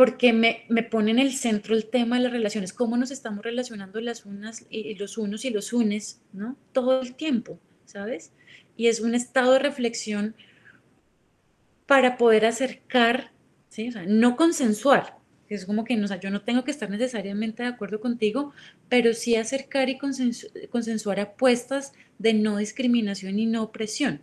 porque 0.00 0.32
me, 0.32 0.64
me, 0.70 0.82
pone 0.82 1.10
en 1.10 1.18
el 1.18 1.34
centro 1.34 1.74
el 1.74 1.84
tema 1.84 2.16
de 2.16 2.22
las 2.22 2.32
relaciones, 2.32 2.72
cómo 2.72 2.96
nos 2.96 3.10
estamos 3.10 3.44
relacionando 3.44 4.00
las 4.00 4.24
unas 4.24 4.64
y 4.70 4.94
los 4.94 5.18
unos 5.18 5.44
y 5.44 5.50
los 5.50 5.74
unes, 5.74 6.22
¿no? 6.32 6.56
Todo 6.72 7.02
el 7.02 7.14
tiempo, 7.16 7.60
¿sabes? 7.84 8.32
Y 8.78 8.86
es 8.86 9.00
un 9.00 9.14
estado 9.14 9.52
de 9.52 9.58
reflexión 9.58 10.34
para 11.84 12.16
poder 12.16 12.46
acercar, 12.46 13.30
¿sí? 13.68 13.90
O 13.90 13.92
sea, 13.92 14.06
no 14.06 14.36
consensuar, 14.36 15.18
es 15.50 15.66
como 15.66 15.84
que 15.84 15.96
no, 15.96 16.06
yo 16.18 16.30
no 16.30 16.40
tengo 16.40 16.64
que 16.64 16.70
estar 16.70 16.88
necesariamente 16.88 17.62
de 17.62 17.68
acuerdo 17.68 18.00
contigo, 18.00 18.54
pero 18.88 19.12
sí 19.12 19.36
acercar 19.36 19.90
y 19.90 19.98
consensuar 19.98 21.20
apuestas 21.20 21.92
de 22.18 22.32
no 22.32 22.56
discriminación 22.56 23.38
y 23.38 23.44
no 23.44 23.64
opresión. 23.64 24.22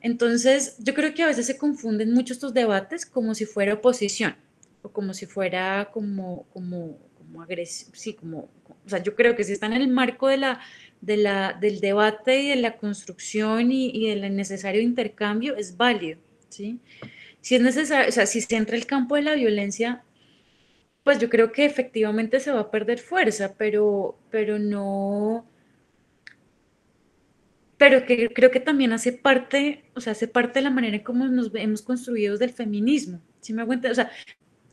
Entonces, 0.00 0.74
yo 0.80 0.94
creo 0.94 1.14
que 1.14 1.22
a 1.22 1.28
veces 1.28 1.46
se 1.46 1.56
confunden 1.58 2.12
mucho 2.12 2.32
estos 2.32 2.54
debates 2.54 3.06
como 3.06 3.36
si 3.36 3.44
fuera 3.44 3.74
oposición 3.74 4.34
o 4.82 4.90
como 4.90 5.14
si 5.14 5.26
fuera 5.26 5.90
como, 5.92 6.46
como, 6.52 6.98
como 7.16 7.42
agresión, 7.42 7.90
sí, 7.94 8.14
como, 8.14 8.48
o 8.84 8.88
sea, 8.88 9.02
yo 9.02 9.14
creo 9.14 9.36
que 9.36 9.44
si 9.44 9.52
están 9.52 9.72
en 9.72 9.82
el 9.82 9.88
marco 9.88 10.28
de 10.28 10.38
la, 10.38 10.60
de 11.00 11.16
la, 11.16 11.52
del 11.52 11.80
debate 11.80 12.40
y 12.42 12.48
de 12.50 12.56
la 12.56 12.76
construcción 12.76 13.72
y, 13.72 13.90
y 13.90 14.08
del 14.08 14.34
necesario 14.36 14.80
intercambio, 14.80 15.56
es 15.56 15.76
válido, 15.76 16.20
¿sí? 16.48 16.80
Si 17.40 17.56
es 17.56 17.62
necesario, 17.62 18.08
o 18.08 18.12
sea, 18.12 18.26
si 18.26 18.40
se 18.40 18.56
entra 18.56 18.76
el 18.76 18.86
campo 18.86 19.16
de 19.16 19.22
la 19.22 19.34
violencia, 19.34 20.04
pues 21.04 21.18
yo 21.18 21.30
creo 21.30 21.52
que 21.52 21.64
efectivamente 21.64 22.40
se 22.40 22.52
va 22.52 22.60
a 22.60 22.70
perder 22.70 22.98
fuerza, 22.98 23.54
pero, 23.56 24.18
pero 24.30 24.58
no, 24.58 25.46
pero 27.78 28.04
que 28.04 28.28
creo 28.30 28.50
que 28.50 28.60
también 28.60 28.92
hace 28.92 29.12
parte, 29.12 29.84
o 29.94 30.00
sea, 30.00 30.12
hace 30.12 30.26
parte 30.28 30.58
de 30.58 30.64
la 30.64 30.70
manera 30.70 30.96
en 30.96 31.04
cómo 31.04 31.28
nos 31.28 31.50
hemos 31.54 31.80
construido 31.82 32.36
del 32.36 32.50
feminismo. 32.50 33.22
¿Sí 33.40 33.52
me 33.54 33.62
aguanta? 33.62 33.90
O 33.90 33.94
sea, 33.94 34.10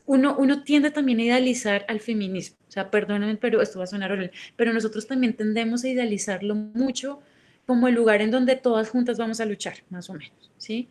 uno, 0.06 0.36
uno 0.38 0.62
tiende 0.62 0.90
también 0.90 1.20
a 1.20 1.24
idealizar 1.24 1.84
al 1.88 2.00
feminismo. 2.00 2.56
O 2.68 2.70
sea, 2.70 2.90
perdónenme, 2.90 3.36
pero 3.36 3.60
esto 3.60 3.78
va 3.78 3.84
a 3.84 3.88
sonar 3.88 4.12
horrible, 4.12 4.32
pero 4.56 4.72
nosotros 4.72 5.06
también 5.06 5.34
tendemos 5.34 5.84
a 5.84 5.88
idealizarlo 5.88 6.54
mucho 6.54 7.20
como 7.66 7.88
el 7.88 7.94
lugar 7.94 8.22
en 8.22 8.30
donde 8.30 8.56
todas 8.56 8.88
juntas 8.88 9.18
vamos 9.18 9.40
a 9.40 9.44
luchar, 9.44 9.78
más 9.90 10.08
o 10.08 10.14
menos, 10.14 10.52
¿sí? 10.56 10.88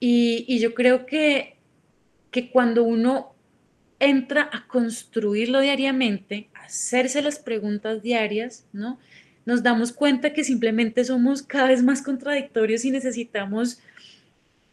Y, 0.00 0.58
yo 0.58 0.74
creo 0.74 1.06
que, 1.06 1.56
que 2.30 2.50
cuando 2.50 2.82
uno 2.82 3.34
entra 4.00 4.48
a 4.52 4.66
construirlo 4.66 5.60
diariamente, 5.60 6.48
a 6.54 6.64
hacerse 6.64 7.22
las 7.22 7.38
preguntas 7.38 8.02
diarias, 8.02 8.66
¿no? 8.72 8.98
Nos 9.44 9.62
damos 9.62 9.92
cuenta 9.92 10.32
que 10.32 10.42
simplemente 10.42 11.04
somos 11.04 11.42
cada 11.42 11.68
vez 11.68 11.82
más 11.82 12.02
contradictorios 12.02 12.84
y 12.84 12.90
necesitamos 12.90 13.80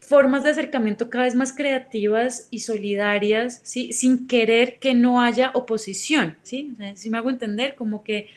formas 0.09 0.43
de 0.43 0.49
acercamiento 0.49 1.07
cada 1.07 1.25
vez 1.25 1.35
más 1.35 1.53
creativas 1.53 2.47
y 2.49 2.61
solidarias, 2.61 3.61
¿sí? 3.63 3.93
Sin 3.93 4.25
querer 4.25 4.79
que 4.79 4.95
no 4.95 5.21
haya 5.21 5.51
oposición, 5.53 6.35
¿sí? 6.41 6.75
Si 6.95 7.11
me 7.11 7.19
hago 7.19 7.29
entender, 7.29 7.75
como 7.75 8.03
que, 8.03 8.27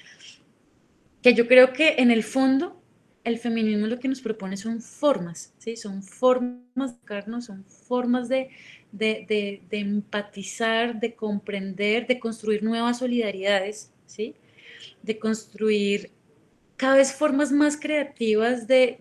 que 1.22 1.32
yo 1.32 1.48
creo 1.48 1.72
que 1.72 1.94
en 1.96 2.10
el 2.10 2.24
fondo 2.24 2.78
el 3.24 3.38
feminismo 3.38 3.86
lo 3.86 3.98
que 3.98 4.08
nos 4.08 4.20
propone 4.20 4.58
son 4.58 4.82
formas, 4.82 5.54
¿sí? 5.56 5.78
Son 5.78 6.02
formas 6.02 6.94
de 7.08 7.40
son 7.40 7.64
formas 7.64 8.28
de, 8.28 8.50
de, 8.92 9.62
empatizar, 9.70 11.00
de 11.00 11.14
comprender, 11.14 12.06
de 12.06 12.20
construir 12.20 12.62
nuevas 12.62 12.98
solidaridades, 12.98 13.90
¿sí? 14.04 14.34
De 15.02 15.18
construir 15.18 16.10
cada 16.82 16.96
vez 16.96 17.12
formas 17.12 17.52
más 17.52 17.76
creativas 17.76 18.66
de, 18.66 18.98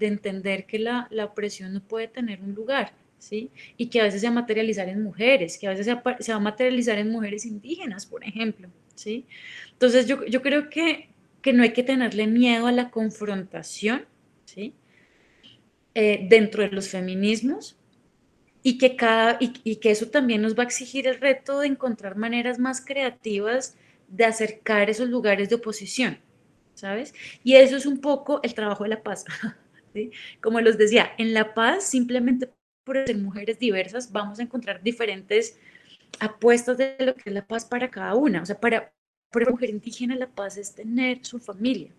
entender 0.00 0.66
que 0.66 0.78
la, 0.78 1.08
opresión 1.24 1.72
no 1.72 1.80
puede 1.80 2.08
tener 2.08 2.42
un 2.42 2.54
lugar, 2.54 2.92
¿sí? 3.18 3.50
Y 3.78 3.86
que 3.86 4.00
a 4.00 4.04
veces 4.04 4.20
se 4.20 4.26
va 4.26 4.32
a 4.32 4.34
materializar 4.34 4.88
en 4.88 5.02
mujeres, 5.02 5.56
que 5.56 5.66
a 5.66 5.70
veces 5.70 5.86
se 5.86 5.94
va, 5.94 6.16
se 6.20 6.32
va 6.32 6.36
a 6.36 6.40
materializar 6.40 6.98
en 6.98 7.10
mujeres 7.10 7.46
indígenas, 7.46 8.04
por 8.04 8.22
ejemplo, 8.22 8.68
¿sí? 8.94 9.24
Entonces 9.72 10.06
yo, 10.06 10.26
yo 10.26 10.42
creo 10.42 10.68
que 10.68 11.08
que 11.42 11.52
no 11.52 11.64
hay 11.64 11.72
que 11.72 11.82
tenerle 11.82 12.26
miedo 12.26 12.68
a 12.68 12.72
la 12.72 12.90
confrontación, 12.90 14.06
¿sí? 14.44 14.74
Eh, 15.94 16.26
dentro 16.30 16.62
de 16.62 16.70
los 16.70 16.88
feminismos 16.88 17.76
y 18.62 18.78
que, 18.78 18.96
cada, 18.96 19.36
y, 19.40 19.76
que 19.76 19.90
eso 19.90 20.06
también 20.06 20.40
nos 20.40 20.56
va 20.56 20.62
a 20.62 20.66
exigir 20.66 21.06
el 21.06 21.20
reto 21.20 21.58
de 21.58 21.66
encontrar 21.66 22.16
maneras 22.16 22.58
más 22.58 22.80
creativas 22.80 23.76
de 24.08 24.24
acercar 24.24 24.88
esos 24.88 25.08
lugares 25.08 25.48
de 25.48 25.56
oposición, 25.56 26.18
¿sabes? 26.82 27.14
Y 27.44 27.54
eso 27.54 27.76
es 27.76 27.86
un 27.86 28.00
poco 28.00 28.40
el 28.42 28.54
trabajo 28.54 28.82
de 28.82 28.90
la 28.90 29.02
paz. 29.04 29.24
Como 30.42 30.60
les 30.60 30.76
decía, 30.76 31.12
en 31.16 31.32
la 31.32 31.54
paz 31.54 31.84
simplemente 31.84 32.50
por 32.82 33.06
ser 33.06 33.16
mujeres 33.18 33.60
diversas 33.60 34.10
vamos 34.10 34.40
a 34.40 34.42
encontrar 34.42 34.82
diferentes 34.82 35.60
apuestas 36.18 36.76
de 36.78 36.96
lo 36.98 37.14
que 37.14 37.22
es 37.26 37.32
la 37.32 37.46
paz 37.46 37.64
para 37.64 37.88
cada 37.88 38.16
una, 38.16 38.42
o 38.42 38.46
sea, 38.46 38.58
para, 38.58 38.92
para 39.30 39.50
mujer 39.50 39.70
indígena 39.70 40.16
la 40.16 40.26
paz 40.26 40.56
es 40.56 40.74
tener 40.74 41.24
su 41.24 41.38
familia, 41.38 41.92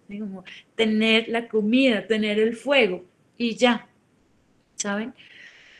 tener 0.76 1.30
la 1.30 1.48
comida, 1.48 2.06
tener 2.06 2.38
el 2.38 2.54
fuego 2.54 3.06
y 3.38 3.56
ya, 3.56 3.88
¿saben? 4.76 5.14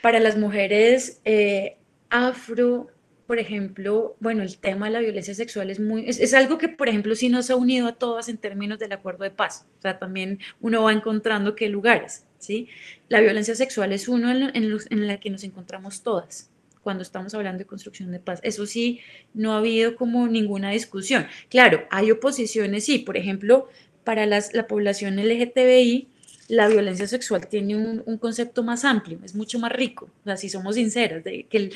Para 0.02 0.22
las 0.22 0.38
mujeres 0.38 1.20
eh, 1.26 1.76
afro, 2.10 2.88
por 3.28 3.40
ejemplo, 3.40 4.16
bueno, 4.20 4.44
el 4.44 4.58
tema 4.58 4.88
de 4.88 4.94
la 4.94 5.00
violencia 5.00 5.34
sexual 5.34 5.70
es 5.70 5.80
muy, 5.80 6.06
es, 6.08 6.34
algo 6.34 6.58
que, 6.58 6.68
por 6.68 6.90
ejemplo, 6.90 7.16
sí 7.16 7.30
nos 7.30 7.50
ha 7.50 7.56
unido 7.56 7.88
a 7.88 7.94
todas 7.94 8.28
en 8.28 8.38
términos 8.38 8.80
del 8.80 8.92
acuerdo 8.92 9.24
de 9.24 9.32
paz. 9.32 9.66
O 9.80 9.82
sea, 9.82 9.98
también 9.98 10.40
uno 10.60 10.84
va 10.84 10.92
encontrando 10.92 11.56
qué 11.56 11.70
lugares, 11.70 12.26
¿sí? 12.38 12.68
La 13.08 13.22
violencia 13.22 13.56
sexual 13.56 13.94
es 13.94 14.08
uno 14.08 14.30
en, 14.30 14.56
en, 14.56 14.78
en 14.90 15.08
la 15.08 15.20
que 15.20 15.30
nos 15.30 15.44
encontramos 15.44 16.04
todas, 16.04 16.52
cuando 16.82 17.02
estamos 17.02 17.34
hablando 17.34 17.60
de 17.60 17.66
construcción 17.66 18.12
de 18.12 18.20
paz. 18.20 18.40
Eso 18.44 18.66
sí, 18.66 19.00
no 19.34 19.54
ha 19.54 19.60
habido 19.60 19.96
como 19.96 20.28
ninguna 20.28 20.72
discusión. 20.72 21.28
Claro, 21.50 21.86
hay 21.92 22.12
oposiciones, 22.12 22.84
sí, 22.86 23.00
por 23.00 23.16
ejemplo, 23.16 23.70
para 24.04 24.26
las, 24.26 24.54
la 24.54 24.68
población 24.68 25.16
LGTBI, 25.16 26.10
la 26.48 26.68
violencia 26.68 27.08
sexual 27.08 27.48
tiene 27.48 27.76
un, 27.76 28.18
concepto 28.18 28.64
más 28.64 28.84
amplio, 28.86 29.20
es 29.24 29.36
mucho 29.36 29.60
más 29.60 29.72
rico, 29.72 30.10
o 30.22 30.24
sea, 30.26 30.38
si 30.38 30.50
somos 30.50 30.76
sinceras, 30.76 31.24
de 31.24 31.46
que, 31.50 31.72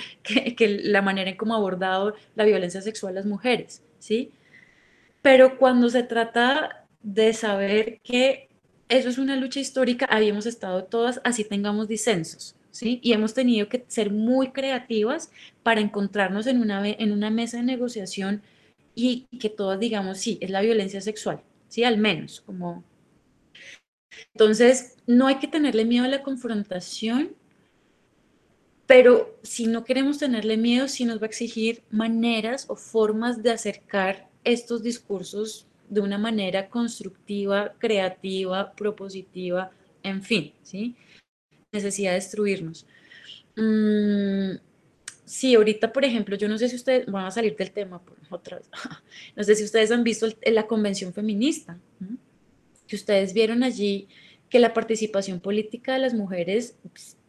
que, 0.55 0.67
la 0.83 1.01
manera 1.01 1.29
en 1.29 1.37
cómo 1.37 1.53
ha 1.53 1.57
abordado 1.57 2.15
la 2.35 2.45
violencia 2.45 2.81
sexual 2.81 3.15
las 3.15 3.25
mujeres, 3.25 3.81
¿sí? 3.99 4.31
Pero 5.21 5.57
cuando 5.57 5.89
se 5.89 6.03
trata 6.03 6.85
de 7.01 7.33
saber 7.33 7.99
que 8.03 8.49
eso 8.89 9.09
es 9.09 9.17
una 9.17 9.35
lucha 9.35 9.59
histórica, 9.59 10.05
habíamos 10.05 10.45
estado 10.45 10.85
todas, 10.85 11.21
así 11.23 11.43
tengamos 11.43 11.87
disensos, 11.87 12.55
¿sí? 12.71 12.99
Y 13.01 13.13
hemos 13.13 13.33
tenido 13.33 13.69
que 13.69 13.85
ser 13.87 14.11
muy 14.11 14.51
creativas 14.51 15.31
para 15.63 15.81
encontrarnos 15.81 16.47
en 16.47 16.61
una, 16.61 16.87
en 16.87 17.11
una 17.11 17.29
mesa 17.29 17.57
de 17.57 17.63
negociación 17.63 18.41
y 18.95 19.27
que 19.39 19.49
todas 19.49 19.79
digamos, 19.79 20.17
sí, 20.17 20.37
es 20.41 20.49
la 20.49 20.61
violencia 20.61 21.01
sexual, 21.01 21.41
¿sí? 21.67 21.83
Al 21.83 21.97
menos, 21.97 22.41
como... 22.41 22.83
Entonces, 24.33 24.95
no 25.05 25.27
hay 25.27 25.39
que 25.39 25.47
tenerle 25.47 25.85
miedo 25.85 26.05
a 26.05 26.09
la 26.09 26.23
confrontación, 26.23 27.35
pero 28.85 29.37
si 29.43 29.67
no 29.67 29.83
queremos 29.83 30.17
tenerle 30.17 30.57
miedo, 30.57 30.87
sí 30.87 31.05
nos 31.05 31.19
va 31.19 31.23
a 31.23 31.27
exigir 31.27 31.83
maneras 31.89 32.65
o 32.69 32.75
formas 32.75 33.43
de 33.43 33.51
acercar 33.51 34.29
estos 34.43 34.81
discursos 34.81 35.67
de 35.89 36.01
una 36.01 36.17
manera 36.17 36.69
constructiva, 36.69 37.73
creativa, 37.77 38.73
propositiva, 38.73 39.71
en 40.03 40.23
fin, 40.23 40.53
¿sí? 40.63 40.95
Necesidad 41.71 42.11
de 42.11 42.15
destruirnos. 42.15 42.85
Mm, 43.57 44.57
sí, 45.25 45.55
ahorita, 45.55 45.91
por 45.91 46.05
ejemplo, 46.05 46.37
yo 46.37 46.47
no 46.47 46.57
sé 46.57 46.69
si 46.69 46.75
ustedes, 46.77 47.05
van 47.07 47.25
a 47.25 47.31
salir 47.31 47.55
del 47.57 47.71
tema 47.71 47.99
por 47.99 48.17
otra 48.29 48.57
vez, 48.57 48.69
no 49.35 49.43
sé 49.43 49.55
si 49.55 49.63
ustedes 49.63 49.91
han 49.91 50.03
visto 50.03 50.27
la 50.45 50.65
convención 50.65 51.13
feminista, 51.13 51.77
que 52.87 52.95
ustedes 52.95 53.33
vieron 53.33 53.63
allí 53.63 54.07
que 54.49 54.59
la 54.59 54.73
participación 54.73 55.39
política 55.39 55.93
de 55.93 55.99
las 55.99 56.13
mujeres, 56.13 56.77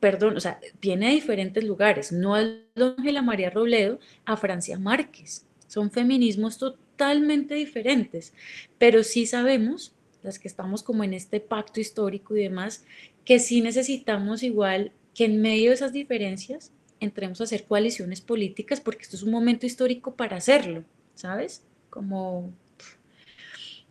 perdón, 0.01 0.37
o 0.37 0.41
sea, 0.41 0.61
viene 0.81 1.09
de 1.09 1.15
diferentes 1.15 1.65
lugares, 1.65 2.13
no 2.13 2.37
es 2.37 2.61
Ángela 2.77 3.23
María 3.23 3.51
Robledo 3.51 3.99
a 4.25 4.37
Francia 4.37 4.79
Márquez, 4.79 5.45
son 5.67 5.91
feminismos 5.91 6.59
totalmente 6.59 7.55
diferentes, 7.55 8.33
pero 8.79 9.03
sí 9.03 9.27
sabemos, 9.27 9.95
las 10.23 10.39
que 10.39 10.49
estamos 10.49 10.83
como 10.83 11.05
en 11.05 11.15
este 11.15 11.41
pacto 11.41 11.81
histórico 11.81 12.37
y 12.37 12.43
demás, 12.43 12.85
que 13.25 13.39
sí 13.39 13.61
necesitamos 13.61 14.43
igual 14.43 14.93
que 15.15 15.25
en 15.25 15.41
medio 15.41 15.71
de 15.71 15.75
esas 15.75 15.93
diferencias 15.93 16.73
entremos 17.01 17.41
a 17.41 17.45
hacer 17.45 17.65
coaliciones 17.65 18.21
políticas, 18.21 18.81
porque 18.81 19.03
esto 19.03 19.17
es 19.17 19.23
un 19.23 19.31
momento 19.33 19.67
histórico 19.67 20.15
para 20.15 20.37
hacerlo, 20.37 20.85
¿sabes? 21.15 21.65
Como... 21.91 22.53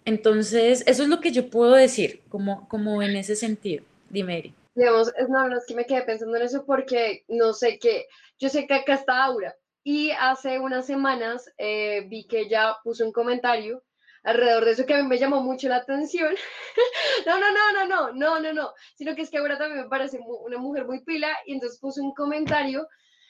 Entonces, 0.08 0.86
eso 0.88 1.04
es 1.04 1.10
lo 1.10 1.20
que 1.20 1.32
yo 1.32 1.50
puedo 1.50 1.74
decir, 1.74 2.22
como, 2.30 2.66
como 2.70 3.02
en 3.02 3.18
ese 3.18 3.36
sentido. 3.36 3.84
Dime, 4.10 4.38
Eri. 4.38 4.56
Digamos, 4.74 5.12
no, 5.28 5.50
no, 5.50 5.58
es 5.58 5.66
que 5.68 5.76
me 5.76 5.86
quedé 5.86 6.04
pensando 6.04 6.38
en 6.38 6.44
eso 6.44 6.66
porque 6.66 7.26
no 7.28 7.52
sé 7.52 7.78
qué, 7.78 8.06
yo 8.40 8.48
sé 8.48 8.68
que 8.68 8.74
acá 8.74 8.94
está 8.94 9.26
Aura, 9.26 9.54
y 9.84 10.12
hace 10.12 10.60
unas 10.60 10.86
semanas 10.86 11.52
eh, 11.58 12.06
vi 12.08 12.26
que 12.26 12.40
ella 12.40 12.78
puso 12.86 13.06
un 13.06 13.12
comentario 13.12 13.84
alrededor 14.24 14.64
de 14.64 14.72
eso 14.72 14.86
que 14.86 14.94
a 14.94 15.04
mí 15.04 15.10
me 15.10 15.18
llamó 15.18 15.42
mucho 15.42 15.68
la 15.68 15.78
atención. 15.78 16.34
no, 17.26 17.38
no, 17.38 17.48
no, 17.52 17.74
no, 17.74 17.86
no, 17.86 18.14
no, 18.14 18.40
no, 18.40 18.54
no, 18.54 18.74
sino 18.96 19.14
que 19.14 19.24
es 19.24 19.30
que 19.30 19.40
ahora 19.40 19.58
también 19.58 19.84
me 19.84 19.90
parece 19.90 20.20
una 20.22 20.58
mujer 20.58 20.86
muy 20.86 21.04
pila 21.04 21.28
y 21.46 21.54
entonces 21.54 21.80
puso 21.80 22.02
un 22.02 22.14
comentario 22.14 22.88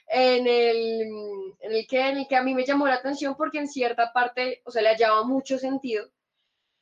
en 0.09 0.45
el, 0.45 1.01
en 1.59 1.71
el, 1.71 1.87
que, 1.87 2.07
en 2.07 2.17
el 2.17 2.27
que 2.27 2.35
a 2.35 2.43
mí 2.43 2.53
me 2.53 2.65
llamó 2.65 2.87
la 2.87 2.95
atención 2.95 3.35
porque 3.35 3.57
en 3.57 3.67
cierta 3.67 4.13
parte, 4.13 4.61
o 4.63 4.69
sea, 4.69 4.83
le 4.83 4.89
hallaba 4.89 5.23
mucho 5.23 5.57
sentido, 5.57 6.07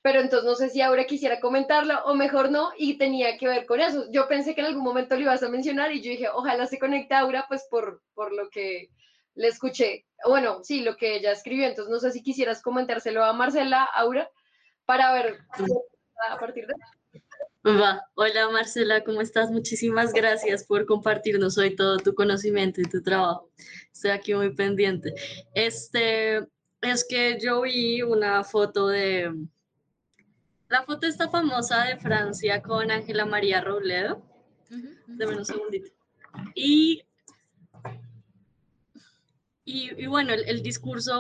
pero 0.06 0.22
entonces 0.22 0.46
no 0.46 0.54
sé 0.54 0.70
si 0.70 0.82
ahora 0.82 1.06
quisiera 1.06 1.40
comentarlo 1.40 1.96
o 2.06 2.14
mejor 2.14 2.52
no, 2.52 2.70
y 2.78 3.00
tenía 3.00 3.40
que 3.40 3.48
ver 3.48 3.66
con 3.66 3.80
eso. 3.80 4.06
Yo 4.12 4.28
pensé 4.28 4.54
que 4.54 4.62
en 4.62 4.68
algún 4.68 4.84
momento 4.84 5.16
lo 5.16 5.22
ibas 5.22 5.42
a 5.42 5.50
mencionar 5.50 5.92
y 5.92 6.04
yo 6.04 6.12
dije, 6.12 6.30
ojalá 6.30 6.68
se 6.68 6.78
conecte 6.78 7.16
Aura, 7.16 7.46
pues 7.48 7.66
por, 7.72 8.04
por 8.14 8.32
lo 8.32 8.52
que 8.52 8.92
le 9.34 9.48
escuché, 9.48 10.06
bueno, 10.24 10.64
sí, 10.64 10.82
lo 10.82 10.96
que 10.96 11.16
ella 11.16 11.32
escribió, 11.32 11.66
entonces 11.66 11.92
no 11.92 12.00
sé 12.00 12.12
si 12.12 12.22
quisieras 12.22 12.62
comentárselo 12.62 13.24
a 13.24 13.34
Marcela, 13.34 13.84
Aura, 13.84 14.30
para 14.86 15.12
ver 15.12 15.40
a 16.30 16.38
partir 16.38 16.68
de... 16.68 16.76
Va. 17.68 18.08
Hola 18.14 18.48
Marcela, 18.50 19.04
¿cómo 19.04 19.22
estás? 19.22 19.50
Muchísimas 19.50 20.14
gracias 20.14 20.66
por 20.66 20.86
compartirnos 20.86 21.58
hoy 21.58 21.76
todo 21.76 21.98
tu 21.98 22.14
conocimiento 22.14 22.80
y 22.80 22.84
tu 22.84 23.02
trabajo. 23.02 23.50
Estoy 23.92 24.12
aquí 24.12 24.36
muy 24.36 24.54
pendiente. 24.54 25.16
Este, 25.56 26.46
es 26.82 27.04
que 27.10 27.40
yo 27.42 27.62
vi 27.62 28.04
una 28.04 28.44
foto 28.44 28.90
de, 28.90 29.34
la 30.70 30.84
foto 30.84 31.08
está 31.08 31.30
famosa 31.30 31.84
de 31.86 31.98
Francia 31.98 32.62
con 32.62 32.92
Ángela 32.92 33.26
María 33.26 33.62
Robledo. 33.62 34.24
Uh 34.72 35.38
un 35.38 35.46
segundito. 35.46 35.92
Y 36.56 37.04
y, 39.68 40.06
bueno, 40.06 40.32
el, 40.32 40.62
discurso 40.62 41.20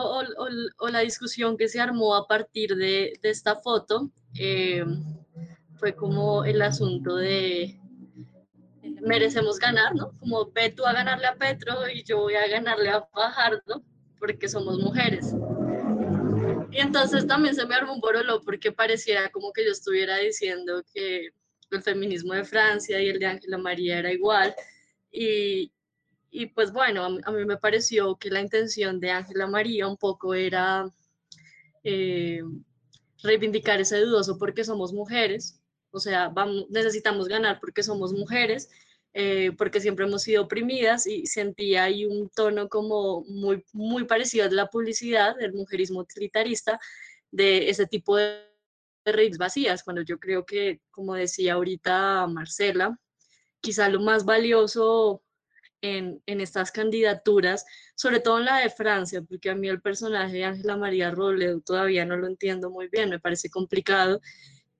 o, 0.77 0.89
la 0.89 0.99
discusión 0.99 1.57
que 1.57 1.67
se 1.67 1.81
armó 1.81 2.13
a 2.13 2.27
partir 2.27 2.75
de, 2.75 3.19
esta 3.23 3.55
foto 3.55 4.11
eh, 4.37 4.85
fue 5.77 5.95
como 5.95 6.45
el 6.45 6.61
asunto 6.61 7.15
de 7.15 7.79
merecemos 9.01 9.57
ganar, 9.57 9.95
¿no? 9.95 10.11
Como 10.19 10.51
ve 10.51 10.69
tú 10.69 10.85
a 10.85 10.93
ganarle 10.93 11.25
a 11.25 11.35
Petro 11.35 11.89
y 11.91 12.03
yo 12.03 12.19
voy 12.19 12.35
a 12.35 12.47
ganarle 12.47 12.91
a 12.91 13.01
Fajardo 13.01 13.83
porque 14.19 14.47
somos 14.47 14.77
mujeres. 14.77 15.33
Y 16.75 16.81
entonces 16.81 17.25
también 17.25 17.55
se 17.55 17.65
me 17.65 17.73
armó 17.73 17.93
un 17.93 18.01
borolo 18.01 18.41
porque 18.41 18.69
pareciera 18.73 19.29
como 19.29 19.53
que 19.53 19.63
yo 19.63 19.71
estuviera 19.71 20.17
diciendo 20.17 20.83
que 20.93 21.29
el 21.71 21.81
feminismo 21.81 22.33
de 22.33 22.43
Francia 22.43 23.01
y 23.01 23.07
el 23.07 23.17
de 23.17 23.27
Ángela 23.27 23.57
María 23.57 23.99
era 23.99 24.11
igual. 24.11 24.53
Y, 25.09 25.71
y 26.29 26.47
pues 26.47 26.73
bueno, 26.73 27.05
a, 27.23 27.31
mí 27.31 27.45
me 27.45 27.55
pareció 27.55 28.17
que 28.17 28.29
la 28.29 28.41
intención 28.41 28.99
de 28.99 29.09
Ángela 29.09 29.47
María 29.47 29.87
un 29.87 29.95
poco 29.95 30.33
era 30.33 30.93
eh, 31.85 32.41
reivindicar 33.23 33.79
ese 33.79 34.01
dudoso 34.01 34.37
porque 34.37 34.65
somos 34.65 34.91
mujeres, 34.91 35.61
o 35.91 35.99
sea, 36.01 36.27
vamos, 36.27 36.65
necesitamos 36.71 37.29
ganar 37.29 37.61
porque 37.61 37.83
somos 37.83 38.11
mujeres, 38.11 38.69
eh, 39.17 39.53
porque 39.57 39.79
siempre 39.79 40.05
hemos 40.05 40.23
sido 40.23 40.43
oprimidas 40.43 41.07
y 41.07 41.25
sentía 41.25 41.85
ahí 41.85 42.05
un 42.05 42.29
tono 42.29 42.67
como 42.67 43.23
muy, 43.29 43.63
muy 43.71 44.03
parecido 44.03 44.45
a 44.45 44.51
la 44.51 44.67
publicidad, 44.67 45.37
del 45.37 45.53
mujerismo 45.53 46.01
utilitarista, 46.01 46.81
de 47.31 47.69
ese 47.69 47.87
tipo 47.87 48.17
de, 48.17 48.41
de 49.05 49.31
vacías, 49.39 49.83
cuando 49.83 50.01
yo 50.01 50.19
creo 50.19 50.45
que, 50.45 50.81
como 50.91 51.13
decía 51.13 51.53
ahorita 51.53 52.27
Marcela, 52.27 52.99
quizá 53.61 53.87
lo 53.87 54.01
más 54.01 54.25
valioso 54.25 55.23
en, 55.81 56.21
estas 56.25 56.71
candidaturas, 56.71 57.65
sobre 57.95 58.19
todo 58.19 58.39
en 58.39 58.45
la 58.45 58.57
de 58.59 58.69
Francia, 58.69 59.21
porque 59.21 59.49
a 59.49 59.55
mí 59.55 59.69
el 59.69 59.81
personaje 59.81 60.33
de 60.33 60.43
Ángela 60.43 60.75
María 60.75 61.11
Robledo 61.11 61.61
todavía 61.61 62.03
no 62.03 62.17
lo 62.17 62.27
entiendo 62.27 62.69
muy 62.69 62.89
bien, 62.89 63.09
me 63.09 63.19
parece 63.19 63.49
complicado. 63.49 64.19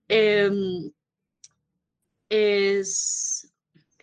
Em, 0.08 0.92
es, 2.28 3.50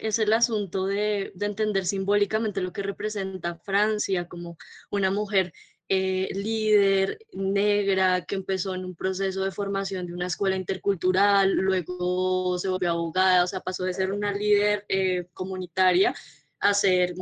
es 0.08 0.20
el 0.20 0.34
asunto 0.34 0.86
de, 0.86 1.32
de, 1.36 1.46
entender 1.46 1.86
simbólicamente 1.86 2.62
lo 2.62 2.74
que 2.74 2.84
representa 2.84 3.56
Francia 3.56 4.28
como 4.28 4.58
una 4.90 5.12
mujer 5.12 5.54
eh, 5.90 6.30
líder 6.34 7.20
negra 7.34 8.26
que 8.26 8.36
empezó 8.36 8.74
en 8.74 8.86
un 8.86 8.96
proceso 8.96 9.44
de 9.44 9.52
formación 9.52 10.08
de 10.08 10.14
una 10.14 10.28
escuela 10.28 10.56
intercultural, 10.56 11.52
luego 11.52 12.58
se 12.58 12.70
volvió 12.70 12.92
abogada, 12.92 13.44
o 13.44 13.48
sea, 13.48 13.60
pasó 13.60 13.84
de 13.84 13.94
ser 13.94 14.12
una 14.12 14.34
líder 14.34 14.86
eh, 14.88 15.28
comunitaria 15.34 16.16
a 16.60 16.74
ser 16.74 17.14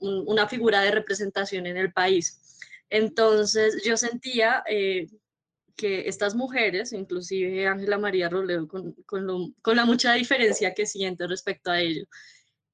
una 0.00 0.48
figura 0.48 0.82
de 0.82 0.90
representación 0.90 1.66
en 1.66 1.76
el 1.76 1.92
país. 1.92 2.58
Entonces 2.90 3.82
yo 3.84 3.96
sentía 3.96 4.64
eh, 4.68 5.06
que 5.76 6.08
estas 6.08 6.34
mujeres, 6.34 6.92
inclusive 6.92 7.66
Ángela 7.66 7.98
María 7.98 8.28
Robledo, 8.28 8.68
con, 8.68 8.92
con, 9.04 9.76
la 9.76 9.84
mucha 9.84 10.14
diferencia 10.14 10.74
que 10.74 10.86
siento 10.86 11.26
respecto 11.26 11.70
a 11.70 11.80
ello, 11.80 12.06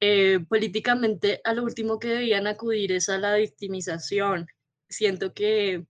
eh, 0.01 0.41
políticamente 0.49 1.41
a 1.45 1.55
lo 1.55 1.65
último 1.65 1.99
que 1.99 2.09
debían 2.09 2.47
acudir 2.47 2.93
es 2.93 3.09
a 3.09 3.19
la 3.19 3.37
victimización. 3.37 4.47
Siento 4.89 5.33
que 5.33 5.87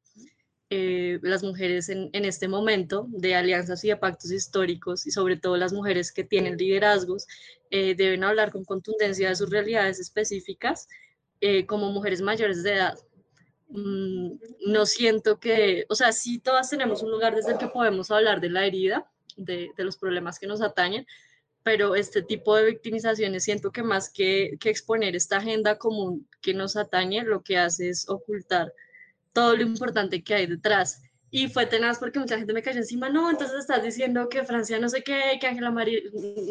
eh, 0.71 1.19
las 1.23 1.43
mujeres 1.43 1.89
en, 1.89 2.11
en, 2.13 2.25
este 2.25 2.49
momento 2.49 3.07
de 3.11 3.35
alianzas 3.35 3.85
y 3.85 3.89
de 3.89 3.97
pactos 3.97 4.33
históricos 4.33 5.07
y 5.07 5.11
sobre 5.11 5.37
todo 5.37 5.57
las 5.57 5.73
mujeres 5.73 6.13
que 6.13 6.25
tienen 6.25 6.57
liderazgos 6.57 7.27
eh, 7.71 7.95
deben 7.95 8.25
hablar 8.25 8.53
con 8.53 8.65
contundencia 8.65 9.29
de 9.29 9.37
sus 9.37 9.51
realidades 9.51 10.01
específicas 10.01 10.89
como 11.67 11.93
mujeres 11.93 12.23
mayores 12.23 12.63
de 12.63 12.73
edad. 12.73 12.99
Mm, 13.69 14.39
no 14.69 14.87
siento 14.87 15.41
que, 15.41 15.87
o 15.89 15.95
sea, 15.95 16.13
sí 16.13 16.39
todas 16.39 16.71
tenemos 16.71 17.03
un 17.03 17.11
lugar 17.11 17.35
desde 17.35 17.53
el 17.53 17.59
que 17.59 17.69
podemos 17.69 18.11
hablar 18.11 18.41
de 18.41 18.51
la 18.51 18.65
herida, 18.67 19.11
de, 19.37 19.71
de 19.77 19.85
los 19.85 19.97
problemas 19.99 20.39
que 20.39 20.47
nos 20.47 20.63
atañen, 20.63 21.07
pero 21.63 21.97
este 21.97 22.23
tipo 22.23 22.55
de 22.55 22.67
victimizaciones 22.67 23.43
siento 23.43 23.73
que 23.73 23.83
más 23.83 24.09
que, 24.09 24.57
que 24.61 24.71
exponer 24.71 25.17
esta 25.17 25.39
agenda 25.39 25.79
común 25.79 26.29
que 26.41 26.55
nos 26.55 26.77
atañe, 26.77 27.25
lo 27.25 27.43
que 27.43 27.59
hace 27.59 27.89
es 27.89 28.09
ocultar 28.09 28.73
todo 29.33 29.57
lo 29.57 29.63
importante 29.63 30.23
que 30.23 30.35
hay 30.35 30.47
detrás. 30.47 31.03
Y 31.29 31.49
fue 31.49 31.67
tenaz 31.67 31.99
porque 31.99 32.21
mucha 32.21 32.39
gente 32.39 32.53
me 32.53 32.63
cayó 32.63 32.79
encima, 32.79 33.09
no, 33.09 33.31
entonces 33.31 33.59
estás 33.59 33.83
diciendo 33.83 34.29
que 34.29 34.45
Francia 34.45 34.79
no 34.79 34.89
sé 34.89 35.03
qué, 35.03 35.39
que 35.41 35.49
Ángela 35.49 35.73
María, 35.73 35.99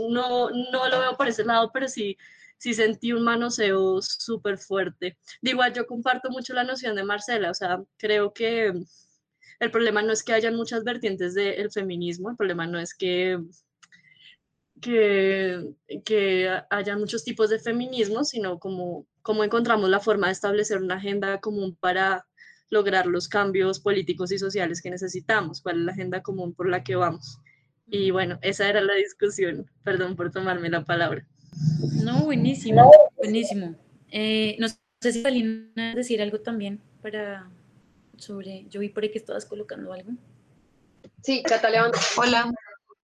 no, 0.10 0.50
no 0.50 0.90
lo 0.90 1.00
veo 1.00 1.16
por 1.16 1.30
ese 1.30 1.46
lado, 1.46 1.72
pero 1.74 1.88
sí, 1.88 2.18
sí 2.58 2.74
sentí 2.74 3.14
un 3.14 3.24
manoseo 3.24 4.02
súper 4.02 4.58
fuerte. 4.58 5.18
De 5.42 5.52
igual, 5.52 5.74
yo 5.74 5.86
comparto 5.86 6.30
mucho 6.30 6.54
la 6.54 6.64
noción 6.64 6.96
de 6.96 7.04
Marcela, 7.04 7.52
o 7.52 7.54
sea, 7.54 7.82
creo 7.98 8.34
que 8.34 8.74
el 9.60 9.72
problema 9.72 10.02
no 10.02 10.12
es 10.12 10.24
que 10.24 10.34
hayan 10.34 10.56
muchas 10.56 10.84
vertientes 10.84 11.34
del 11.34 11.72
feminismo, 11.72 12.30
el 12.30 12.36
problema 12.38 12.68
no 12.68 12.80
es 12.80 12.94
que, 12.94 13.40
que, 14.82 15.74
que 16.04 16.50
haya 16.70 16.98
muchos 16.98 17.24
tipos 17.24 17.50
de 17.50 17.60
feminismo, 17.60 18.24
sino 18.24 18.60
como, 18.60 19.08
como 19.22 19.44
encontramos 19.44 19.90
la 19.90 20.00
forma 20.00 20.28
de 20.28 20.34
establecer 20.34 20.82
una 20.82 20.96
agenda 20.96 21.40
común 21.40 21.78
para 21.80 22.26
lograr 22.70 23.06
los 23.06 23.28
cambios 23.28 23.80
políticos 23.80 24.32
y 24.32 24.40
sociales 24.40 24.82
que 24.82 24.90
necesitamos, 24.90 25.62
cuál 25.62 25.80
es 25.80 25.86
la 25.86 25.92
agenda 25.94 26.22
común 26.22 26.54
por 26.54 26.68
la 26.70 26.84
que 26.84 26.96
vamos. 26.96 27.40
Y 27.88 28.12
bueno, 28.12 28.40
esa 28.42 28.68
era 28.68 28.82
la 28.82 28.96
discusión. 28.96 29.70
Perdón 29.84 30.16
por 30.16 30.32
tomarme 30.32 30.70
la 30.70 30.84
palabra. 30.84 31.28
No, 32.04 32.26
buenísimo, 32.26 32.92
buenísimo. 33.18 33.76
Eh, 34.10 34.56
no 34.60 34.68
sé 34.68 35.12
si 35.12 35.22
Salina 35.22 35.96
decir 35.96 36.22
algo 36.22 36.40
también 36.40 36.82
para 37.02 37.50
sobre, 38.18 38.66
yo 38.70 38.80
vi 38.80 38.90
por 38.90 39.04
ahí 39.04 39.12
que 39.12 39.18
estabas 39.18 39.46
colocando 39.46 39.94
algo. 39.94 40.12
Sí, 41.22 41.44
Catalina. 41.44 41.92
Hola. 42.18 42.52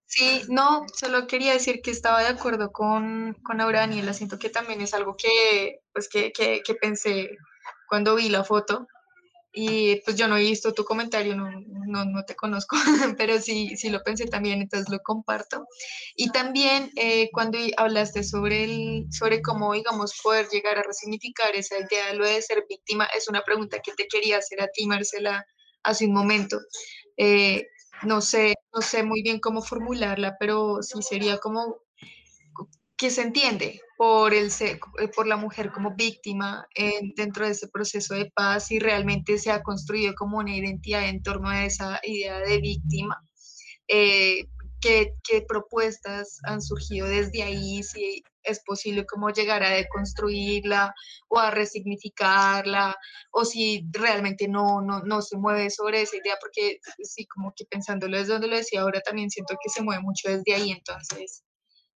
Sí, 0.05 0.41
no, 0.49 0.85
solo 0.93 1.25
quería 1.25 1.53
decir 1.53 1.81
que 1.81 1.91
estaba 1.91 2.21
de 2.21 2.27
acuerdo 2.27 2.71
con, 2.73 3.33
con 3.43 3.61
Auraniela. 3.61 4.13
Siento 4.13 4.37
que 4.37 4.49
también 4.49 4.81
es 4.81 4.93
algo 4.93 5.15
que, 5.15 5.79
pues, 5.93 6.09
que, 6.09 6.33
que, 6.33 6.61
que 6.65 6.75
pensé 6.75 7.37
cuando 7.87 8.15
vi 8.15 8.27
la 8.27 8.43
foto 8.43 8.87
y 9.53 9.97
pues 9.97 10.15
yo 10.15 10.27
no 10.27 10.37
he 10.37 10.41
visto 10.41 10.73
tu 10.73 10.85
comentario, 10.85 11.35
no, 11.35 11.49
no, 11.85 12.05
no 12.05 12.23
te 12.23 12.35
conozco, 12.35 12.75
pero 13.17 13.39
sí, 13.39 13.75
sí 13.75 13.89
lo 13.89 14.01
pensé 14.01 14.25
también, 14.25 14.61
entonces 14.61 14.89
lo 14.89 14.99
comparto. 14.99 15.67
Y 16.15 16.29
también 16.29 16.91
eh, 16.95 17.29
cuando 17.33 17.57
hablaste 17.77 18.23
sobre, 18.23 18.63
el, 18.63 19.07
sobre 19.11 19.41
cómo, 19.41 19.73
digamos, 19.73 20.13
poder 20.23 20.47
llegar 20.49 20.77
a 20.77 20.83
resignificar 20.83 21.53
esa 21.55 21.77
idea 21.79 22.07
de 22.07 22.15
lo 22.15 22.25
de 22.25 22.41
ser 22.41 22.65
víctima, 22.69 23.05
es 23.15 23.27
una 23.27 23.41
pregunta 23.41 23.79
que 23.79 23.93
te 23.93 24.07
quería 24.07 24.37
hacer 24.37 24.61
a 24.61 24.67
ti, 24.67 24.87
Marcela, 24.87 25.45
hace 25.83 26.05
un 26.05 26.13
momento. 26.13 26.57
Eh, 27.17 27.67
no 28.03 28.21
sé, 28.21 28.55
no 28.73 28.81
sé 28.81 29.03
muy 29.03 29.21
bien 29.21 29.39
cómo 29.39 29.61
formularla, 29.61 30.37
pero 30.39 30.81
sí 30.81 31.01
sería 31.01 31.39
como 31.39 31.77
que 32.95 33.09
se 33.09 33.23
entiende 33.23 33.81
por, 34.01 34.33
el, 34.33 34.49
eh, 34.61 34.79
por 35.15 35.27
la 35.27 35.37
mujer 35.37 35.71
como 35.71 35.93
víctima 35.93 36.67
dentro 37.15 37.45
de 37.45 37.51
ese 37.51 37.67
proceso 37.67 38.15
de 38.15 38.31
paz 38.31 38.71
y 38.71 38.79
realmente 38.79 39.37
se 39.37 39.51
ha 39.51 39.61
construido 39.61 40.15
como 40.15 40.39
una 40.39 40.57
identidad 40.57 41.07
en 41.07 41.21
torno 41.21 41.49
a 41.49 41.65
esa 41.65 41.99
idea 42.01 42.39
de 42.39 42.57
víctima. 42.57 43.21
Eh, 43.87 44.47
¿qué, 44.79 45.13
¿qué, 45.23 45.45
propuestas 45.47 46.39
han 46.45 46.63
surgido 46.63 47.05
desde 47.05 47.43
ahí? 47.43 47.83
Si 47.83 48.23
es 48.41 48.63
posible 48.65 49.05
como 49.05 49.29
llegar 49.29 49.61
a 49.61 49.69
deconstruirla 49.69 50.95
o 51.27 51.37
a 51.37 51.51
resignificarla, 51.51 52.95
o 53.29 53.45
si 53.45 53.85
realmente 53.91 54.47
no, 54.47 54.81
no, 54.81 55.01
no 55.01 55.21
se 55.21 55.37
mueve 55.37 55.69
sobre 55.69 56.01
esa 56.01 56.17
idea, 56.17 56.37
porque 56.41 56.79
sí, 57.03 57.27
como 57.27 57.53
que 57.55 57.65
pensándolo 57.65 58.17
desde 58.17 58.33
donde 58.33 58.47
lo 58.47 58.57
decía 58.57 58.81
ahora, 58.81 58.99
también 59.01 59.29
siento 59.29 59.55
que 59.63 59.69
se 59.69 59.83
mueve 59.83 60.01
mucho 60.01 60.27
desde 60.27 60.55
ahí, 60.55 60.71
entonces 60.71 61.43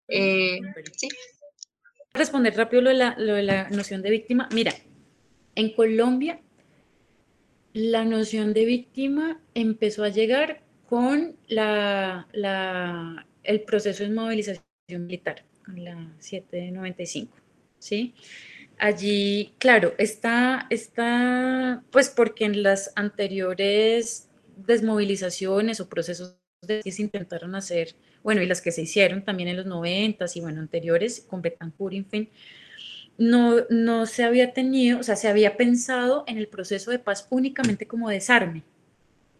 eh, 0.07 0.59
sí. 0.95 1.09
Responder 2.15 2.55
rápido 2.55 2.81
lo 2.81 2.89
de, 2.89 3.43
la, 3.43 3.69
noción 3.69 4.01
de 4.01 4.09
víctima. 4.09 4.47
Mira, 4.53 4.73
en 5.55 5.73
Colombia 5.73 6.39
la 7.73 8.05
noción 8.05 8.53
de 8.53 8.63
víctima 8.63 9.41
empezó 9.53 10.05
a 10.05 10.09
llegar 10.09 10.61
con 10.87 11.35
la, 11.47 12.25
el 13.43 13.61
proceso 13.63 14.03
de 14.03 14.11
movilización 14.11 14.63
militar, 14.89 15.43
con 15.65 15.83
la 15.83 16.13
795, 16.19 17.35
¿sí? 17.79 18.15
Allí, 18.77 19.53
claro, 19.57 19.93
está, 19.97 20.67
está, 20.69 21.83
pues 21.91 22.09
porque 22.09 22.45
en 22.45 22.63
las 22.63 22.93
anteriores 22.95 24.29
desmovilizaciones 24.55 25.81
o 25.81 25.89
procesos 25.89 26.37
de 26.61 26.81
se 26.81 27.01
intentaron 27.01 27.55
hacer 27.55 27.95
bueno, 28.25 28.41
y 28.41 28.47
las 28.47 28.59
que 28.59 28.71
se 28.71 28.81
hicieron 28.81 29.23
también 29.23 29.49
en 29.49 29.57
los 29.57 29.67
90 29.67 30.25
y 30.33 30.41
bueno, 30.41 30.59
anteriores, 30.59 31.21
con 31.29 31.43
Betancourt, 31.43 31.93
en 31.95 32.05
fin, 32.07 32.29
no, 33.19 33.57
no 33.69 34.07
se 34.07 34.23
había 34.23 34.51
tenido, 34.51 34.99
o 34.99 35.03
sea, 35.03 35.15
se 35.15 35.27
había 35.27 35.57
pensado 35.57 36.23
en 36.27 36.39
el 36.39 36.47
proceso 36.47 36.89
de 36.89 36.97
paz 36.97 37.27
únicamente 37.29 37.87
como 37.87 38.09
desarme. 38.09 38.63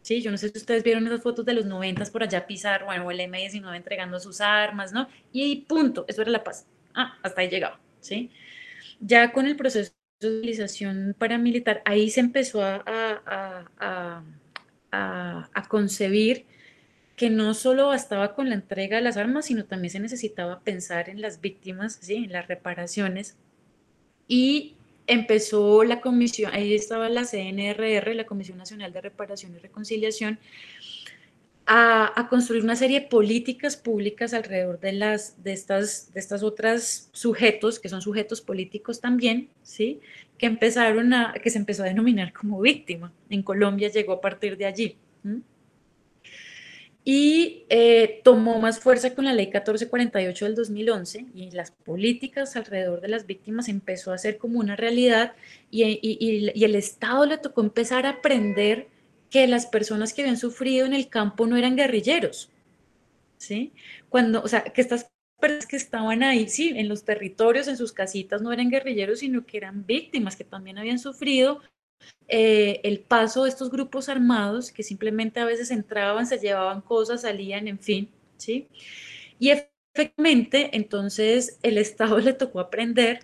Sí, 0.03 0.21
yo 0.21 0.29
no 0.29 0.38
sé 0.38 0.49
si 0.49 0.59
ustedes 0.59 0.83
vieron 0.83 1.07
esas 1.07 1.23
fotos 1.23 1.45
de 1.45 1.55
los 1.55 1.65
90 1.65 2.05
por 2.11 2.21
allá 2.21 2.45
pisar, 2.45 2.86
bueno, 2.86 3.09
el 3.09 3.19
M19 3.19 3.75
entregando 3.75 4.19
sus 4.19 4.39
armas, 4.39 4.93
¿no? 4.93 5.09
Y 5.33 5.61
punto, 5.61 6.05
eso 6.07 6.21
era 6.21 6.29
la 6.29 6.43
paz. 6.43 6.67
Ah, 6.93 7.17
hasta 7.23 7.41
ahí 7.41 7.49
llegaba, 7.49 7.79
¿sí? 8.01 8.29
Ya 8.99 9.33
con 9.33 9.47
el 9.47 9.55
proceso 9.55 9.93
de 10.19 10.39
utilización 10.39 11.15
paramilitar, 11.17 11.81
ahí 11.86 12.11
se 12.11 12.19
empezó 12.19 12.63
a, 12.63 12.83
a, 12.86 14.23
a, 14.91 15.49
a 15.53 15.67
concebir 15.67 16.45
que 17.16 17.30
no 17.30 17.53
solo 17.53 17.88
bastaba 17.88 18.36
con 18.36 18.49
la 18.49 18.55
entrega 18.55 18.97
de 18.97 19.03
las 19.03 19.18
armas, 19.18 19.45
sino 19.45 19.66
también 19.66 19.91
se 19.91 19.99
necesitaba 19.99 20.59
pensar 20.59 21.09
en 21.09 21.22
las 21.22 21.39
víctimas, 21.41 21.97
¿sí? 22.01 22.16
en 22.16 22.32
las 22.32 22.47
reparaciones. 22.47 23.38
Y 24.28 24.76
empezó 25.07 25.84
la 25.84 26.01
comisión, 26.01 26.51
ahí 26.53 26.74
estaba 26.74 27.09
la 27.09 27.24
CNRR, 27.26 28.16
la 28.16 28.26
Comisión 28.26 28.57
Nacional 28.57 28.91
de 28.91 29.01
Reparación 29.01 29.55
y 29.55 29.59
Reconciliación, 29.59 30.39
a, 31.68 32.28
construir 32.30 32.63
una 32.63 32.76
serie 32.76 33.01
de 33.01 33.07
políticas 33.07 33.76
públicas 33.76 34.34
alrededor 34.34 34.80
de, 34.80 34.93
las, 34.93 35.41
de, 35.43 35.53
estas, 35.53 36.13
de 36.13 36.20
estas 36.20 36.43
otras 36.43 37.09
sujetos, 37.11 37.80
que 37.80 37.89
son 37.89 38.01
sujetos 38.01 38.41
políticos 38.41 38.99
también, 38.99 39.49
¿sí? 39.63 39.99
que, 40.38 40.47
empezaron 40.47 41.13
a, 41.13 41.34
que 41.34 41.49
se 41.49 41.57
empezó 41.57 41.84
a 41.84 41.88
denominar 41.88 42.34
como 42.34 42.59
víctima. 42.61 43.11
En 43.30 43.41
Colombia 43.41 43.89
llegó 43.89 44.13
a 44.13 44.22
partir 44.22 44.57
de 44.57 44.66
allí 44.66 44.97
y 47.07 47.65
eh, 47.69 48.21
tomó 48.23 48.59
más 48.59 48.79
fuerza 48.79 49.13
con 49.13 49.25
la 49.25 49.33
ley 49.33 49.45
1448 49.45 50.45
del 50.45 50.55
2011 50.55 51.27
y 51.35 51.51
las 51.51 51.69
políticas 51.69 52.55
alrededor 52.55 52.99
de 52.99 53.09
las 53.09 53.27
víctimas 53.27 53.69
empezó 53.69 54.11
a 54.11 54.17
ser 54.17 54.39
como 54.39 54.59
una 54.59 54.75
realidad 54.75 55.33
y, 55.69 55.83
y, 56.01 56.63
el 56.63 56.73
Estado 56.73 57.27
le 57.27 57.37
tocó 57.37 57.61
empezar 57.61 58.07
a 58.07 58.09
aprender 58.09 58.87
que 59.29 59.45
las 59.45 59.67
personas 59.67 60.13
que 60.13 60.23
habían 60.23 60.37
sufrido 60.37 60.87
en 60.87 60.93
el 60.93 61.07
campo 61.07 61.45
no 61.45 61.57
eran 61.57 61.75
guerrilleros, 61.75 62.49
¿sí? 63.37 63.71
Cuando, 64.09 64.41
o 64.41 64.47
sea, 64.47 64.63
que 64.63 64.81
estas 64.81 65.11
personas 65.39 65.67
que 65.67 65.75
estaban 65.75 66.23
ahí, 66.23 66.49
sí, 66.49 66.73
en 66.75 66.89
los 66.89 67.03
territorios, 67.03 67.67
en 67.67 67.77
sus 67.77 67.91
casitas, 67.91 68.41
no 68.41 68.51
eran 68.51 68.71
guerrilleros, 68.71 69.19
sino 69.19 69.45
que 69.45 69.57
eran 69.57 69.85
víctimas 69.85 70.35
que 70.35 70.43
también 70.43 70.79
habían 70.79 70.97
sufrido 70.97 71.61
eh, 72.27 72.81
el 72.83 72.99
paso 73.01 73.43
de 73.43 73.49
estos 73.49 73.69
grupos 73.71 74.09
armados 74.09 74.71
que 74.71 74.83
simplemente 74.83 75.39
a 75.39 75.45
veces 75.45 75.71
entraban, 75.71 76.25
se 76.27 76.39
llevaban 76.39 76.81
cosas, 76.81 77.21
salían, 77.21 77.67
en 77.67 77.79
fin, 77.79 78.09
¿sí? 78.37 78.67
Y 79.39 79.51
efectivamente, 79.51 80.71
entonces 80.75 81.59
el 81.63 81.77
Estado 81.79 82.19
le 82.19 82.33
tocó 82.33 82.59
aprender 82.59 83.19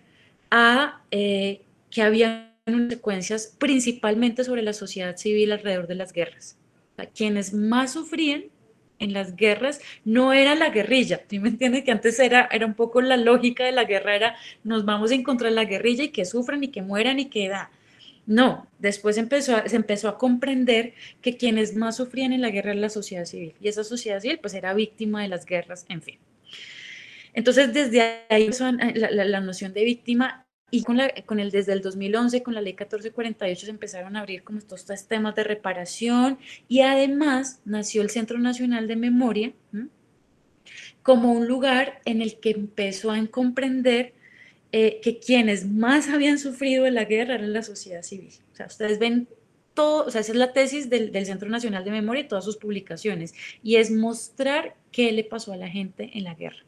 a 0.52 1.04
eh, 1.12 1.62
que 1.90 2.02
había 2.02 2.58
consecuencias 2.66 3.56
principalmente 3.60 4.44
sobre 4.44 4.62
la 4.62 4.74
sociedad 4.74 5.18
civil 5.18 5.52
alrededor 5.52 5.88
de 5.88 5.96
las 5.96 6.14
guerras. 6.14 6.58
quienes 7.16 7.54
más 7.54 7.94
sufrían 7.94 8.46
en 9.00 9.14
las 9.14 9.36
guerras 9.36 9.82
no 10.06 10.32
era 10.32 10.54
la 10.56 10.70
guerrilla, 10.70 11.26
¿tú 11.28 11.38
me 11.38 11.50
entiendes? 11.50 11.84
Que 11.84 11.92
antes 11.92 12.20
era, 12.20 12.48
era 12.52 12.66
un 12.68 12.76
poco 12.76 13.02
la 13.02 13.18
lógica 13.18 13.66
de 13.66 13.72
la 13.72 13.86
guerra, 13.86 14.36
nos 14.64 14.86
vamos 14.86 15.12
a 15.12 15.16
encontrar 15.16 15.52
la 15.54 15.66
guerrilla 15.66 16.04
y 16.06 16.10
que 16.10 16.24
sufran 16.26 16.64
y 16.64 16.70
que 16.70 16.84
mueran 16.84 17.20
y 17.20 17.26
que 17.30 17.50
da. 17.50 17.72
No, 18.26 18.68
después 18.80 19.18
empezó 19.18 19.58
se 19.66 19.76
empezó 19.76 20.08
a 20.08 20.18
comprender 20.18 20.94
que 21.22 21.38
quienes 21.38 21.76
más 21.76 21.98
sufrían 21.98 22.34
en 22.34 22.42
la 22.42 22.50
guerra 22.50 22.72
era 22.72 22.80
la 22.80 22.90
sociedad 22.90 23.26
civil 23.26 23.56
y 23.60 23.68
esa 23.68 23.84
sociedad 23.84 24.20
civil 24.20 24.40
pues 24.40 24.54
era 24.54 24.74
víctima 24.74 25.22
de 25.22 25.28
las 25.28 25.46
guerras, 25.46 25.86
en 25.90 26.02
fin. 26.02 26.20
Entonces 27.34 27.74
desde 27.74 28.24
ahí 28.30 28.50
la, 28.94 29.26
la, 29.26 29.40
noción 29.40 29.74
de 29.74 29.84
víctima 29.84 30.46
y 30.70 30.84
con, 30.84 30.98
la, 30.98 31.10
con 31.26 31.40
el 31.40 31.52
desde 31.52 31.74
el 31.74 31.82
2011 31.82 32.44
con 32.44 32.54
la 32.54 32.62
ley 32.62 32.74
1448 32.74 33.66
se 33.66 33.72
empezaron 33.72 34.16
a 34.16 34.22
abrir 34.22 34.44
como 34.44 34.60
estos, 34.60 34.86
temas 35.08 35.36
de 35.36 35.44
reparación 35.44 36.40
y 36.68 36.82
además 36.82 37.60
nació 37.66 38.02
el 38.02 38.10
Centro 38.10 38.40
Nacional 38.40 38.88
de 38.88 38.96
Memoria 38.96 39.54
como 41.04 41.32
un 41.32 41.48
lugar 41.48 42.02
en 42.06 42.22
el 42.22 42.40
que 42.40 42.52
empezó 42.52 43.12
a 43.12 43.28
comprender 43.28 44.14
eh, 44.72 45.00
que 45.02 45.20
quienes 45.20 45.66
más 45.68 46.08
habían 46.08 46.40
sufrido 46.40 46.86
en 46.86 46.96
la 46.96 47.06
guerra 47.06 47.36
eran 47.36 47.54
la 47.54 47.64
sociedad 47.64 48.04
civil. 48.04 48.34
O 48.54 48.56
sea, 48.56 48.68
ustedes 48.68 49.00
ven 49.00 49.28
todo, 49.74 50.06
o 50.06 50.12
sea, 50.12 50.22
esa 50.22 50.32
es 50.32 50.38
la 50.38 50.54
tesis 50.54 50.90
del, 50.90 51.12
Centro 51.26 51.50
Nacional 51.50 51.84
de 51.84 51.92
Memoria 51.92 52.24
y 52.24 52.28
todas 52.28 52.46
sus 52.46 52.58
publicaciones, 52.58 53.34
y 53.64 53.76
es 53.76 53.92
mostrar 53.92 54.76
qué 54.92 55.12
le 55.12 55.24
pasó 55.24 55.54
a 55.54 55.58
la 55.58 55.70
gente 55.70 56.12
en 56.14 56.24
la 56.24 56.36
guerra. 56.36 56.66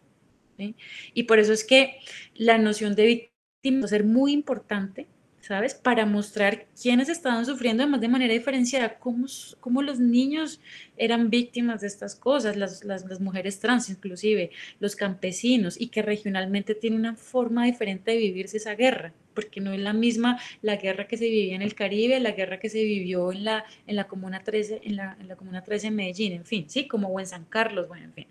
Y 1.13 1.23
por 1.23 1.39
eso 1.39 1.51
es 1.51 1.63
que 1.63 1.97
la 2.35 2.57
noción 2.57 2.95
de 2.95 3.05
víctima 3.05 3.81
va 3.81 3.85
a 3.85 3.89
ser 3.89 4.05
muy 4.05 4.31
importante 4.31 5.07
¿sabes? 5.43 5.73
Para 5.73 6.05
mostrar 6.05 6.67
quiénes 6.81 7.09
estaban 7.09 7.45
sufriendo, 7.45 7.83
además 7.83 7.99
de 7.99 8.07
manera 8.07 8.33
diferenciada, 8.33 8.97
cómo, 8.97 9.27
cómo 9.59 9.81
los 9.81 9.99
niños 9.99 10.61
eran 10.95 11.29
víctimas 11.29 11.81
de 11.81 11.87
estas 11.87 12.15
cosas, 12.15 12.55
las, 12.55 12.85
las, 12.85 13.19
mujeres 13.19 13.59
trans 13.59 13.89
inclusive, 13.89 14.51
los 14.79 14.95
campesinos, 14.95 15.79
y 15.79 15.87
que 15.87 16.01
regionalmente 16.01 16.75
tiene 16.75 16.95
una 16.95 17.15
forma 17.15 17.65
diferente 17.65 18.11
de 18.11 18.17
vivirse 18.17 18.55
esa 18.55 18.75
guerra, 18.75 19.13
porque 19.33 19.59
no 19.59 19.73
es 19.73 19.81
la 19.81 19.91
misma 19.91 20.39
la 20.61 20.77
guerra 20.77 21.07
que 21.07 21.17
se 21.17 21.25
vivía 21.25 21.55
en 21.55 21.61
el 21.61 21.75
Caribe, 21.75 22.21
la 22.21 22.31
guerra 22.31 22.59
que 22.59 22.69
se 22.69 22.81
vivió 22.81 23.33
en 23.33 23.43
la, 23.43 23.65
en 23.85 23.97
la 23.97 24.07
Comuna 24.07 24.43
13, 24.45 24.79
en 24.85 24.95
la, 24.95 25.17
en 25.19 25.35
Comuna 25.35 25.61
13 25.61 25.87
en 25.87 25.95
Medellín, 25.95 26.31
en 26.31 26.45
fin, 26.45 26.69
sí, 26.69 26.87
como 26.87 27.19
en 27.19 27.27
San 27.27 27.43
Carlos, 27.43 27.89
bueno, 27.89 28.05
en 28.05 28.13
fin. 28.13 28.27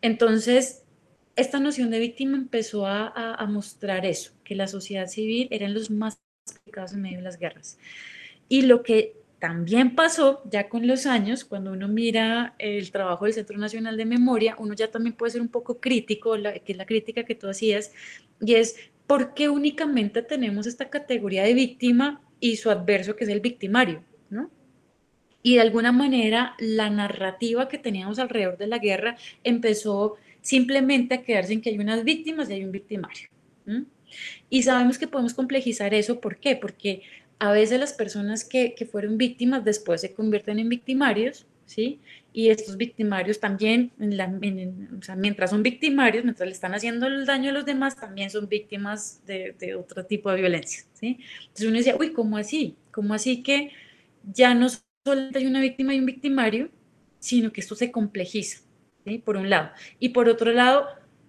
Entonces, 0.00 0.84
esta 1.40 1.58
noción 1.58 1.90
de 1.90 1.98
víctima 1.98 2.36
empezó 2.36 2.86
a, 2.86 3.46
mostrar 3.48 4.06
eso, 4.06 4.32
que 4.44 4.54
la 4.54 4.66
sociedad 4.66 5.06
civil 5.06 5.48
eran 5.50 5.74
los 5.74 5.90
más 5.90 6.20
complicados 6.44 6.92
en 6.92 7.02
medio 7.02 7.18
de 7.18 7.24
las 7.24 7.38
guerras. 7.38 7.78
Y 8.48 8.62
lo 8.62 8.82
que 8.82 9.16
también 9.38 9.94
pasó 9.94 10.42
ya 10.50 10.68
con 10.68 10.86
los 10.86 11.06
años, 11.06 11.44
cuando 11.44 11.72
uno 11.72 11.88
mira 11.88 12.54
el 12.58 12.90
trabajo 12.90 13.24
del 13.24 13.34
Centro 13.34 13.56
Nacional 13.58 13.96
de 13.96 14.04
Memoria, 14.04 14.54
uno 14.58 14.74
ya 14.74 14.90
también 14.90 15.16
puede 15.16 15.32
ser 15.32 15.40
un 15.40 15.48
poco 15.48 15.80
crítico, 15.80 16.34
que 16.34 16.72
es 16.72 16.76
la 16.76 16.86
crítica 16.86 17.24
que 17.24 17.34
tú 17.34 17.48
hacías, 17.48 17.92
y 18.40 18.54
es 18.54 18.76
por 19.06 19.34
qué 19.34 19.48
únicamente 19.48 20.22
tenemos 20.22 20.66
esta 20.66 20.90
categoría 20.90 21.42
de 21.42 21.54
víctima 21.54 22.22
y 22.38 22.56
su 22.56 22.70
adverso, 22.70 23.16
que 23.16 23.24
es 23.24 23.30
el 23.30 23.40
victimario, 23.40 24.04
¿no? 24.28 24.50
Y 25.42 25.54
de 25.54 25.62
alguna 25.62 25.90
manera 25.90 26.54
la 26.58 26.90
narrativa 26.90 27.66
que 27.66 27.78
teníamos 27.78 28.18
alrededor 28.18 28.58
de 28.58 28.66
la 28.66 28.78
guerra 28.78 29.16
empezó 29.42 30.16
simplemente 30.42 31.14
a 31.14 31.22
quedarse 31.22 31.52
en 31.52 31.60
que 31.60 31.70
hay 31.70 31.78
unas 31.78 32.04
víctimas 32.04 32.50
y 32.50 32.54
hay 32.54 32.64
un 32.64 32.72
victimario. 32.72 33.28
Y 34.48 34.62
sabemos 34.62 34.98
que 34.98 35.06
podemos 35.06 35.34
complejizar 35.34 35.94
eso, 35.94 36.20
¿por 36.20 36.38
qué? 36.38 36.56
Porque 36.56 37.02
a 37.38 37.52
veces 37.52 37.80
las 37.80 37.92
personas 37.92 38.44
que, 38.44 38.74
que 38.74 38.86
fueron 38.86 39.16
víctimas 39.16 39.64
después 39.64 40.00
se 40.00 40.12
convierten 40.12 40.58
en 40.58 40.68
victimarios, 40.68 41.46
¿sí? 41.66 42.00
Y 42.32 42.50
estos 42.50 42.76
victimarios 42.76 43.40
también, 43.40 43.92
o 44.98 45.02
sea, 45.02 45.16
mientras 45.16 45.50
son 45.50 45.62
victimarios, 45.62 46.24
mientras 46.24 46.46
le 46.46 46.52
están 46.52 46.74
haciendo 46.74 47.06
el 47.06 47.26
daño 47.26 47.50
a 47.50 47.52
los 47.52 47.64
demás, 47.64 47.96
también 47.96 48.30
son 48.30 48.48
víctimas 48.48 49.24
de, 49.26 49.54
de 49.58 49.74
otro 49.74 50.04
tipo 50.04 50.30
de 50.30 50.40
violencia, 50.40 50.84
¿sí? 50.94 51.18
Entonces 51.42 51.66
uno 51.66 51.76
dice, 51.78 51.96
uy, 51.98 52.12
¿cómo 52.12 52.36
así? 52.36 52.76
¿Cómo 52.92 53.14
así 53.14 53.42
que 53.42 53.70
ya 54.24 54.54
no 54.54 54.68
solo 54.68 55.30
hay 55.34 55.46
una 55.46 55.60
víctima 55.60 55.94
y 55.94 56.00
un 56.00 56.06
victimario, 56.06 56.70
sino 57.18 57.52
que 57.52 57.60
esto 57.60 57.74
se 57.74 57.90
complejiza? 57.90 58.60
Por 59.24 59.36
un 59.36 59.50
lado. 59.50 59.70
Y 59.98 60.10
por 60.10 60.28
otro 60.28 60.52
lado, 60.52 60.86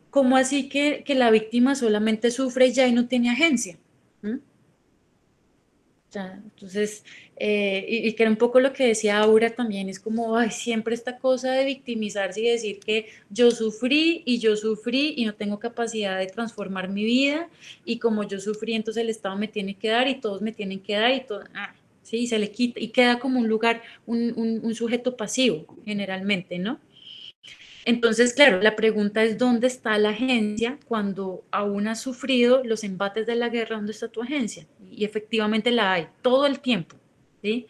¿cómo 0.10 0.38
así 0.38 0.70
que, 0.70 1.04
que 1.04 1.16
la 1.16 1.32
víctima 1.32 1.76
solamente 1.76 2.32
sufre 2.32 2.72
ya 2.72 2.88
y 2.88 2.94
no 2.94 3.08
tiene 3.08 3.30
agencia? 3.30 3.78
entonces, 6.20 7.06
eh, 7.38 7.86
y, 7.88 8.14
que 8.14 8.24
era 8.24 8.30
un 8.30 8.38
poco 8.38 8.60
lo 8.60 8.74
que 8.74 8.86
decía 8.86 9.20
Aura 9.20 9.52
también, 9.52 9.88
es 9.88 10.00
como, 10.00 10.36
ay, 10.36 10.52
siempre 10.52 10.94
esta 10.94 11.18
cosa 11.18 11.54
de 11.54 11.64
victimizarse 11.66 12.42
y 12.42 12.50
decir 12.50 12.80
que 12.80 13.08
yo 13.30 13.52
sufrí 13.52 14.22
y 14.26 14.40
yo 14.40 14.58
sufrí 14.58 15.14
y 15.16 15.26
no 15.26 15.34
tengo 15.36 15.60
capacidad 15.60 16.18
de 16.18 16.28
transformar 16.28 16.90
mi 16.90 17.06
vida 17.06 17.50
y 17.86 18.00
como 18.00 18.24
yo 18.24 18.40
sufrí, 18.40 18.74
entonces 18.74 19.04
el 19.04 19.10
Estado 19.10 19.38
me 19.38 19.48
tiene 19.48 19.76
que 19.76 19.90
dar 19.90 20.08
y 20.08 20.16
todos 20.16 20.42
me 20.42 20.52
tienen 20.52 20.82
que 20.82 20.96
dar 20.96 21.12
y 21.14 21.22
todo, 21.22 21.44
ah, 21.54 21.74
sí, 22.04 22.28
se 22.28 22.40
le 22.40 22.52
quita 22.52 22.80
y 22.80 22.90
queda 22.90 23.20
como 23.20 23.40
un 23.40 23.48
lugar, 23.48 23.82
un, 24.06 24.62
un 24.64 24.76
sujeto 24.76 25.16
pasivo 25.16 25.66
generalmente, 25.86 26.60
¿no? 26.60 26.80
Entonces, 27.86 28.34
claro, 28.34 28.62
la 28.62 28.76
pregunta 28.76 29.24
es 29.24 29.38
dónde 29.38 29.68
está 29.68 29.98
la 29.98 30.10
agencia 30.10 30.78
cuando 30.88 31.44
aún 31.52 31.88
has 31.88 32.02
sufrido 32.02 32.64
los 32.64 32.84
embates 32.84 33.26
de 33.26 33.36
la 33.36 33.50
guerra, 33.50 33.78
¿dónde 33.78 33.92
está 33.92 34.08
tu 34.08 34.22
agencia? 34.22 34.68
Y 34.92 35.04
efectivamente 35.04 35.72
la 35.72 35.94
hay 35.94 36.08
todo 36.22 36.46
el 36.46 36.60
tiempo. 36.60 36.96
¿sí? 37.42 37.68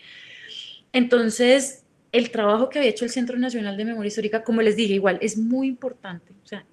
Entonces, 0.91 1.86
el 2.12 2.30
trabajo 2.32 2.70
que 2.70 2.80
había 2.80 2.91
hecho 2.91 3.05
el 3.05 3.12
Centro 3.12 3.38
Nacional 3.38 3.78
de 3.78 3.86
Memoria 3.86 4.09
Histórica, 4.09 4.43
como 4.43 4.62
les 4.62 4.76
dije, 4.76 4.93
igual 4.93 5.18
es 5.22 5.38
muy 5.38 5.68
importante. 5.68 6.34
O 6.43 6.47
sea, 6.47 6.66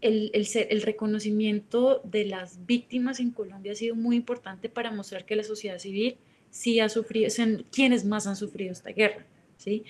el, 0.00 0.30
el, 0.32 0.82
reconocimiento 0.82 2.00
de 2.04 2.24
las 2.24 2.64
víctimas 2.64 3.20
en 3.20 3.32
Colombia 3.32 3.72
ha 3.72 3.74
sido 3.74 3.94
muy 3.94 4.16
importante 4.16 4.70
para 4.70 4.90
mostrar 4.90 5.26
que 5.26 5.36
la 5.36 5.44
sociedad 5.44 5.78
civil 5.78 6.16
sí 6.48 6.80
ha 6.80 6.88
sufrido, 6.88 7.28
son 7.28 7.66
quienes 7.70 8.06
más 8.06 8.26
han 8.26 8.36
sufrido 8.36 8.72
esta 8.72 8.90
guerra. 8.90 9.26
¿sí? 9.58 9.84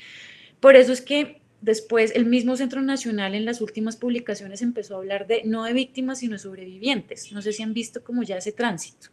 Por 0.59 0.75
eso 0.75 0.93
es 0.93 1.01
que 1.01 1.41
Después, 1.63 2.13
el 2.15 2.25
mismo 2.25 2.57
Centro 2.57 2.81
Nacional 2.81 3.35
en 3.35 3.45
las 3.45 3.61
últimas 3.61 3.97
publicaciones 3.97 4.63
empezó 4.63 4.95
a 4.95 4.99
hablar 4.99 5.27
de 5.27 5.43
no 5.45 5.65
de 5.65 5.75
víctimas, 5.75 6.21
sino 6.21 6.33
de 6.33 6.39
sobrevivientes. 6.39 7.33
No 7.33 7.43
sé 7.43 7.53
si 7.53 7.63
han 7.63 7.75
visto 7.75 8.03
como 8.03 8.23
ya 8.23 8.39
ese 8.39 8.53
tránsito, 8.53 9.09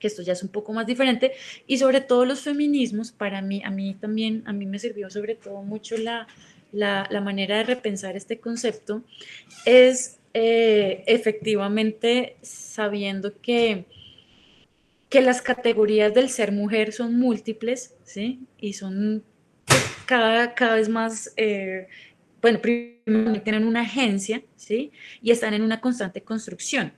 que 0.00 0.06
esto 0.08 0.22
ya 0.22 0.32
es 0.32 0.42
un 0.42 0.48
poco 0.48 0.72
más 0.72 0.86
diferente. 0.86 1.32
Y 1.68 1.78
sobre 1.78 2.00
todo 2.00 2.24
los 2.24 2.40
feminismos, 2.40 3.12
para 3.12 3.42
mí, 3.42 3.62
a 3.64 3.70
mí 3.70 3.94
también, 3.94 4.42
a 4.46 4.52
mí 4.52 4.66
me 4.66 4.80
sirvió 4.80 5.08
sobre 5.08 5.36
todo 5.36 5.62
mucho 5.62 5.96
la, 5.96 6.26
la, 6.72 7.20
manera 7.20 7.58
de 7.58 7.64
repensar 7.64 8.16
este 8.16 8.40
concepto, 8.40 9.04
es 9.64 10.18
eh, 10.34 11.04
efectivamente 11.06 12.36
sabiendo 12.42 13.40
que, 13.40 13.84
que 15.08 15.20
las 15.22 15.42
categorías 15.42 16.12
del 16.12 16.28
ser 16.28 16.50
mujer 16.50 16.92
son 16.92 17.16
múltiples, 17.18 17.94
¿sí? 18.02 18.40
Y 18.58 18.72
son 18.72 19.22
cada, 20.06 20.54
cada 20.54 20.76
vez 20.76 20.88
más, 20.88 21.32
eh, 21.36 21.88
bueno, 22.40 22.60
primero 22.60 23.42
tienen 23.42 23.66
una 23.66 23.82
agencia, 23.82 24.42
¿sí? 24.56 24.92
Y 25.20 25.30
están 25.30 25.54
en 25.54 25.62
una 25.62 25.80
constante 25.80 26.22
construcción. 26.22 26.92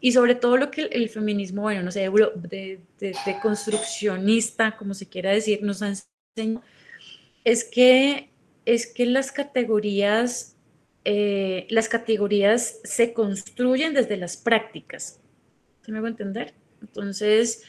Y 0.00 0.12
sobre 0.12 0.34
todo 0.34 0.56
lo 0.56 0.70
que 0.70 0.82
el, 0.82 1.08
feminismo, 1.08 1.62
bueno, 1.62 1.82
no 1.82 1.90
sé, 1.90 2.10
de, 2.10 2.80
de, 2.98 3.14
construccionista, 3.42 4.76
como 4.76 4.92
se 4.92 5.08
quiera 5.08 5.30
decir, 5.30 5.62
nos 5.62 5.82
ha 5.82 5.88
enseñado, 5.88 6.62
es 7.44 7.64
que, 7.64 8.30
es 8.66 8.86
que 8.86 9.06
las 9.06 9.32
categorías, 9.32 10.56
eh, 11.04 11.66
las 11.70 11.88
categorías 11.88 12.80
se 12.84 13.12
construyen 13.12 13.94
desde 13.94 14.16
las 14.16 14.36
prácticas. 14.36 15.20
¿Se 15.82 15.92
me 15.92 16.00
va 16.00 16.08
a 16.08 16.10
entender? 16.10 16.52
Entonces, 16.82 17.62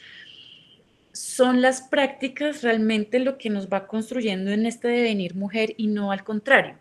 son 1.12 1.60
las 1.60 1.82
prácticas 1.82 2.62
realmente 2.62 3.18
lo 3.18 3.38
que 3.38 3.50
nos 3.50 3.68
va 3.68 3.86
construyendo 3.86 4.50
en 4.50 4.66
este 4.66 4.88
devenir 4.88 5.34
mujer 5.34 5.74
y 5.76 5.86
no 5.86 6.10
al 6.10 6.24
contrario. 6.24 6.76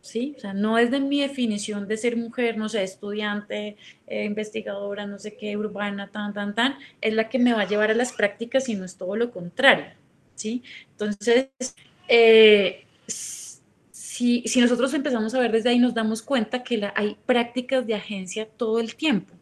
¿Sí? 0.00 0.34
O 0.36 0.40
sea, 0.40 0.52
no 0.52 0.78
es 0.78 0.90
de 0.90 0.98
mi 0.98 1.20
definición 1.20 1.86
de 1.86 1.96
ser 1.96 2.16
mujer, 2.16 2.56
no 2.56 2.68
sé, 2.68 2.82
estudiante, 2.82 3.76
eh, 4.08 4.24
investigadora, 4.24 5.06
no 5.06 5.16
sé 5.20 5.36
qué, 5.36 5.56
urbana, 5.56 6.10
tan, 6.10 6.34
tan, 6.34 6.56
tan, 6.56 6.74
es 7.00 7.14
la 7.14 7.28
que 7.28 7.38
me 7.38 7.52
va 7.52 7.60
a 7.60 7.68
llevar 7.68 7.92
a 7.92 7.94
las 7.94 8.12
prácticas 8.12 8.68
y 8.68 8.74
no 8.74 8.84
es 8.84 8.96
todo 8.96 9.14
lo 9.14 9.30
contrario, 9.30 9.92
¿sí? 10.34 10.64
Entonces, 10.90 11.50
eh, 12.08 12.84
si, 13.06 14.42
si, 14.48 14.60
nosotros 14.60 14.92
empezamos 14.92 15.36
a 15.36 15.38
ver 15.38 15.52
desde 15.52 15.70
ahí, 15.70 15.78
nos 15.78 15.94
damos 15.94 16.20
cuenta 16.20 16.64
que 16.64 16.90
hay 16.96 17.16
prácticas 17.24 17.86
de 17.86 17.94
agencia 17.94 18.48
todo 18.48 18.80
el 18.80 18.96
tiempo, 18.96 19.32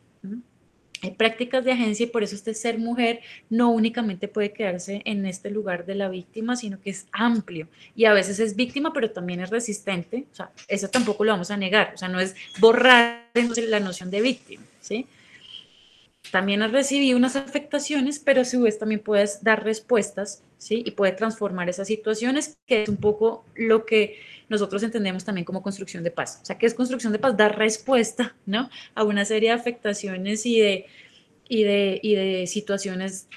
hay 1.02 1.12
prácticas 1.12 1.64
de 1.64 1.72
agencia 1.72 2.04
y 2.04 2.08
por 2.08 2.22
eso 2.22 2.34
este 2.34 2.54
ser 2.54 2.78
mujer 2.78 3.20
no 3.48 3.70
únicamente 3.70 4.28
puede 4.28 4.52
quedarse 4.52 5.02
en 5.04 5.24
este 5.26 5.50
lugar 5.50 5.86
de 5.86 5.94
la 5.94 6.08
víctima, 6.08 6.56
sino 6.56 6.80
que 6.80 6.90
es 6.90 7.06
amplio 7.12 7.68
y 7.96 8.04
a 8.04 8.12
veces 8.12 8.38
es 8.38 8.54
víctima, 8.56 8.92
pero 8.92 9.10
también 9.10 9.40
es 9.40 9.50
resistente. 9.50 10.26
O 10.32 10.34
sea, 10.34 10.50
eso 10.68 10.88
tampoco 10.88 11.24
lo 11.24 11.32
vamos 11.32 11.50
a 11.50 11.56
negar. 11.56 11.92
O 11.94 11.98
sea, 11.98 12.08
no 12.08 12.20
es 12.20 12.34
borrar 12.58 13.24
la 13.34 13.80
noción 13.80 14.10
de 14.10 14.20
víctima, 14.20 14.64
¿sí? 14.80 15.06
También 16.30 16.62
has 16.62 16.70
recibido 16.70 17.16
unas 17.16 17.34
afectaciones, 17.34 18.18
pero 18.18 18.42
a 18.42 18.44
su 18.44 18.62
vez 18.62 18.78
también 18.78 19.00
puedes 19.00 19.42
dar 19.42 19.64
respuestas, 19.64 20.42
¿sí? 20.58 20.82
Y 20.84 20.92
puede 20.92 21.12
transformar 21.12 21.68
esas 21.68 21.88
situaciones, 21.88 22.56
que 22.66 22.82
es 22.82 22.88
un 22.88 22.98
poco 22.98 23.44
lo 23.54 23.84
que 23.84 24.20
nosotros 24.50 24.82
entendemos 24.82 25.24
también 25.24 25.44
como 25.44 25.62
construcción 25.62 26.02
de 26.02 26.10
paz. 26.10 26.40
O 26.42 26.44
sea, 26.44 26.58
¿qué 26.58 26.66
es 26.66 26.74
construcción 26.74 27.12
de 27.12 27.20
paz? 27.20 27.36
Dar 27.36 27.56
respuesta, 27.56 28.36
¿no? 28.44 28.68
A 28.94 29.04
una 29.04 29.24
serie 29.24 29.50
de 29.50 29.54
afectaciones 29.54 30.44
y 30.44 30.60
de, 30.60 30.86
y 31.48 31.62
de, 31.62 32.00
y 32.02 32.14
de 32.16 32.46
situaciones 32.46 33.28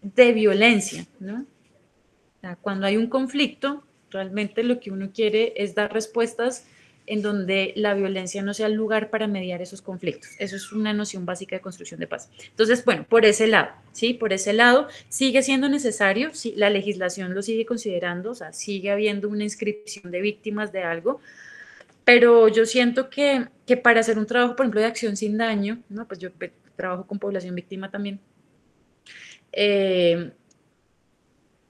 de 0.00 0.32
violencia, 0.32 1.06
¿no? 1.18 1.40
O 1.42 2.40
sea, 2.40 2.56
cuando 2.56 2.86
hay 2.86 2.96
un 2.96 3.08
conflicto, 3.08 3.84
realmente 4.10 4.62
lo 4.62 4.80
que 4.80 4.92
uno 4.92 5.10
quiere 5.12 5.52
es 5.56 5.74
dar 5.74 5.92
respuestas 5.92 6.64
en 7.10 7.22
donde 7.22 7.72
la 7.74 7.92
violencia 7.94 8.40
no 8.40 8.54
sea 8.54 8.68
el 8.68 8.74
lugar 8.74 9.10
para 9.10 9.26
mediar 9.26 9.60
esos 9.60 9.82
conflictos. 9.82 10.30
Eso 10.38 10.54
es 10.54 10.70
una 10.70 10.92
noción 10.92 11.26
básica 11.26 11.56
de 11.56 11.60
construcción 11.60 11.98
de 11.98 12.06
paz. 12.06 12.30
Entonces, 12.50 12.84
bueno, 12.84 13.04
por 13.08 13.24
ese 13.24 13.48
lado, 13.48 13.72
¿sí? 13.90 14.14
Por 14.14 14.32
ese 14.32 14.52
lado, 14.52 14.86
sigue 15.08 15.42
siendo 15.42 15.68
necesario, 15.68 16.32
¿sí? 16.32 16.54
la 16.56 16.70
legislación 16.70 17.34
lo 17.34 17.42
sigue 17.42 17.66
considerando, 17.66 18.30
o 18.30 18.34
sea, 18.36 18.52
sigue 18.52 18.92
habiendo 18.92 19.28
una 19.28 19.42
inscripción 19.42 20.12
de 20.12 20.20
víctimas 20.20 20.70
de 20.70 20.84
algo, 20.84 21.20
pero 22.04 22.46
yo 22.46 22.64
siento 22.64 23.10
que, 23.10 23.48
que 23.66 23.76
para 23.76 23.98
hacer 23.98 24.16
un 24.16 24.26
trabajo, 24.26 24.54
por 24.54 24.64
ejemplo, 24.64 24.80
de 24.80 24.86
acción 24.86 25.16
sin 25.16 25.36
daño, 25.36 25.82
¿no? 25.88 26.06
Pues 26.06 26.20
yo 26.20 26.30
trabajo 26.76 27.08
con 27.08 27.18
población 27.18 27.56
víctima 27.56 27.90
también, 27.90 28.20
eh, 29.50 30.30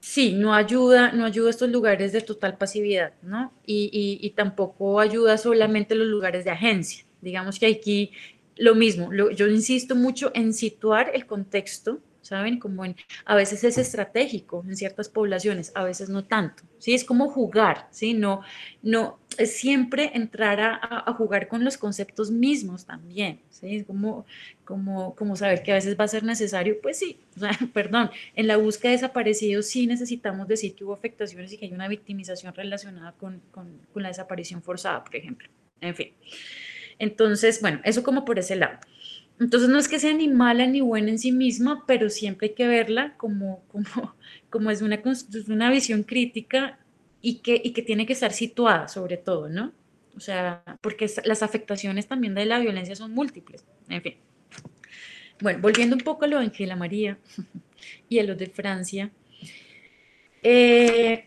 sí, 0.01 0.33
no 0.33 0.55
ayuda, 0.55 1.13
no 1.13 1.25
ayuda 1.25 1.49
a 1.49 1.51
estos 1.51 1.71
lugares 1.71 2.13
de 2.13 2.21
total 2.21 2.57
pasividad, 2.59 3.13
¿no? 3.23 3.53
Y, 3.65 4.19
y, 4.21 4.31
tampoco 4.31 5.01
ayuda 5.01 5.39
solamente 5.39 5.95
los 5.95 6.09
lugares 6.09 6.45
de 6.45 6.51
agencia. 6.51 7.05
Digamos 7.21 7.59
que 7.59 7.67
aquí 7.67 8.13
lo 8.57 8.75
mismo, 8.75 9.11
yo 9.13 9.47
insisto 9.47 9.95
mucho 9.95 10.31
en 10.35 10.53
situar 10.53 11.11
el 11.15 11.27
contexto 11.27 12.01
¿saben? 12.31 12.61
Como 12.61 12.85
a 13.25 13.35
veces 13.35 13.65
es 13.65 13.77
estratégico 13.77 14.65
en 14.65 14.77
ciertas 14.77 15.09
poblaciones, 15.09 15.73
a 15.75 15.83
veces 15.83 16.09
no 16.09 16.25
tanto, 16.25 16.63
¿sí? 16.79 16.95
Es 16.95 17.03
como 17.05 17.29
jugar, 17.29 17.89
¿sí? 17.91 18.15
No, 18.15 18.43
no, 18.83 19.19
es 19.37 19.57
siempre 19.57 20.13
entrar 20.15 20.61
a, 20.61 20.79
a 20.81 21.13
jugar 21.13 21.49
con 21.49 21.65
los 21.65 21.77
conceptos 21.77 22.31
mismos 22.31 22.87
también, 22.87 23.41
¿sí? 23.51 23.79
Es 23.79 23.85
como, 23.85 24.27
como, 24.65 25.17
como 25.17 25.35
saber 25.35 25.65
que 25.65 25.73
a 25.73 25.75
veces 25.75 25.99
va 25.99 26.05
a 26.05 26.09
ser 26.09 26.23
necesario, 26.23 26.81
pues 26.81 27.01
sí, 27.01 27.19
o 27.37 27.41
perdón, 27.75 28.11
en 28.37 28.47
la 28.47 28.59
búsqueda 28.59 28.91
de 28.93 28.99
desaparecidos 28.99 29.67
sí 29.67 29.89
necesitamos 29.89 30.47
decir 30.47 30.77
que 30.77 30.85
hubo 30.85 30.93
afectaciones 30.93 31.53
y 31.53 31.59
que 31.59 31.67
hay 31.67 31.73
una 31.73 31.89
victimización 31.89 32.55
relacionada 32.55 33.11
con, 33.19 33.43
con, 33.51 33.77
con 33.93 34.05
la 34.05 34.09
desaparición 34.11 34.63
forzada, 34.63 35.03
por 35.03 35.17
ejemplo, 35.17 35.49
en 35.81 35.97
fin. 35.97 36.13
Entonces, 37.01 37.61
bueno, 37.61 37.81
eso 37.83 38.05
como 38.05 38.25
por 38.25 38.39
ese 38.39 38.55
lado. 38.55 38.79
Entonces 39.41 39.71
no 39.71 39.79
es 39.79 39.89
que 39.89 39.99
sea 39.99 40.13
ni 40.13 40.29
mala 40.29 40.67
ni 40.67 40.83
buena 40.83 41.11
en 41.11 41.19
sí 41.19 41.33
misma, 41.33 41.85
pero 41.87 42.11
siempre 42.11 42.49
hay 42.49 42.55
que 42.55 42.69
verla 42.69 43.15
como, 43.17 43.65
como, 43.69 44.15
como 44.51 44.71
es 44.71 44.83
una, 44.83 45.03
una 45.49 45.71
visión 45.71 46.03
crítica 46.03 46.79
y 47.23 47.37
que, 47.37 47.61
y 47.65 47.73
que 47.73 47.83
tiene 47.83 48.07
que 48.07 48.13
estar 48.13 48.33
situada 48.33 48.87
sobre 48.89 49.17
todo, 49.17 49.49
¿no? 49.49 49.73
O 50.15 50.21
sea, 50.21 50.63
porque 50.83 51.11
las 51.25 51.43
afectaciones 51.43 52.07
también 52.07 52.35
de 52.35 52.45
la 52.45 52.59
violencia 52.59 52.95
son 52.95 53.13
múltiples. 53.13 53.65
En 53.89 54.03
fin. 54.03 54.17
Bueno, 55.41 55.61
volviendo 55.63 55.97
un 55.97 56.03
poco 56.03 56.27
a 56.27 56.29
lo 56.29 56.39
de 56.39 56.45
Angela 56.45 56.77
María 56.77 57.19
y 58.11 58.19
a 58.19 58.25
lo 58.25 58.35
de 58.35 58.47
Francia. 58.47 59.11
Eh, 60.43 61.25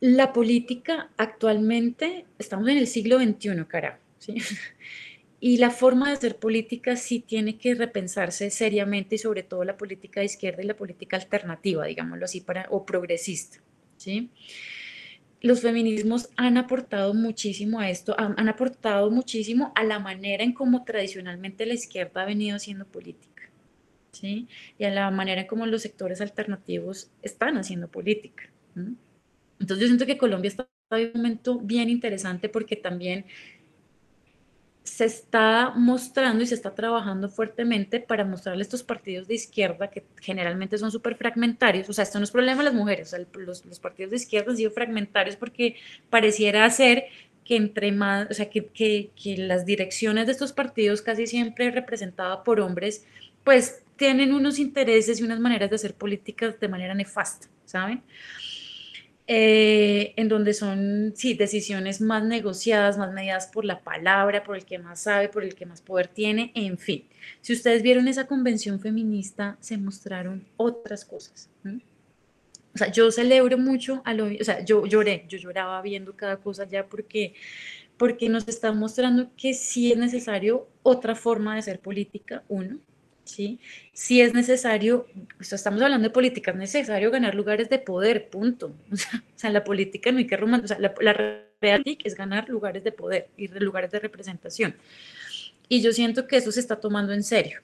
la 0.00 0.32
política 0.32 1.10
actualmente, 1.16 2.26
estamos 2.38 2.68
en 2.68 2.78
el 2.78 2.86
siglo 2.86 3.18
XXI, 3.18 3.64
carajo, 3.66 3.98
¿sí? 4.18 4.36
Y 5.40 5.58
la 5.58 5.70
forma 5.70 6.08
de 6.08 6.14
hacer 6.14 6.36
política 6.36 6.96
sí 6.96 7.20
tiene 7.20 7.58
que 7.58 7.74
repensarse 7.74 8.50
seriamente 8.50 9.14
y 9.14 9.18
sobre 9.18 9.44
todo 9.44 9.62
la 9.64 9.76
política 9.76 10.20
de 10.20 10.26
izquierda 10.26 10.62
y 10.62 10.66
la 10.66 10.74
política 10.74 11.16
alternativa, 11.16 11.86
digámoslo 11.86 12.24
así, 12.24 12.40
para, 12.40 12.66
o 12.70 12.84
progresista. 12.84 13.58
¿sí? 13.96 14.30
Los 15.40 15.60
feminismos 15.60 16.30
han 16.36 16.56
aportado 16.56 17.14
muchísimo 17.14 17.78
a 17.78 17.88
esto, 17.88 18.16
han, 18.18 18.48
aportado 18.48 19.10
muchísimo 19.12 19.72
a 19.76 19.84
la 19.84 20.00
manera 20.00 20.42
en 20.42 20.52
cómo 20.52 20.84
tradicionalmente 20.84 21.66
la 21.66 21.74
izquierda 21.74 22.22
ha 22.22 22.26
venido 22.26 22.56
haciendo 22.56 22.84
política. 22.84 23.48
¿sí? 24.10 24.48
Y 24.76 24.84
a 24.84 24.90
la 24.90 25.08
manera 25.12 25.42
en 25.42 25.46
cómo 25.46 25.66
los 25.66 25.82
sectores 25.82 26.20
alternativos 26.20 27.12
están 27.22 27.56
haciendo 27.58 27.86
política. 27.86 28.50
Entonces 29.60 29.82
yo 29.82 29.86
siento 29.86 30.06
que 30.06 30.18
Colombia 30.18 30.48
está 30.48 30.68
en 30.90 31.12
un 31.14 31.22
momento 31.22 31.60
bien 31.60 31.88
interesante 31.88 32.48
porque 32.48 32.74
también 32.74 33.26
se 34.88 35.04
está 35.04 35.70
mostrando 35.76 36.42
y 36.42 36.46
se 36.46 36.54
está 36.54 36.74
trabajando 36.74 37.28
fuertemente 37.28 38.00
para 38.00 38.24
mostrarle 38.24 38.62
estos 38.62 38.82
partidos 38.82 39.28
de 39.28 39.34
izquierda 39.34 39.90
que 39.90 40.04
generalmente 40.20 40.78
son 40.78 40.90
súper 40.90 41.16
fragmentarios. 41.16 41.88
O 41.88 41.92
sea, 41.92 42.04
esto 42.04 42.18
no 42.18 42.24
es 42.24 42.30
problema 42.30 42.58
de 42.58 42.64
las 42.64 42.74
mujeres, 42.74 43.14
los, 43.34 43.80
partidos 43.80 44.10
de 44.10 44.16
izquierda 44.16 44.50
han 44.50 44.56
sido 44.56 44.70
fragmentarios 44.70 45.36
porque 45.36 45.76
pareciera 46.10 46.68
ser 46.70 47.04
que 47.44 47.56
entre 47.56 47.92
más, 47.92 48.30
o 48.30 48.34
sea, 48.34 48.50
que, 48.50 48.66
que, 48.66 49.10
que 49.20 49.36
las 49.36 49.64
direcciones 49.64 50.26
de 50.26 50.32
estos 50.32 50.52
partidos 50.52 51.02
casi 51.02 51.26
siempre 51.26 51.70
representadas 51.70 52.40
por 52.44 52.60
hombres, 52.60 53.06
pues 53.44 53.82
tienen 53.96 54.32
unos 54.32 54.58
intereses 54.58 55.20
y 55.20 55.22
unas 55.22 55.40
maneras 55.40 55.70
de 55.70 55.76
hacer 55.76 55.94
políticas 55.94 56.58
de 56.60 56.68
manera 56.68 56.94
nefasta, 56.94 57.48
¿saben? 57.64 58.02
Eh, 59.30 60.14
en 60.16 60.28
donde 60.28 60.54
son, 60.54 61.12
sí, 61.14 61.34
decisiones 61.34 62.00
más 62.00 62.24
negociadas, 62.24 62.96
más 62.96 63.12
mediadas 63.12 63.46
por 63.48 63.66
la 63.66 63.80
palabra, 63.84 64.42
por 64.42 64.56
el 64.56 64.64
que 64.64 64.78
más 64.78 65.02
sabe, 65.02 65.28
por 65.28 65.44
el 65.44 65.54
que 65.54 65.66
más 65.66 65.82
poder 65.82 66.08
tiene, 66.08 66.50
en 66.54 66.78
fin. 66.78 67.04
Si 67.42 67.52
ustedes 67.52 67.82
vieron 67.82 68.08
esa 68.08 68.26
convención 68.26 68.80
feminista, 68.80 69.58
se 69.60 69.76
mostraron 69.76 70.46
otras 70.56 71.04
cosas. 71.04 71.50
O 72.74 72.78
sea, 72.78 72.90
yo 72.90 73.10
celebro 73.10 73.58
mucho 73.58 74.00
a 74.06 74.14
lo, 74.14 74.26
o 74.26 74.44
sea, 74.44 74.64
yo 74.64 74.86
lloré, 74.86 75.26
yo 75.28 75.36
lloraba 75.36 75.82
viendo 75.82 76.16
cada 76.16 76.38
cosa 76.38 76.66
ya 76.66 76.86
porque 76.86 77.34
porque 77.98 78.28
nos 78.30 78.48
está 78.48 78.72
mostrando 78.72 79.30
que 79.36 79.52
sí 79.52 79.92
es 79.92 79.98
necesario 79.98 80.68
otra 80.82 81.14
forma 81.14 81.54
de 81.54 81.58
hacer 81.58 81.80
política, 81.80 82.44
uno, 82.48 82.78
¿sí? 83.28 83.60
Si 83.92 84.20
es 84.20 84.34
necesario, 84.34 85.06
estamos 85.40 85.82
hablando 85.82 86.08
de 86.08 86.12
política, 86.12 86.50
es 86.52 86.56
necesario 86.56 87.10
ganar 87.10 87.34
lugares 87.34 87.68
de 87.68 87.78
poder, 87.78 88.28
punto. 88.28 88.74
O 89.38 89.40
sea, 89.40 89.50
la 89.50 89.62
política 89.62 90.10
no 90.10 90.18
hay 90.18 90.26
que 90.26 90.36
romantizar, 90.36 90.78
o 90.78 90.80
sea, 90.80 90.92
la, 91.00 91.12
la 91.12 91.44
realidad 91.60 91.98
es 92.04 92.14
ganar 92.16 92.48
lugares 92.48 92.82
de 92.82 92.90
poder 92.90 93.28
y 93.36 93.46
lugares 93.46 93.92
de 93.92 94.00
representación. 94.00 94.74
Y 95.68 95.80
yo 95.80 95.92
siento 95.92 96.26
que 96.26 96.36
eso 96.38 96.50
se 96.50 96.60
está 96.60 96.80
tomando 96.80 97.12
en 97.12 97.22
serio. 97.22 97.60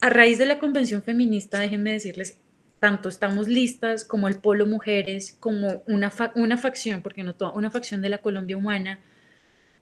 A 0.00 0.10
raíz 0.10 0.38
de 0.38 0.46
la 0.46 0.58
convención 0.58 1.02
feminista, 1.02 1.58
déjenme 1.60 1.92
decirles, 1.92 2.38
tanto 2.78 3.08
estamos 3.08 3.48
listas 3.48 4.04
como 4.04 4.28
el 4.28 4.36
Polo 4.36 4.66
Mujeres, 4.66 5.36
como 5.38 5.82
una, 5.86 6.12
una 6.34 6.58
facción, 6.58 7.00
porque 7.00 7.22
no 7.22 7.34
toda, 7.34 7.52
una 7.52 7.70
facción 7.70 8.02
de 8.02 8.08
la 8.08 8.18
Colombia 8.18 8.56
Humana, 8.56 8.98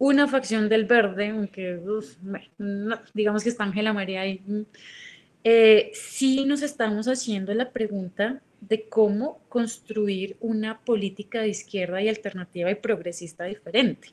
una 0.01 0.27
facción 0.27 0.71
del 0.71 0.87
verde, 0.87 1.29
aunque 1.29 1.79
digamos 3.13 3.43
que 3.43 3.51
está 3.51 3.65
Ángela 3.65 3.93
María 3.93 4.23
ahí, 4.23 4.41
eh, 5.45 5.91
sí 5.93 6.47
nos 6.47 6.63
estamos 6.63 7.07
haciendo 7.07 7.53
la 7.53 7.71
pregunta 7.71 8.41
de 8.63 8.89
cómo 8.89 9.41
construir 9.51 10.39
una 10.41 10.81
política 10.81 11.43
de 11.43 11.49
izquierda 11.51 12.01
y 12.01 12.09
alternativa 12.09 12.71
y 12.71 12.77
progresista 12.77 13.45
diferente. 13.45 14.09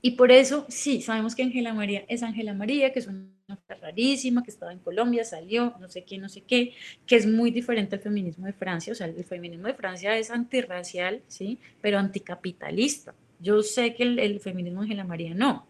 Y 0.00 0.12
por 0.12 0.32
eso, 0.32 0.64
sí, 0.70 1.02
sabemos 1.02 1.34
que 1.34 1.42
Ángela 1.42 1.74
María 1.74 2.06
es 2.08 2.22
Ángela 2.22 2.54
María, 2.54 2.94
que 2.94 3.00
es 3.00 3.08
una 3.08 3.28
rarísima, 3.68 4.42
que 4.42 4.50
estaba 4.50 4.72
en 4.72 4.78
Colombia, 4.78 5.22
salió, 5.22 5.74
no 5.78 5.90
sé 5.90 6.04
qué, 6.04 6.16
no 6.16 6.30
sé 6.30 6.40
qué, 6.40 6.72
que 7.04 7.16
es 7.16 7.26
muy 7.26 7.50
diferente 7.50 7.96
al 7.96 8.00
feminismo 8.00 8.46
de 8.46 8.54
Francia. 8.54 8.94
O 8.94 8.96
sea, 8.96 9.06
el 9.06 9.22
feminismo 9.24 9.66
de 9.66 9.74
Francia 9.74 10.16
es 10.16 10.30
antirracial, 10.30 11.20
¿sí? 11.28 11.58
Pero 11.82 11.98
anticapitalista. 11.98 13.14
Yo 13.40 13.62
sé 13.62 13.94
que 13.94 14.02
el, 14.02 14.40
feminismo 14.40 14.80
de 14.80 14.84
Ángela 14.84 15.04
María 15.04 15.34
no. 15.34 15.66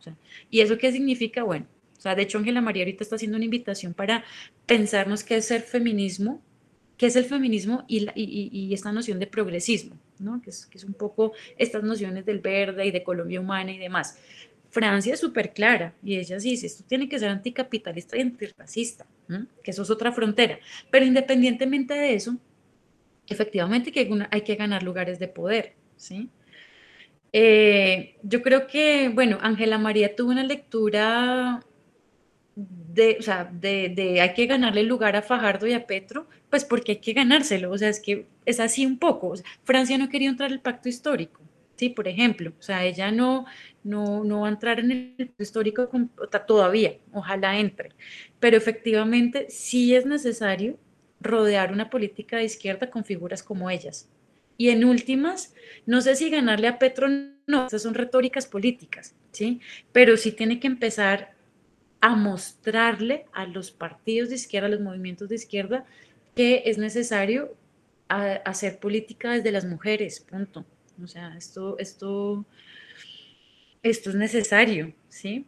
¿Y 0.51 0.61
eso 0.61 0.77
qué 0.77 0.93
significa? 0.93 1.43
Bueno, 1.43 1.67
o 1.97 2.01
sea, 2.01 2.15
de 2.15 2.23
hecho 2.23 2.39
Ángela 2.39 2.61
María 2.61 2.83
ahorita 2.83 3.05
está 3.05 3.17
haciendo 3.17 3.37
una 3.37 3.45
invitación 3.45 3.95
para 3.95 4.25
pensarnos 4.67 5.23
qué 5.23 5.37
es 5.37 5.47
ser 5.47 5.63
feminismo, 5.63 6.43
qué 6.97 7.07
es 7.07 7.17
el 7.17 7.25
feminismo 7.25 7.85
y, 7.89 8.09
y, 8.15 8.75
esta 8.75 8.93
noción 8.93 9.19
de 9.19 9.27
progresismo, 9.27 9.99
¿no? 10.19 10.41
Que 10.43 10.51
es, 10.51 10.67
que 10.67 10.79
es, 10.79 10.85
un 10.85 10.95
poco 10.95 11.33
estas 11.59 11.83
nociones 11.83 12.27
del 12.27 12.41
verde 12.41 12.87
y 12.87 12.91
de 12.91 13.03
Colombia 13.03 13.41
humana 13.41 13.73
y 13.73 13.79
demás. 13.79 14.19
Francia 14.71 15.15
es 15.15 15.21
súper 15.21 15.53
clara 15.53 15.95
y 16.03 16.17
ella 16.17 16.39
dice, 16.39 16.67
esto 16.67 16.85
tiene 16.87 17.09
que 17.09 17.19
ser 17.19 17.29
anticapitalista 17.29 18.17
y 18.17 18.21
antirracista, 18.21 19.07
que 19.63 19.71
eso 19.71 19.83
es 19.83 19.91
otra 19.91 20.13
frontera. 20.13 20.59
Pero 20.91 21.05
independientemente 21.05 21.95
de 21.95 22.15
eso, 22.15 22.37
efectivamente 23.27 23.93
que 23.93 24.09
hay 24.31 24.43
que 24.43 24.55
ganar 24.55 24.83
lugares 24.83 25.19
de 25.19 25.29
poder, 25.29 25.75
¿sí? 25.97 26.31
Eh, 27.33 28.17
yo 28.23 28.43
creo 28.43 28.67
que, 28.67 29.09
bueno, 29.09 29.39
Ángela 29.41 29.79
María 29.79 30.17
tuvo 30.17 30.31
una 30.31 30.45
lectura 30.45 31.61
de, 32.57 33.17
o 33.19 33.23
sea, 33.23 33.45
de, 33.45 34.19
hay 34.21 34.35
que 34.35 34.47
ganarle 34.47 34.83
lugar 34.83 35.17
a 35.17 35.23
Fajardo 35.23 35.67
y 35.67 35.73
a 35.73 35.87
Petro, 35.87 36.29
pues 36.51 36.65
porque 36.65 36.93
hay 36.93 36.99
que 37.01 37.13
ganárselo, 37.13 37.71
o 37.71 37.79
sea, 37.79 37.89
es 37.89 38.01
que 38.01 38.27
es 38.45 38.61
así 38.61 38.85
un 38.87 38.99
poco. 38.99 39.35
Francia 39.65 39.97
no 39.99 40.09
quería 40.09 40.29
entrar 40.31 40.51
al 40.51 40.61
pacto 40.61 40.89
histórico, 40.89 41.41
¿sí? 41.77 41.91
Por 41.91 42.09
ejemplo, 42.09 42.53
o 42.59 42.63
sea, 42.63 42.85
ella 42.85 43.13
no, 43.13 43.47
no, 43.85 44.25
no 44.25 44.41
va 44.41 44.49
a 44.49 44.51
entrar 44.51 44.81
en 44.81 44.91
el 44.91 45.15
pacto 45.17 45.43
histórico 45.43 45.89
todavía, 46.47 46.97
ojalá 47.13 47.59
entre, 47.59 47.91
pero 48.41 48.57
efectivamente 48.57 49.47
sí 49.51 49.95
es 49.95 50.07
necesario 50.07 50.79
rodear 51.21 51.73
una 51.73 51.91
política 51.91 52.39
de 52.39 52.45
izquierda 52.45 52.91
con 52.91 53.05
figuras 53.05 53.43
como 53.43 53.71
ellas, 53.71 54.09
y 54.61 54.69
en 54.69 54.85
últimas, 54.85 55.55
no 55.87 56.03
sé 56.03 56.17
si 56.17 56.29
ganarle 56.29 56.69
a 56.69 56.79
Petro, 56.79 57.09
no, 57.47 57.67
esas 57.69 57.81
son 57.81 57.95
retóricas 57.95 58.45
políticas, 58.45 59.15
¿sí? 59.33 59.59
Pero 59.91 60.19
sí 60.19 60.33
tiene 60.33 60.61
que 60.61 60.67
empezar 60.67 61.33
a 62.03 62.15
mostrarle 62.15 63.25
a 63.33 63.47
los 63.47 63.71
partidos 63.71 64.29
de 64.29 64.35
izquierda, 64.35 64.67
a 64.67 64.71
los 64.73 64.83
movimientos 64.83 65.31
de 65.31 65.37
izquierda, 65.37 65.87
que 66.37 66.65
es 66.67 66.77
necesario 66.77 67.57
hacer 68.09 68.79
política 68.81 69.33
desde 69.33 69.51
las 69.51 69.65
mujeres, 69.65 70.21
punto. 70.21 70.67
O 71.03 71.07
sea, 71.07 71.35
esto, 71.39 71.79
esto, 71.79 72.45
esto 73.83 74.11
es 74.11 74.17
necesario, 74.17 74.93
¿sí? 75.09 75.47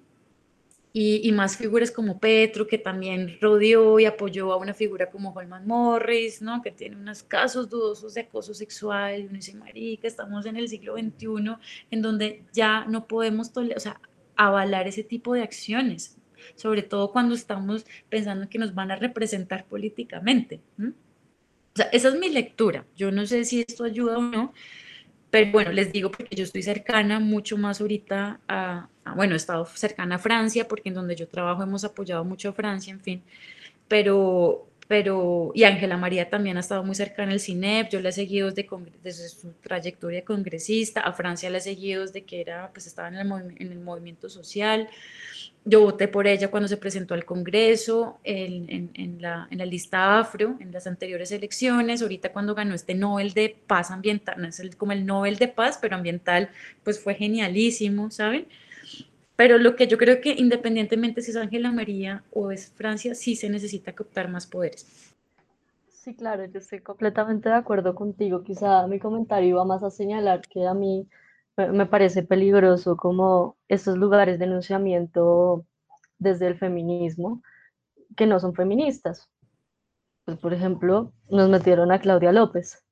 Y, 0.95 1.32
más 1.32 1.57
figuras 1.57 1.90
como 1.90 2.18
Petro, 2.18 2.66
que 2.66 2.76
también 2.76 3.38
rodeó 3.40 3.99
y 3.99 4.05
apoyó 4.05 4.53
a 4.53 4.57
una 4.57 4.74
figura 4.74 5.11
como 5.11 5.32
Holman 5.32 5.66
Morris, 5.66 6.43
¿no? 6.43 6.61
que 6.61 6.70
tiene 6.70 6.97
unos 6.97 7.22
casos 7.22 7.70
dudosos 7.70 8.14
de 8.14 8.22
acoso 8.22 8.53
sexual, 8.53 9.20
y 9.20 9.24
uno 9.24 9.36
dice, 9.36 9.55
marica, 9.55 10.07
estamos 10.07 10.45
en 10.45 10.57
el 10.57 10.68
siglo 10.68 10.95
XXI, 10.99 11.57
en 11.90 12.03
donde 12.03 12.45
ya 12.53 12.84
no 12.84 13.07
podemos 13.07 13.51
o 13.57 13.80
sea, 13.80 14.01
avalar 14.36 14.86
ese 14.86 15.03
tipo 15.03 15.32
de 15.32 15.43
acciones, 15.43 16.18
sobre 16.57 16.82
todo 16.82 17.11
cuando 17.11 17.34
estamos 17.34 17.86
pensando 18.11 18.49
que 18.51 18.59
nos 18.59 18.74
van 18.74 18.90
a 18.90 18.97
representar 18.97 19.64
políticamente. 19.64 20.61
O 20.78 21.76
sea, 21.76 21.86
esa 21.86 22.09
es 22.09 22.16
mi 22.16 22.28
lectura. 22.28 22.84
Yo 22.97 23.11
no 23.11 23.24
sé 23.24 23.47
si 23.47 23.64
esto 23.66 23.84
ayuda 23.84 24.18
o 24.18 24.22
no, 24.22 24.53
pero 25.33 25.51
bueno, 25.51 25.72
les 25.72 25.91
digo 25.91 26.11
porque 26.11 26.37
yo 26.37 26.45
estoy 26.45 26.62
cercana 26.62 27.18
mucho 27.18 27.57
más 27.57 27.80
ahorita 27.80 28.39
a, 28.47 28.91
bueno, 29.16 29.33
he 29.33 29.39
estado 29.39 29.64
cercana 29.64 30.16
a 30.16 30.18
Francia 30.18 30.68
porque 30.68 30.91
en 30.91 30.95
donde 30.95 31.16
yo 31.16 31.26
trabajo 31.26 31.62
hemos 31.62 31.85
apoyado 31.85 32.22
mucho 32.22 32.51
a 32.51 32.53
Francia, 32.53 32.93
en 32.93 33.01
fin, 33.01 33.22
pero, 33.89 34.68
pero, 34.89 35.51
y 35.55 35.64
Ángela 35.64 35.97
María 35.97 36.28
también 36.28 36.59
ha 36.59 36.61
estado 36.61 36.85
muy 36.85 36.95
cercana 36.95 37.33
al 37.33 37.41
CINEP, 37.41 37.89
yo 37.91 38.01
la 38.01 38.11
he 38.11 38.12
seguido 38.12 38.51
desde, 38.51 38.68
desde, 39.03 39.30
su 39.30 39.53
trayectoria 39.62 40.22
congresista, 40.22 41.01
a 41.01 41.14
Francia 41.14 41.49
la 41.49 41.59
he 41.59 41.62
seguido 41.62 42.03
desde 42.03 42.24
que 42.24 42.43
era, 42.43 42.70
pues 42.74 42.87
estaba 42.87 43.09
en 43.09 43.14
el, 43.14 43.55
en 43.57 43.72
el 43.72 43.80
movimiento 43.80 44.28
social, 44.28 44.91
yo 45.64 45.80
voté 45.80 46.08
por 46.08 46.26
ella 46.26 46.50
cuando 46.50 46.68
se 46.68 46.76
presentó 46.76 47.14
al 47.14 47.24
Congreso, 47.24 48.18
en, 48.24 49.18
la, 49.20 49.46
lista 49.50 50.18
afro, 50.18 50.56
en 50.58 50.72
las 50.72 50.86
anteriores 50.86 51.30
elecciones, 51.30 52.02
ahorita 52.02 52.32
cuando 52.32 52.54
ganó 52.54 52.74
este 52.74 52.94
Nobel 52.94 53.32
de 53.32 53.56
Paz 53.66 53.90
Ambiental, 53.90 54.40
no 54.40 54.48
es 54.48 54.58
el, 54.58 54.76
como 54.76 54.92
el 54.92 55.06
Nobel 55.06 55.36
de 55.36 55.48
Paz, 55.48 55.78
pero 55.80 55.94
ambiental, 55.94 56.50
pues 56.82 57.00
fue 57.00 57.14
genialísimo, 57.14 58.10
¿saben? 58.10 58.48
Pero 59.36 59.58
lo 59.58 59.76
que 59.76 59.86
yo 59.86 59.98
creo 59.98 60.20
que 60.20 60.32
independientemente 60.32 61.22
si 61.22 61.30
es 61.30 61.36
Ángela 61.36 61.70
María 61.70 62.24
o 62.32 62.50
es 62.50 62.70
Francia, 62.70 63.14
sí 63.14 63.36
se 63.36 63.48
necesita 63.48 63.92
optar 63.98 64.28
más 64.28 64.46
poderes. 64.46 65.14
Sí, 65.88 66.14
claro, 66.14 66.44
yo 66.46 66.58
estoy 66.58 66.80
completamente 66.80 67.48
de 67.48 67.54
acuerdo 67.54 67.94
contigo. 67.94 68.42
Quizá 68.42 68.86
mi 68.88 68.98
comentario 68.98 69.50
iba 69.50 69.64
más 69.64 69.84
a 69.84 69.90
señalar 69.90 70.42
que 70.48 70.66
a 70.66 70.74
mí 70.74 71.06
me 71.57 71.86
parece 71.86 72.22
peligroso 72.22 72.96
como 72.96 73.57
estos 73.68 73.96
lugares 73.98 74.38
de 74.38 74.46
enunciamiento 74.46 75.66
desde 76.18 76.46
el 76.46 76.59
feminismo 76.59 77.42
que 78.16 78.26
no 78.26 78.40
son 78.40 78.55
feministas. 78.55 79.28
Pues, 80.24 80.38
por 80.38 80.55
ejemplo, 80.55 81.12
nos 81.28 81.48
metieron 81.48 81.92
a 81.92 82.00
Claudia 82.00 82.32
López. 82.32 82.84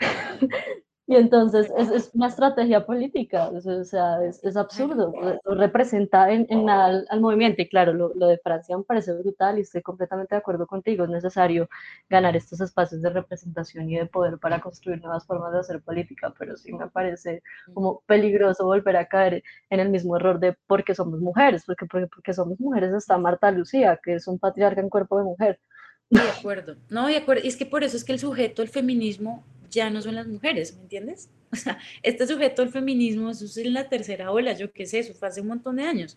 Y 1.04 1.16
entonces 1.16 1.70
es, 1.76 2.10
una 2.14 2.28
estrategia 2.28 2.86
política, 2.86 3.48
o 3.48 3.60
sea, 3.84 4.24
es, 4.24 4.56
absurdo, 4.56 5.12
representa 5.44 6.30
en, 6.30 6.46
nada 6.64 7.02
al, 7.08 7.20
movimiento. 7.20 7.60
Y 7.60 7.68
claro, 7.68 7.92
lo, 7.92 8.08
de 8.28 8.38
Francia 8.38 8.78
me 8.78 8.84
parece 8.84 9.12
brutal 9.12 9.58
y 9.58 9.62
estoy 9.62 9.82
completamente 9.82 10.36
de 10.36 10.38
acuerdo 10.38 10.66
contigo, 10.66 11.04
es 11.04 11.10
necesario 11.10 11.68
ganar 12.08 12.36
estos 12.36 12.60
espacios 12.60 13.02
de 13.02 13.10
representación 13.10 13.90
y 13.90 13.96
de 13.96 14.06
poder 14.06 14.38
para 14.38 14.60
construir 14.60 15.00
nuevas 15.00 15.26
formas 15.26 15.52
de 15.52 15.58
hacer 15.58 15.82
política, 15.82 16.32
pero 16.38 16.56
sí 16.56 16.72
me 16.72 16.88
parece 16.88 17.42
como 17.74 18.02
peligroso 18.06 18.64
volver 18.64 18.96
a 18.96 19.06
caer 19.06 19.42
en 19.70 19.80
el 19.80 19.88
mismo 19.88 20.16
error 20.16 20.38
de 20.38 20.56
porque 20.68 20.94
somos 20.94 21.20
mujeres, 21.20 21.64
porque, 21.66 21.86
porque, 21.86 22.06
porque 22.06 22.32
somos 22.32 22.60
mujeres 22.60 22.94
está 22.94 23.18
Marta 23.18 23.50
Lucía, 23.50 23.98
que 24.02 24.14
es 24.14 24.28
un 24.28 24.38
patriarca 24.38 24.80
en 24.80 24.88
cuerpo 24.88 25.18
de 25.18 25.24
mujer. 25.24 25.60
De 26.10 26.20
acuerdo, 26.20 26.76
no, 26.90 27.08
de 27.08 27.16
acuerdo, 27.16 27.42
y 27.44 27.48
es 27.48 27.56
que 27.56 27.66
por 27.66 27.82
eso 27.82 27.96
es 27.96 28.04
que 28.04 28.12
el 28.12 28.18
sujeto, 28.18 28.62
el 28.62 28.68
feminismo, 28.68 29.44
ya 29.72 29.90
no 29.90 30.00
son 30.00 30.14
las 30.14 30.28
mujeres, 30.28 30.76
¿me 30.76 30.82
entiendes? 30.82 31.28
O 31.52 31.56
sea, 31.56 31.78
este 32.02 32.26
sujeto 32.26 32.62
del 32.62 32.72
feminismo, 32.72 33.28
eso 33.28 33.44
es 33.44 33.58
en 33.58 33.74
la 33.74 33.86
tercera 33.86 34.32
ola, 34.32 34.54
yo 34.54 34.72
qué 34.72 34.86
sé, 34.86 35.00
eso 35.00 35.12
fue 35.12 35.28
hace 35.28 35.42
un 35.42 35.48
montón 35.48 35.76
de 35.76 35.82
años. 35.82 36.16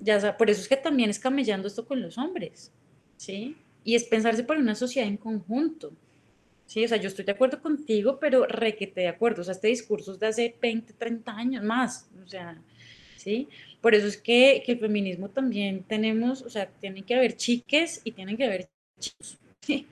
Ya, 0.00 0.36
por 0.36 0.50
eso 0.50 0.60
es 0.60 0.66
que 0.68 0.76
también 0.76 1.08
es 1.08 1.20
camellando 1.20 1.68
esto 1.68 1.86
con 1.86 2.02
los 2.02 2.18
hombres, 2.18 2.72
¿sí? 3.16 3.56
Y 3.84 3.94
es 3.94 4.02
pensarse 4.02 4.42
por 4.42 4.56
una 4.56 4.74
sociedad 4.74 5.06
en 5.06 5.18
conjunto, 5.18 5.92
¿sí? 6.66 6.84
O 6.84 6.88
sea, 6.88 6.96
yo 6.96 7.06
estoy 7.06 7.24
de 7.24 7.30
acuerdo 7.30 7.62
contigo, 7.62 8.18
pero 8.18 8.44
requete 8.44 9.02
de 9.02 9.08
acuerdo, 9.08 9.42
o 9.42 9.44
sea, 9.44 9.52
este 9.52 9.68
discurso 9.68 10.14
es 10.14 10.18
de 10.18 10.26
hace 10.26 10.56
20, 10.60 10.94
30 10.94 11.30
años 11.30 11.62
más, 11.62 12.10
o 12.20 12.26
sea, 12.26 12.60
¿sí? 13.16 13.46
Por 13.80 13.94
eso 13.94 14.08
es 14.08 14.16
que, 14.16 14.64
que 14.66 14.72
el 14.72 14.80
feminismo 14.80 15.28
también 15.28 15.84
tenemos, 15.84 16.42
o 16.42 16.50
sea, 16.50 16.66
tienen 16.66 17.04
que 17.04 17.14
haber 17.14 17.36
chiques 17.36 18.00
y 18.02 18.10
tienen 18.10 18.36
que 18.36 18.46
haber 18.46 18.68
chicos, 18.98 19.38
¿sí? 19.60 19.86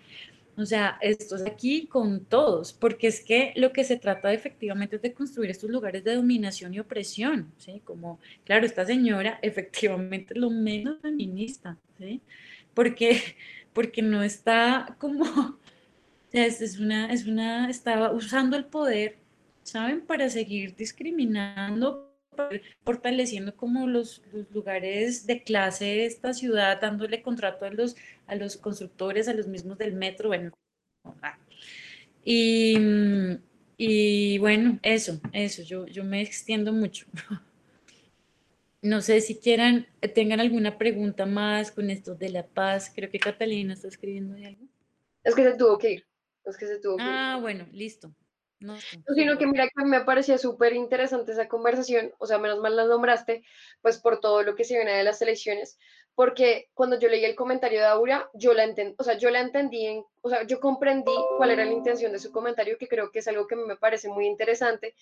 O 0.59 0.67
sea, 0.67 0.99
esto 1.01 1.37
es 1.37 1.47
aquí 1.47 1.87
con 1.87 2.25
todos, 2.25 2.73
porque 2.73 3.07
es 3.07 3.21
que 3.21 3.53
lo 3.55 3.73
que 3.73 3.85
se 3.85 3.97
trata 3.97 4.33
efectivamente 4.33 4.97
es 4.97 5.03
de 5.03 5.13
construir 5.13 5.53
estos 5.53 5.71
lugares 5.71 6.03
de 6.03 6.17
dominación 6.17 6.75
y 6.75 6.81
opresión, 6.81 7.53
¿sí? 7.59 7.81
Como, 7.85 8.19
claro, 8.45 8.67
esta 8.67 8.85
señora 8.85 9.39
efectivamente 9.43 10.35
es 10.35 10.41
lo 10.41 10.51
menos 10.51 11.01
feminista, 11.01 11.79
¿sí? 11.99 12.21
Porque, 12.75 13.21
porque 13.73 14.03
no 14.03 14.25
está 14.25 14.97
como, 14.99 15.25
sea, 16.33 16.47
es, 16.47 16.81
una, 16.81 17.13
es 17.13 17.27
una, 17.27 17.71
estaba 17.71 18.11
usando 18.11 18.57
el 18.57 18.65
poder, 18.65 19.17
¿saben? 19.63 20.01
Para 20.01 20.29
seguir 20.29 20.75
discriminando 20.75 22.09
fortaleciendo 22.85 23.57
como 23.57 23.87
los, 23.89 24.23
los, 24.33 24.49
lugares 24.53 25.27
de 25.27 25.43
clase 25.43 25.85
de 25.85 26.07
esta 26.07 26.33
ciudad, 26.33 26.81
dándole 26.81 27.21
contrato 27.21 27.65
a 27.65 27.71
los, 27.71 27.97
a 28.29 28.37
los 28.37 28.57
constructores, 28.57 29.26
a 29.26 29.35
los 29.35 29.49
mismos 29.49 29.79
del 29.79 29.95
metro, 29.95 30.29
bueno. 30.29 30.53
Y, 32.24 32.76
y 33.76 34.39
bueno, 34.39 34.79
eso, 34.83 35.20
eso, 35.33 35.62
yo, 35.62 35.87
yo 35.87 36.05
me 36.05 36.22
extiendo 36.22 36.72
mucho. 36.72 37.07
No 38.81 39.01
sé 39.01 39.20
si 39.20 39.35
quieran, 39.35 39.89
tengan 40.14 40.39
alguna 40.39 40.79
pregunta 40.79 41.26
más 41.26 41.72
con 41.72 41.91
esto 41.91 42.14
de 42.14 42.29
la 42.31 42.47
paz. 42.47 42.93
Creo 42.95 43.11
que 43.11 43.18
Catalina 43.18 43.74
está 43.74 43.89
escribiendo 43.89 44.37
algo. 44.37 44.68
Es 45.24 45.35
que 45.35 45.43
se 45.43 45.57
tuvo 45.57 45.76
que 45.79 45.93
ir. 45.95 46.07
Es 46.45 46.57
que 46.57 46.66
se 46.68 46.79
tuvo 46.79 46.97
que 46.97 47.03
ah, 47.03 47.39
bueno, 47.41 47.66
listo. 47.72 48.14
No, 48.61 48.77
sino 49.15 49.39
que 49.39 49.47
mira 49.47 49.69
que 49.69 49.85
me 49.85 50.01
parecía 50.01 50.37
súper 50.37 50.73
interesante 50.73 51.33
esa 51.33 51.47
conversación, 51.47 52.13
o 52.19 52.27
sea, 52.27 52.39
menos 52.39 52.59
mal 52.59 52.75
la 52.75 52.87
nombraste, 52.87 53.45
pues 53.83 53.99
por 53.99 54.19
todo 54.19 54.43
lo 54.43 54.57
que 54.57 54.65
se 54.65 54.75
viene 54.75 54.97
de 54.97 55.05
las 55.05 55.23
elecciones, 55.23 55.79
porque 56.17 56.69
cuando 56.75 56.99
yo 56.99 57.09
leí 57.09 57.25
el 57.25 57.37
comentario 57.37 57.79
de 57.79 57.87
Aura, 57.87 58.29
yo 58.35 58.53
la 58.55 58.65
entendí, 58.65 58.97
o 58.99 59.05
sea, 59.05 59.17
yo 59.17 59.31
la 59.31 59.41
entendí, 59.41 59.87
en, 59.87 60.05
o 60.23 60.29
sea, 60.29 60.43
yo 60.43 60.59
comprendí 60.59 61.15
cuál 61.37 61.53
era 61.53 61.65
la 61.65 61.71
intención 61.71 62.11
de 62.11 62.19
su 62.19 62.33
comentario, 62.33 62.79
que 62.79 62.89
creo 62.89 63.13
que 63.13 63.21
es 63.21 63.29
algo 63.29 63.47
que 63.47 63.55
me 63.55 63.77
parece 63.77 64.09
muy 64.09 64.27
interesante, 64.27 64.97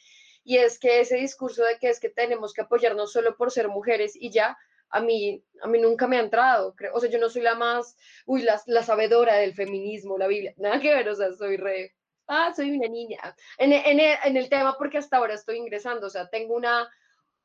y 0.45 0.59
es 0.59 0.79
que 0.79 1.01
ese 1.01 1.17
discurso 1.17 1.65
de 1.65 1.79
que 1.79 1.89
es 1.89 1.99
que 1.99 2.11
tenemos 2.11 2.53
que 2.53 2.61
apoyarnos 2.61 3.11
solo 3.11 3.39
por 3.39 3.51
ser 3.51 3.69
mujeres 3.69 4.13
y 4.15 4.31
ya, 4.31 4.59
a 4.91 5.01
mí, 5.01 5.43
a 5.63 5.67
mí 5.67 5.79
nunca 5.79 6.07
me 6.07 6.19
ha 6.19 6.21
entrado, 6.21 6.75
creo, 6.77 6.93
o 6.95 7.01
sea, 7.01 7.09
yo 7.09 7.19
no 7.19 7.31
soy 7.31 7.41
la 7.41 7.55
más, 7.55 7.97
uy, 8.27 8.43
la, 8.43 8.61
la 8.67 8.83
sabedora 8.83 9.37
del 9.37 9.55
feminismo, 9.55 10.19
la 10.19 10.27
Biblia, 10.27 10.53
nada 10.59 10.79
que 10.79 10.95
ver, 10.95 11.09
o 11.09 11.15
sea, 11.15 11.33
soy 11.33 11.57
re 11.57 11.95
ah, 12.29 12.53
soy 12.55 12.77
una 12.77 12.89
niña, 12.89 13.19
en, 13.59 13.73
en, 13.73 14.01
en, 14.01 14.37
el 14.37 14.49
tema 14.49 14.77
porque 14.77 14.99
hasta 14.99 15.17
ahora 15.17 15.35
estoy 15.35 15.59
ingresando, 15.59 16.07
o 16.07 16.11
sea, 16.11 16.29
tengo 16.29 16.55
una, 16.55 16.89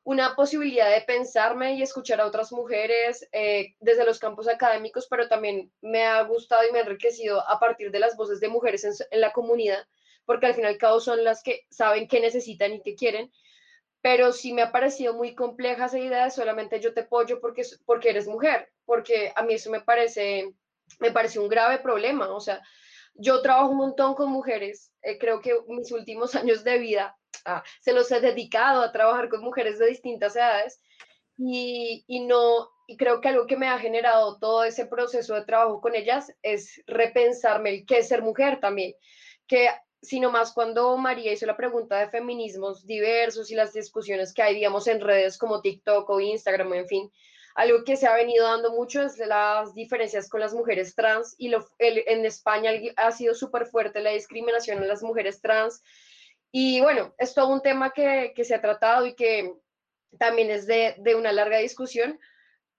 una 0.04 0.34
posibilidad 0.34 0.90
de 0.90 1.02
pensarme 1.02 1.74
y 1.74 1.82
escuchar 1.82 2.20
a 2.20 2.26
otras 2.26 2.52
mujeres 2.52 3.28
eh, 3.32 3.74
desde 3.80 4.04
los 4.04 4.18
campos 4.18 4.48
académicos, 4.48 5.06
pero 5.08 5.28
también 5.28 5.72
me 5.80 6.04
ha 6.04 6.22
gustado 6.22 6.66
y 6.66 6.72
me 6.72 6.78
ha 6.78 6.82
enriquecido 6.82 7.48
a 7.48 7.60
partir 7.60 7.90
de 7.90 8.00
las 8.00 8.16
voces 8.16 8.40
de 8.40 8.48
mujeres 8.48 8.84
en, 8.84 9.20
la 9.20 9.32
comunidad, 9.32 9.86
porque 10.24 10.46
al 10.46 10.54
fin 10.54 10.64
y 10.64 10.68
al 10.68 10.78
cabo 10.78 11.00
son 11.00 11.22
las 11.22 11.42
que 11.42 11.66
saben 11.70 12.08
qué 12.08 12.20
necesitan 12.20 12.72
y 12.72 12.82
qué 12.82 12.96
quieren, 12.96 13.30
pero 14.00 14.32
sí 14.32 14.52
me 14.52 14.62
ha 14.62 14.72
parecido 14.72 15.14
muy 15.14 15.36
compleja 15.36 15.84
esa 15.84 15.98
idea 15.98 16.24
de 16.24 16.30
solamente 16.32 16.80
yo 16.80 16.92
te 16.92 17.02
apoyo 17.02 17.40
porque, 17.40 17.62
porque 17.86 18.10
eres 18.10 18.26
mujer, 18.26 18.72
porque 18.84 19.32
a 19.36 19.42
mí 19.42 19.54
eso 19.54 19.70
me 19.70 19.80
parece, 19.80 20.52
me 20.98 21.12
parece 21.12 21.38
un 21.38 21.48
grave 21.48 21.78
problema, 21.78 22.28
o 22.34 22.40
sea, 22.40 22.60
yo 23.14 23.42
trabajo 23.42 23.70
un 23.70 23.78
montón 23.78 24.14
con 24.14 24.30
mujeres, 24.30 24.92
eh, 25.02 25.18
creo 25.18 25.40
que 25.40 25.54
mis 25.68 25.92
últimos 25.92 26.34
años 26.34 26.64
de 26.64 26.78
vida 26.78 27.16
ah, 27.44 27.62
se 27.80 27.92
los 27.92 28.10
he 28.10 28.20
dedicado 28.20 28.82
a 28.82 28.92
trabajar 28.92 29.28
con 29.28 29.42
mujeres 29.42 29.78
de 29.78 29.86
distintas 29.86 30.36
edades 30.36 30.80
y, 31.36 32.04
y, 32.06 32.20
no, 32.20 32.70
y 32.86 32.96
creo 32.96 33.20
que 33.20 33.28
algo 33.28 33.46
que 33.46 33.56
me 33.56 33.68
ha 33.68 33.78
generado 33.78 34.38
todo 34.38 34.64
ese 34.64 34.86
proceso 34.86 35.34
de 35.34 35.44
trabajo 35.44 35.80
con 35.80 35.94
ellas 35.94 36.32
es 36.42 36.82
repensarme 36.86 37.70
el 37.70 37.86
qué 37.86 37.98
es 37.98 38.08
ser 38.08 38.22
mujer 38.22 38.60
también, 38.60 38.94
que 39.46 39.68
sino 40.02 40.32
más 40.32 40.52
cuando 40.52 40.96
María 40.96 41.32
hizo 41.32 41.46
la 41.46 41.56
pregunta 41.56 41.98
de 41.98 42.10
feminismos 42.10 42.84
diversos 42.86 43.50
y 43.50 43.54
las 43.54 43.72
discusiones 43.72 44.34
que 44.34 44.42
hay, 44.42 44.56
digamos, 44.56 44.88
en 44.88 45.00
redes 45.00 45.38
como 45.38 45.60
TikTok 45.60 46.10
o 46.10 46.20
Instagram, 46.20 46.72
en 46.74 46.88
fin, 46.88 47.12
algo 47.54 47.84
que 47.84 47.96
se 47.96 48.06
ha 48.06 48.14
venido 48.14 48.46
dando 48.46 48.72
mucho 48.72 49.02
es 49.02 49.18
las 49.18 49.74
diferencias 49.74 50.28
con 50.28 50.40
las 50.40 50.54
mujeres 50.54 50.94
trans 50.94 51.34
y 51.38 51.48
lo, 51.48 51.66
en 51.78 52.24
España 52.24 52.70
ha 52.96 53.12
sido 53.12 53.34
súper 53.34 53.66
fuerte 53.66 54.00
la 54.00 54.10
discriminación 54.10 54.82
a 54.82 54.86
las 54.86 55.02
mujeres 55.02 55.40
trans. 55.40 55.82
Y 56.50 56.80
bueno, 56.80 57.14
es 57.18 57.34
todo 57.34 57.48
un 57.48 57.62
tema 57.62 57.92
que, 57.92 58.32
que 58.34 58.44
se 58.44 58.54
ha 58.54 58.60
tratado 58.60 59.06
y 59.06 59.14
que 59.14 59.54
también 60.18 60.50
es 60.50 60.66
de, 60.66 60.94
de 60.98 61.14
una 61.14 61.32
larga 61.32 61.58
discusión, 61.58 62.18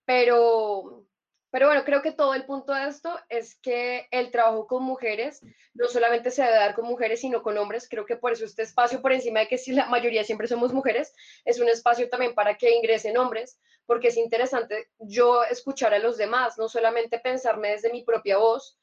pero, 0.06 1.06
pero 1.54 1.68
bueno, 1.68 1.84
creo 1.86 2.01
que 2.01 2.12
todo 2.12 2.34
el 2.34 2.47
punto 2.47 2.74
de 2.74 2.88
esto 2.88 3.16
es 3.30 3.54
que 3.54 4.08
el 4.10 4.32
trabajo 4.32 4.66
con 4.66 4.82
mujeres 4.82 5.39
no 5.76 5.88
solamente 5.88 6.32
se 6.32 6.41
debe 6.41 6.56
dar 6.56 6.74
con 6.74 6.88
mujeres, 6.88 7.22
sino 7.22 7.43
con 7.43 7.60
hombres. 7.60 7.88
Creo 7.88 8.08
que 8.08 8.18
por 8.18 8.32
eso 8.32 8.43
este 8.43 8.64
espacio, 8.64 9.04
por 9.04 9.14
encima 9.14 9.41
de 9.41 9.47
que 9.47 9.60
si 9.60 9.72
la 9.72 9.86
mayoría 9.86 10.24
siempre 10.24 10.47
somos 10.47 10.74
mujeres, 10.74 11.14
es 11.45 11.60
un 11.60 11.70
espacio 11.70 12.10
también 12.10 12.34
para 12.34 12.58
que 12.58 12.74
ingresen 12.74 13.20
hombres, 13.20 13.60
porque 13.86 14.08
es 14.08 14.18
interesante 14.18 14.89
yo 14.97 15.43
escuchar 15.43 15.93
a 15.93 15.99
los 15.99 16.18
demás, 16.18 16.58
no 16.58 16.68
solamente 16.68 17.20
pensarme 17.20 17.70
desde 17.70 17.91
mi 17.91 18.04
propia 18.04 18.39
voz, 18.39 18.80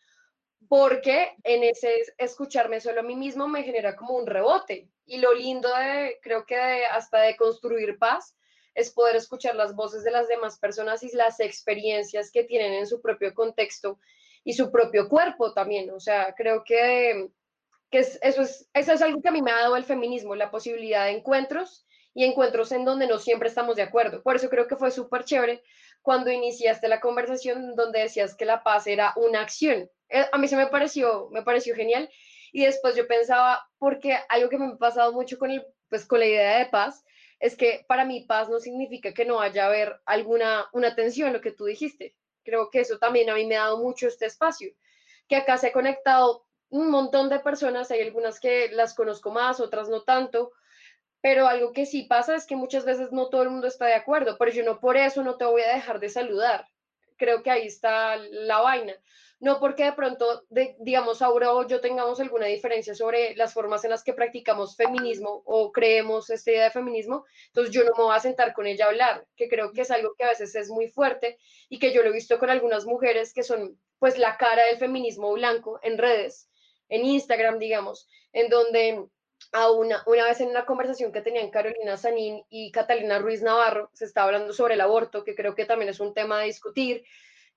porque 0.68 1.34
en 1.42 1.64
ese 1.64 1.92
escucharme 2.18 2.80
solo 2.80 3.00
a 3.00 3.02
mí 3.02 3.16
mismo 3.16 3.48
me 3.48 3.64
genera 3.64 3.96
como 3.96 4.14
un 4.14 4.28
rebote. 4.28 4.88
Y 5.06 5.18
lo 5.18 5.34
lindo 5.34 5.68
de, 5.74 6.20
creo 6.22 6.46
que 6.46 6.84
hasta 6.84 7.18
de 7.22 7.36
construir 7.36 7.98
paz, 7.98 8.36
es 8.74 8.90
poder 8.90 9.16
escuchar 9.16 9.54
las 9.54 9.74
voces 9.74 10.04
de 10.04 10.10
las 10.10 10.28
demás 10.28 10.58
personas 10.58 11.02
y 11.02 11.14
las 11.14 11.40
experiencias 11.40 12.30
que 12.30 12.44
tienen 12.44 12.72
en 12.72 12.86
su 12.86 13.00
propio 13.00 13.34
contexto 13.34 13.98
y 14.44 14.54
su 14.54 14.70
propio 14.70 15.08
cuerpo 15.08 15.52
también. 15.52 15.90
O 15.90 16.00
sea, 16.00 16.34
creo 16.36 16.64
que, 16.64 17.30
que 17.90 17.98
eso, 17.98 18.42
es, 18.42 18.68
eso 18.72 18.92
es 18.92 19.02
algo 19.02 19.20
que 19.20 19.28
a 19.28 19.32
mí 19.32 19.42
me 19.42 19.50
ha 19.50 19.60
dado 19.60 19.76
el 19.76 19.84
feminismo, 19.84 20.34
la 20.34 20.50
posibilidad 20.50 21.06
de 21.06 21.12
encuentros 21.12 21.86
y 22.14 22.24
encuentros 22.24 22.72
en 22.72 22.84
donde 22.84 23.06
no 23.06 23.18
siempre 23.18 23.48
estamos 23.48 23.76
de 23.76 23.82
acuerdo. 23.82 24.22
Por 24.22 24.36
eso 24.36 24.48
creo 24.48 24.66
que 24.66 24.76
fue 24.76 24.90
súper 24.90 25.24
chévere 25.24 25.62
cuando 26.02 26.30
iniciaste 26.30 26.88
la 26.88 27.00
conversación 27.00 27.74
donde 27.76 28.00
decías 28.00 28.34
que 28.34 28.44
la 28.44 28.62
paz 28.62 28.86
era 28.86 29.12
una 29.16 29.40
acción. 29.40 29.90
Eh, 30.08 30.26
a 30.32 30.38
mí 30.38 30.48
se 30.48 30.56
me 30.56 30.66
pareció, 30.66 31.28
me 31.30 31.42
pareció 31.42 31.74
genial. 31.74 32.10
Y 32.52 32.64
después 32.64 32.96
yo 32.96 33.06
pensaba, 33.06 33.64
porque 33.78 34.18
algo 34.28 34.48
que 34.48 34.58
me 34.58 34.66
ha 34.66 34.76
pasado 34.76 35.12
mucho 35.12 35.38
con, 35.38 35.50
el, 35.52 35.64
pues, 35.88 36.04
con 36.04 36.18
la 36.18 36.26
idea 36.26 36.58
de 36.58 36.66
paz, 36.66 37.04
es 37.40 37.56
que 37.56 37.84
para 37.88 38.04
mí 38.04 38.26
paz 38.26 38.48
no 38.48 38.60
significa 38.60 39.12
que 39.12 39.24
no 39.24 39.36
vaya 39.36 39.64
a 39.64 39.68
haber 39.68 40.00
alguna 40.04 40.68
una 40.72 40.94
tensión, 40.94 41.32
lo 41.32 41.40
que 41.40 41.52
tú 41.52 41.64
dijiste. 41.64 42.14
Creo 42.44 42.70
que 42.70 42.80
eso 42.80 42.98
también 42.98 43.30
a 43.30 43.34
mí 43.34 43.46
me 43.46 43.56
ha 43.56 43.62
dado 43.62 43.78
mucho 43.78 44.06
este 44.06 44.26
espacio, 44.26 44.72
que 45.26 45.36
acá 45.36 45.56
se 45.56 45.68
ha 45.68 45.72
conectado 45.72 46.46
un 46.68 46.90
montón 46.90 47.28
de 47.28 47.40
personas, 47.40 47.90
hay 47.90 48.02
algunas 48.02 48.38
que 48.38 48.70
las 48.70 48.94
conozco 48.94 49.30
más, 49.30 49.58
otras 49.58 49.88
no 49.88 50.02
tanto, 50.02 50.52
pero 51.20 51.48
algo 51.48 51.72
que 51.72 51.86
sí 51.86 52.04
pasa 52.04 52.34
es 52.34 52.46
que 52.46 52.56
muchas 52.56 52.84
veces 52.84 53.10
no 53.10 53.28
todo 53.28 53.42
el 53.42 53.50
mundo 53.50 53.66
está 53.66 53.86
de 53.86 53.94
acuerdo, 53.94 54.36
pero 54.38 54.52
yo 54.52 54.64
no 54.64 54.78
por 54.78 54.96
eso 54.96 55.22
no 55.22 55.36
te 55.36 55.44
voy 55.44 55.62
a 55.62 55.74
dejar 55.74 55.98
de 55.98 56.08
saludar. 56.08 56.66
Creo 57.20 57.42
que 57.42 57.50
ahí 57.50 57.66
está 57.66 58.16
la 58.16 58.62
vaina. 58.62 58.94
No 59.40 59.60
porque 59.60 59.84
de 59.84 59.92
pronto, 59.92 60.44
digamos, 60.78 61.20
ahora 61.20 61.52
o 61.52 61.66
yo 61.66 61.82
tengamos 61.82 62.18
alguna 62.18 62.46
diferencia 62.46 62.94
sobre 62.94 63.36
las 63.36 63.52
formas 63.52 63.84
en 63.84 63.90
las 63.90 64.02
que 64.02 64.14
practicamos 64.14 64.74
feminismo 64.74 65.42
o 65.44 65.70
creemos 65.70 66.30
esta 66.30 66.50
idea 66.50 66.64
de 66.64 66.70
feminismo, 66.70 67.24
entonces 67.48 67.74
yo 67.74 67.84
no 67.84 67.92
me 67.96 68.04
voy 68.04 68.16
a 68.16 68.20
sentar 68.20 68.54
con 68.54 68.66
ella 68.66 68.86
a 68.86 68.88
hablar, 68.88 69.26
que 69.36 69.48
creo 69.48 69.72
que 69.72 69.82
es 69.82 69.90
algo 69.90 70.14
que 70.14 70.24
a 70.24 70.28
veces 70.28 70.54
es 70.54 70.70
muy 70.70 70.88
fuerte 70.88 71.38
y 71.68 71.78
que 71.78 71.92
yo 71.92 72.02
lo 72.02 72.08
he 72.08 72.12
visto 72.12 72.38
con 72.38 72.48
algunas 72.48 72.86
mujeres 72.86 73.34
que 73.34 73.42
son 73.42 73.78
pues 73.98 74.18
la 74.18 74.38
cara 74.38 74.64
del 74.64 74.78
feminismo 74.78 75.32
blanco 75.32 75.78
en 75.82 75.98
redes, 75.98 76.48
en 76.88 77.04
Instagram, 77.04 77.58
digamos, 77.58 78.08
en 78.32 78.48
donde 78.48 79.06
a 79.52 79.70
una, 79.70 80.02
una 80.06 80.24
vez 80.24 80.40
en 80.40 80.48
una 80.48 80.64
conversación 80.64 81.12
que 81.12 81.22
tenían 81.22 81.50
Carolina 81.50 81.96
Sanín 81.96 82.44
y 82.50 82.70
Catalina 82.70 83.18
Ruiz 83.18 83.42
Navarro, 83.42 83.90
se 83.92 84.04
estaba 84.04 84.26
hablando 84.26 84.52
sobre 84.52 84.74
el 84.74 84.80
aborto, 84.80 85.24
que 85.24 85.34
creo 85.34 85.54
que 85.54 85.64
también 85.64 85.88
es 85.88 86.00
un 86.00 86.14
tema 86.14 86.40
a 86.40 86.44
discutir, 86.44 87.04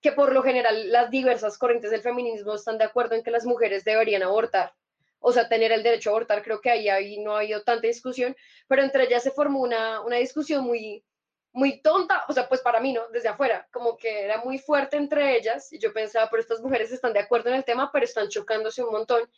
que 0.01 0.11
por 0.11 0.33
lo 0.33 0.43
general 0.43 0.91
las 0.91 1.09
diversas 1.11 1.57
corrientes 1.57 1.91
del 1.91 2.01
feminismo 2.01 2.55
están 2.55 2.77
de 2.77 2.83
acuerdo 2.83 3.15
en 3.15 3.23
que 3.23 3.31
las 3.31 3.45
mujeres 3.45 3.85
deberían 3.85 4.23
abortar, 4.23 4.73
o 5.19 5.31
sea, 5.31 5.47
tener 5.47 5.71
el 5.71 5.83
derecho 5.83 6.09
a 6.09 6.13
abortar, 6.13 6.43
creo 6.43 6.59
que 6.59 6.71
ahí, 6.71 6.89
ahí 6.89 7.19
no 7.19 7.35
ha 7.35 7.39
habido 7.39 7.63
tanta 7.63 7.87
discusión, 7.87 8.35
pero 8.67 8.83
entre 8.83 9.05
ellas 9.05 9.23
se 9.23 9.31
formó 9.31 9.61
una, 9.61 10.01
una 10.01 10.17
discusión 10.17 10.65
muy, 10.65 11.05
muy 11.53 11.81
tonta, 11.81 12.25
o 12.27 12.33
sea, 12.33 12.49
pues 12.49 12.61
para 12.61 12.79
mí, 12.79 12.91
¿no? 12.91 13.07
Desde 13.09 13.29
afuera, 13.29 13.67
como 13.71 13.95
que 13.95 14.23
era 14.25 14.43
muy 14.43 14.57
fuerte 14.57 14.97
entre 14.97 15.37
ellas, 15.37 15.71
y 15.71 15.79
yo 15.79 15.93
pensaba, 15.93 16.29
pero 16.29 16.41
estas 16.41 16.59
mujeres 16.59 16.91
están 16.91 17.13
de 17.13 17.19
acuerdo 17.19 17.49
en 17.49 17.55
el 17.55 17.63
tema, 17.63 17.91
pero 17.91 18.03
están 18.03 18.27
chocándose 18.27 18.83
un 18.83 18.91
montón, 18.91 19.29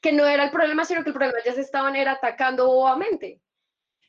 que 0.00 0.12
no 0.12 0.26
era 0.26 0.44
el 0.44 0.50
problema, 0.50 0.84
sino 0.84 1.02
que 1.02 1.10
el 1.10 1.14
problema 1.14 1.38
ya 1.44 1.54
se 1.54 1.60
estaban 1.60 1.96
era 1.96 2.12
atacando 2.12 2.66
bobamente. 2.66 3.40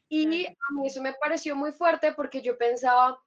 Y 0.08 0.26
a 0.46 0.74
mí 0.74 0.88
eso 0.88 1.02
me 1.02 1.14
pareció 1.14 1.56
muy 1.56 1.72
fuerte 1.72 2.12
porque 2.14 2.42
yo 2.42 2.58
pensaba, 2.58 3.18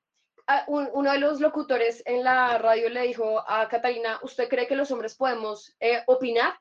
ah, 0.47 0.65
uno 0.67 1.13
de 1.13 1.19
los 1.19 1.41
locutores 1.41 2.03
en 2.05 2.23
la 2.23 2.59
radio 2.59 2.91
le 2.91 3.03
dijo 3.03 3.43
a 3.49 3.67
Catalina, 3.69 4.21
¿usted 4.23 4.49
cree 4.49 4.67
que 4.67 4.77
los 4.77 4.91
hombres 4.91 5.15
podemos 5.15 5.75
eh, 5.81 6.03
opinar? 6.07 6.55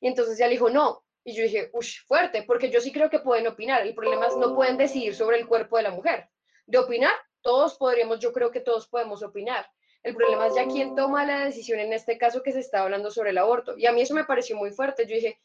Y 0.00 0.08
entonces 0.08 0.38
ella 0.38 0.46
le 0.46 0.54
dijo, 0.54 0.70
no. 0.70 1.04
Y 1.24 1.34
yo 1.34 1.42
dije, 1.42 1.70
uff, 1.72 2.06
fuerte, 2.06 2.44
porque 2.44 2.70
yo 2.70 2.80
sí 2.80 2.92
creo 2.92 3.10
que 3.10 3.18
pueden 3.18 3.46
opinar. 3.48 3.82
El 3.82 3.94
problema 3.94 4.28
es 4.28 4.36
no 4.36 4.54
pueden 4.54 4.76
decidir 4.78 5.14
sobre 5.14 5.38
el 5.38 5.46
cuerpo 5.46 5.76
de 5.76 5.82
la 5.82 5.90
mujer. 5.90 6.30
De 6.66 6.78
opinar, 6.78 7.12
todos 7.42 7.76
podríamos, 7.76 8.20
yo 8.20 8.32
creo 8.32 8.50
que 8.50 8.60
todos 8.60 8.88
podemos 8.88 9.22
opinar. 9.22 9.68
El 10.06 10.14
problema 10.14 10.46
es 10.46 10.54
ya 10.54 10.68
quién 10.68 10.94
toma 10.94 11.26
la 11.26 11.46
decisión 11.46 11.80
en 11.80 11.92
este 11.92 12.16
caso 12.16 12.40
que 12.40 12.52
se 12.52 12.60
está 12.60 12.82
hablando 12.82 13.10
sobre 13.10 13.30
el 13.30 13.38
aborto. 13.38 13.76
Y 13.76 13.86
a 13.86 13.92
mí 13.92 14.02
eso 14.02 14.14
me 14.14 14.22
pareció 14.22 14.56
muy 14.56 14.70
fuerte. 14.70 15.04
Yo 15.04 15.16
dije, 15.16 15.36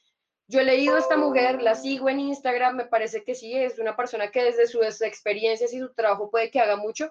yo 0.45 0.59
he 0.59 0.63
leído 0.63 0.97
a 0.97 0.99
esta 0.99 1.17
mujer, 1.17 1.63
la 1.63 1.73
sigo 1.73 2.09
en 2.09 2.19
Instagram, 2.19 2.75
me 2.75 2.85
parece 2.85 3.23
que 3.23 3.33
sí, 3.33 3.57
es 3.57 3.79
una 3.79 3.95
persona 3.95 4.29
que 4.29 4.43
desde 4.43 4.67
sus 4.67 5.01
experiencias 5.01 5.73
y 5.73 5.79
su 5.79 5.91
trabajo 5.95 6.29
puede 6.29 6.51
que 6.51 6.59
haga 6.59 6.75
mucho, 6.75 7.09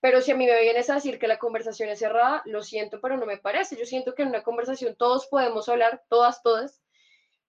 pero 0.00 0.20
si 0.20 0.32
a 0.32 0.34
mí 0.34 0.46
me 0.46 0.60
vienes 0.62 0.90
a 0.90 0.94
decir 0.94 1.20
que 1.20 1.28
la 1.28 1.38
conversación 1.38 1.90
es 1.90 2.00
cerrada, 2.00 2.42
lo 2.44 2.60
siento, 2.60 3.00
pero 3.00 3.16
no 3.16 3.24
me 3.24 3.38
parece. 3.38 3.76
Yo 3.76 3.86
siento 3.86 4.16
que 4.16 4.22
en 4.22 4.30
una 4.30 4.42
conversación 4.42 4.96
todos 4.96 5.28
podemos 5.28 5.68
hablar, 5.68 6.02
todas, 6.08 6.42
todas. 6.42 6.82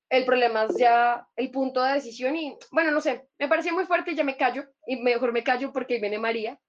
El 0.09 0.23
problema 0.25 0.65
es 0.65 0.77
ya 0.77 1.27
el 1.35 1.49
punto 1.49 1.81
de 1.81 1.93
decisión 1.93 2.35
y, 2.35 2.55
bueno, 2.69 2.91
no 2.91 3.01
sé, 3.01 3.27
me 3.39 3.47
parecía 3.47 3.73
muy 3.73 3.85
fuerte 3.85 4.13
ya 4.13 4.23
me 4.23 4.37
callo, 4.37 4.65
y 4.85 4.97
mejor 4.97 5.31
me 5.31 5.43
callo 5.43 5.73
porque 5.73 5.99
viene 5.99 6.19
María. 6.19 6.59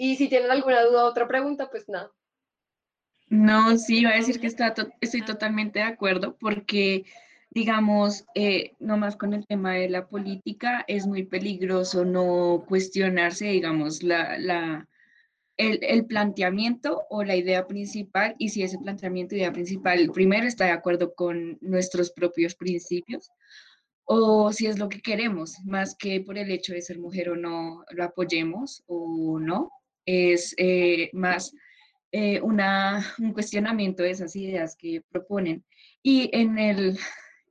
Y 0.00 0.14
si 0.14 0.28
tienen 0.28 0.52
alguna 0.52 0.82
duda 0.84 1.04
o 1.04 1.08
otra 1.08 1.26
pregunta, 1.26 1.68
pues 1.68 1.88
nada. 1.88 2.12
No, 3.28 3.76
sí, 3.76 3.98
iba 3.98 4.10
a 4.10 4.16
decir 4.16 4.40
que 4.40 4.46
estoy 4.46 5.22
totalmente 5.22 5.80
de 5.80 5.84
acuerdo 5.84 6.38
porque, 6.38 7.04
digamos, 7.50 8.24
eh, 8.36 8.76
nomás 8.78 9.16
con 9.16 9.34
el 9.34 9.44
tema 9.44 9.74
de 9.74 9.88
la 9.88 10.06
política 10.06 10.84
es 10.86 11.04
muy 11.06 11.24
peligroso 11.24 12.04
no 12.04 12.64
cuestionarse, 12.68 13.46
digamos, 13.46 14.04
la, 14.04 14.38
la, 14.38 14.88
el, 15.56 15.80
el, 15.82 16.06
planteamiento 16.06 17.02
o 17.10 17.24
la 17.24 17.34
idea 17.34 17.66
principal 17.66 18.36
y 18.38 18.50
si 18.50 18.62
ese 18.62 18.78
planteamiento 18.78 19.34
idea 19.34 19.52
principal 19.52 20.10
primero 20.14 20.46
está 20.46 20.66
de 20.66 20.70
acuerdo 20.70 21.12
con 21.14 21.58
nuestros 21.60 22.12
propios 22.12 22.54
principios 22.54 23.30
o 24.04 24.52
si 24.52 24.66
es 24.66 24.78
lo 24.78 24.88
que 24.88 25.02
queremos, 25.02 25.56
más 25.64 25.94
que 25.96 26.20
por 26.20 26.38
el 26.38 26.50
hecho 26.50 26.72
de 26.72 26.82
ser 26.82 26.98
mujer 26.98 27.30
o 27.30 27.36
no 27.36 27.84
lo 27.90 28.04
apoyemos 28.04 28.84
o 28.86 29.38
no 29.40 29.72
es 30.08 30.54
eh, 30.56 31.10
más 31.12 31.54
eh, 32.12 32.40
una, 32.40 33.04
un 33.18 33.34
cuestionamiento 33.34 34.02
de 34.02 34.10
esas 34.10 34.34
ideas 34.34 34.74
que 34.74 35.02
proponen. 35.10 35.64
Y 36.02 36.30
en 36.32 36.58
el, 36.58 36.98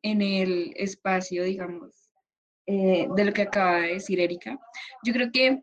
en 0.01 0.23
el 0.23 0.73
espacio, 0.75 1.43
digamos, 1.43 2.09
eh, 2.65 3.07
de 3.15 3.25
lo 3.25 3.31
que 3.31 3.43
acaba 3.43 3.81
de 3.81 3.93
decir 3.93 4.19
Erika, 4.19 4.59
yo 5.03 5.13
creo 5.13 5.31
que 5.31 5.61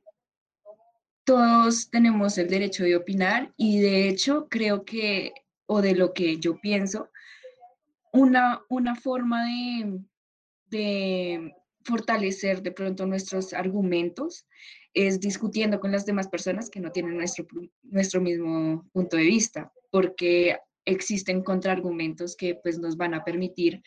todos 1.24 1.90
tenemos 1.90 2.38
el 2.38 2.49
derecho 2.49 2.84
de 2.84 2.95
opinar 2.95 3.53
y 3.57 3.80
de 3.80 4.09
hecho 4.09 4.47
creo 4.49 4.84
que, 4.84 5.32
o 5.66 5.82
de 5.82 5.97
lo 5.97 6.12
que 6.12 6.38
yo 6.38 6.61
pienso, 6.61 7.11
una, 8.12 8.62
una 8.68 8.95
forma 8.95 9.45
de, 9.47 9.99
de 10.66 11.55
fortalecer 11.82 12.62
de 12.62 12.70
pronto 12.70 13.05
nuestros 13.05 13.53
argumentos 13.53 14.47
es 14.95 15.20
discutiendo 15.20 15.80
con 15.80 15.92
las 15.92 16.07
demás 16.07 16.28
personas 16.28 16.70
que 16.70 16.80
no 16.80 16.90
tienen 16.92 17.16
nuestro, 17.16 17.47
nuestro 17.82 18.20
mismo 18.20 18.88
punto 18.92 19.16
de 19.16 19.24
vista, 19.24 19.72
porque 19.90 20.57
existen 20.86 21.42
contraargumentos 21.42 22.36
que 22.36 22.55
pues 22.62 22.78
nos 22.78 22.97
van 22.97 23.14
a 23.14 23.24
permitir 23.24 23.82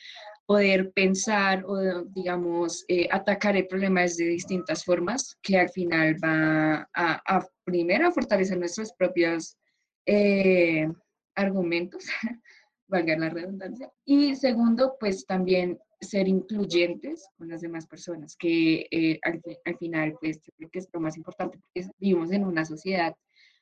poder 0.45 0.91
pensar 0.91 1.64
o, 1.66 2.03
digamos, 2.05 2.86
eh, 2.88 3.08
atacar 3.12 3.55
el 3.58 3.68
problema 3.68 4.01
desde 4.01 4.26
distintas 4.26 4.84
formas, 4.84 5.38
que 5.41 5.58
al 5.58 5.70
final 5.70 6.16
va 6.24 6.89
a, 6.93 7.38
a 7.38 7.47
primero, 7.66 8.08
a 8.08 8.12
fortalecer 8.12 8.58
nuestros 8.58 8.93
propios 8.93 9.58
eh, 10.05 10.88
argumentos, 11.36 12.05
valga 12.88 13.17
la 13.17 13.29
redundancia, 13.29 13.91
y 14.05 14.35
segundo, 14.35 14.95
pues 14.99 15.25
también 15.25 15.79
ser 15.99 16.27
incluyentes 16.27 17.27
con 17.38 17.49
las 17.49 17.61
demás 17.61 17.88
personas, 17.88 18.35
que 18.38 18.88
eh, 18.91 19.19
al, 19.23 19.41
al, 19.65 19.77
final, 19.77 20.15
pues 20.19 20.39
yo 20.41 20.53
creo 20.57 20.69
que 20.69 20.79
es 20.79 20.89
lo 20.93 20.99
más 20.99 21.17
importante, 21.17 21.59
porque 21.59 21.89
vivimos 21.97 22.31
en 22.31 22.45
una 22.45 22.65
sociedad 22.65 23.15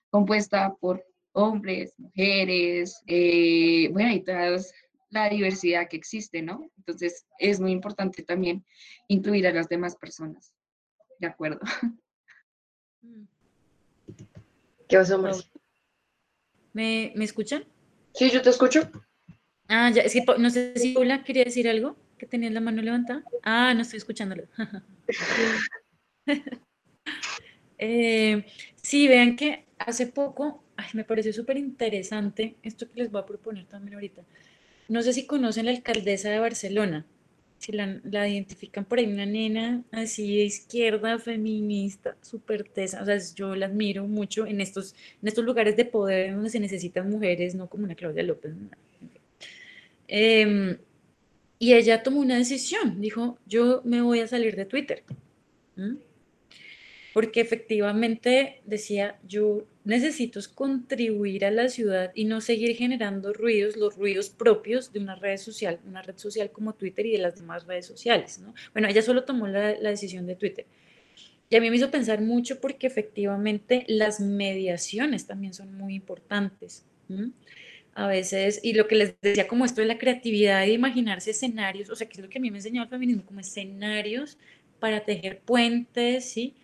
compuesta 0.09 0.73
por 0.79 1.05
hombres, 1.35 1.93
mujeres, 1.97 3.01
eh, 3.07 3.89
bueno, 3.91 4.11
y 4.13 4.23
toda 4.23 4.57
la 5.09 5.29
diversidad 5.29 5.87
que 5.89 5.97
existe, 5.97 6.41
¿no? 6.41 6.71
Entonces 6.77 7.25
es 7.37 7.59
muy 7.59 7.71
importante 7.71 8.23
también 8.23 8.65
incluir 9.07 9.45
a 9.47 9.53
las 9.53 9.67
demás 9.67 9.95
personas. 9.97 10.53
De 11.19 11.27
acuerdo. 11.27 11.59
¿Qué 14.87 14.97
vas 14.97 15.11
a 15.11 15.17
¿Me, 16.73 17.11
¿Me 17.15 17.25
escuchan? 17.25 17.65
Sí, 18.13 18.29
yo 18.29 18.41
te 18.41 18.49
escucho. 18.49 18.89
Ah, 19.67 19.89
ya, 19.89 20.03
es 20.03 20.13
que 20.13 20.23
no 20.37 20.49
sé 20.49 20.73
si 20.75 20.93
Paula 20.93 21.23
quería 21.23 21.43
decir 21.43 21.67
algo 21.67 21.95
que 22.17 22.25
tenías 22.25 22.53
la 22.53 22.61
mano 22.61 22.81
levantada. 22.81 23.23
Ah, 23.43 23.73
no 23.73 23.81
estoy 23.81 23.97
escuchándolo. 23.97 24.43
eh, 27.77 28.45
sí, 28.75 29.07
vean 29.07 29.35
que 29.35 29.65
hace 29.77 30.07
poco, 30.07 30.63
ay, 30.77 30.87
me 30.93 31.03
pareció 31.03 31.33
súper 31.33 31.57
interesante 31.57 32.55
esto 32.63 32.89
que 32.89 33.01
les 33.01 33.11
voy 33.11 33.21
a 33.21 33.25
proponer 33.25 33.65
también 33.65 33.95
ahorita. 33.95 34.23
No 34.87 35.01
sé 35.01 35.13
si 35.13 35.25
conocen 35.25 35.65
la 35.65 35.71
alcaldesa 35.71 36.29
de 36.29 36.39
Barcelona, 36.39 37.05
si 37.57 37.71
la, 37.71 37.99
la 38.03 38.27
identifican 38.27 38.85
por 38.85 38.99
ahí, 38.99 39.07
una 39.07 39.25
nena 39.25 39.83
así 39.91 40.37
de 40.37 40.43
izquierda, 40.43 41.17
feminista, 41.17 42.15
súper 42.21 42.69
tesa. 42.69 43.01
O 43.01 43.05
sea, 43.05 43.17
yo 43.35 43.55
la 43.55 43.65
admiro 43.65 44.05
mucho 44.05 44.45
en 44.45 44.61
estos, 44.61 44.93
en 45.21 45.27
estos 45.27 45.43
lugares 45.43 45.75
de 45.75 45.85
poder 45.85 46.35
donde 46.35 46.49
se 46.49 46.59
necesitan 46.59 47.09
mujeres, 47.09 47.55
no 47.55 47.67
como 47.67 47.85
una 47.85 47.95
Claudia 47.95 48.23
López. 48.23 48.53
Eh, 50.07 50.77
y 51.57 51.73
ella 51.73 52.03
tomó 52.03 52.19
una 52.19 52.37
decisión, 52.37 53.01
dijo, 53.01 53.39
yo 53.45 53.81
me 53.85 54.01
voy 54.01 54.19
a 54.19 54.27
salir 54.27 54.55
de 54.55 54.65
Twitter. 54.65 55.03
Porque 57.13 57.41
efectivamente 57.41 58.61
decía, 58.65 59.17
yo 59.25 59.65
necesito 59.85 60.39
es 60.39 60.47
contribuir 60.49 61.45
a 61.45 61.51
la 61.51 61.69
ciudad 61.69 62.11
y 62.13 62.25
no 62.25 62.41
seguir 62.41 62.75
generando 62.75 63.31
ruidos, 63.31 63.77
los 63.77 63.95
ruidos 63.95 64.29
propios 64.29 64.91
de 64.91 64.99
una 64.99 65.15
red 65.15 65.37
social, 65.37 65.79
una 65.87 66.01
red 66.01 66.17
social 66.17 66.51
como 66.51 66.73
Twitter 66.73 67.05
y 67.05 67.13
de 67.13 67.19
las 67.19 67.35
demás 67.35 67.65
redes 67.65 67.85
sociales, 67.85 68.39
¿no? 68.39 68.53
Bueno, 68.73 68.89
ella 68.89 69.01
solo 69.01 69.23
tomó 69.23 69.47
la, 69.47 69.79
la 69.79 69.89
decisión 69.89 70.27
de 70.27 70.35
Twitter. 70.35 70.65
Y 71.49 71.55
a 71.55 71.61
mí 71.61 71.69
me 71.69 71.77
hizo 71.77 71.91
pensar 71.91 72.21
mucho 72.21 72.59
porque 72.59 72.87
efectivamente 72.87 73.85
las 73.87 74.19
mediaciones 74.19 75.25
también 75.25 75.53
son 75.53 75.73
muy 75.73 75.95
importantes. 75.95 76.83
A 77.97 78.07
veces, 78.07 78.59
y 78.61 78.73
lo 78.73 78.87
que 78.87 78.95
les 78.95 79.15
decía 79.21 79.47
como 79.47 79.63
esto 79.63 79.79
de 79.79 79.87
la 79.87 79.97
creatividad 79.97 80.59
de 80.59 80.73
imaginarse 80.73 81.31
escenarios, 81.31 81.89
o 81.89 81.95
sea, 81.95 82.07
que 82.07 82.15
es 82.15 82.19
lo 82.19 82.29
que 82.29 82.39
a 82.39 82.41
mí 82.41 82.51
me 82.51 82.57
enseñó 82.57 82.83
el 82.83 82.89
feminismo, 82.89 83.23
como 83.25 83.39
escenarios 83.39 84.37
para 84.81 85.05
tejer 85.05 85.39
puentes, 85.39 86.25
¿sí? 86.25 86.55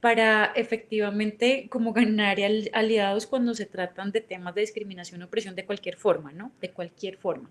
Para 0.00 0.46
efectivamente 0.56 1.68
como 1.70 1.92
ganar 1.92 2.38
aliados 2.72 3.28
cuando 3.28 3.54
se 3.54 3.66
tratan 3.66 4.10
de 4.10 4.20
temas 4.20 4.52
de 4.56 4.62
discriminación 4.62 5.22
o 5.22 5.26
opresión 5.26 5.54
de 5.54 5.64
cualquier 5.64 5.96
forma, 5.96 6.32
¿no? 6.32 6.50
De 6.60 6.70
cualquier 6.70 7.18
forma. 7.18 7.50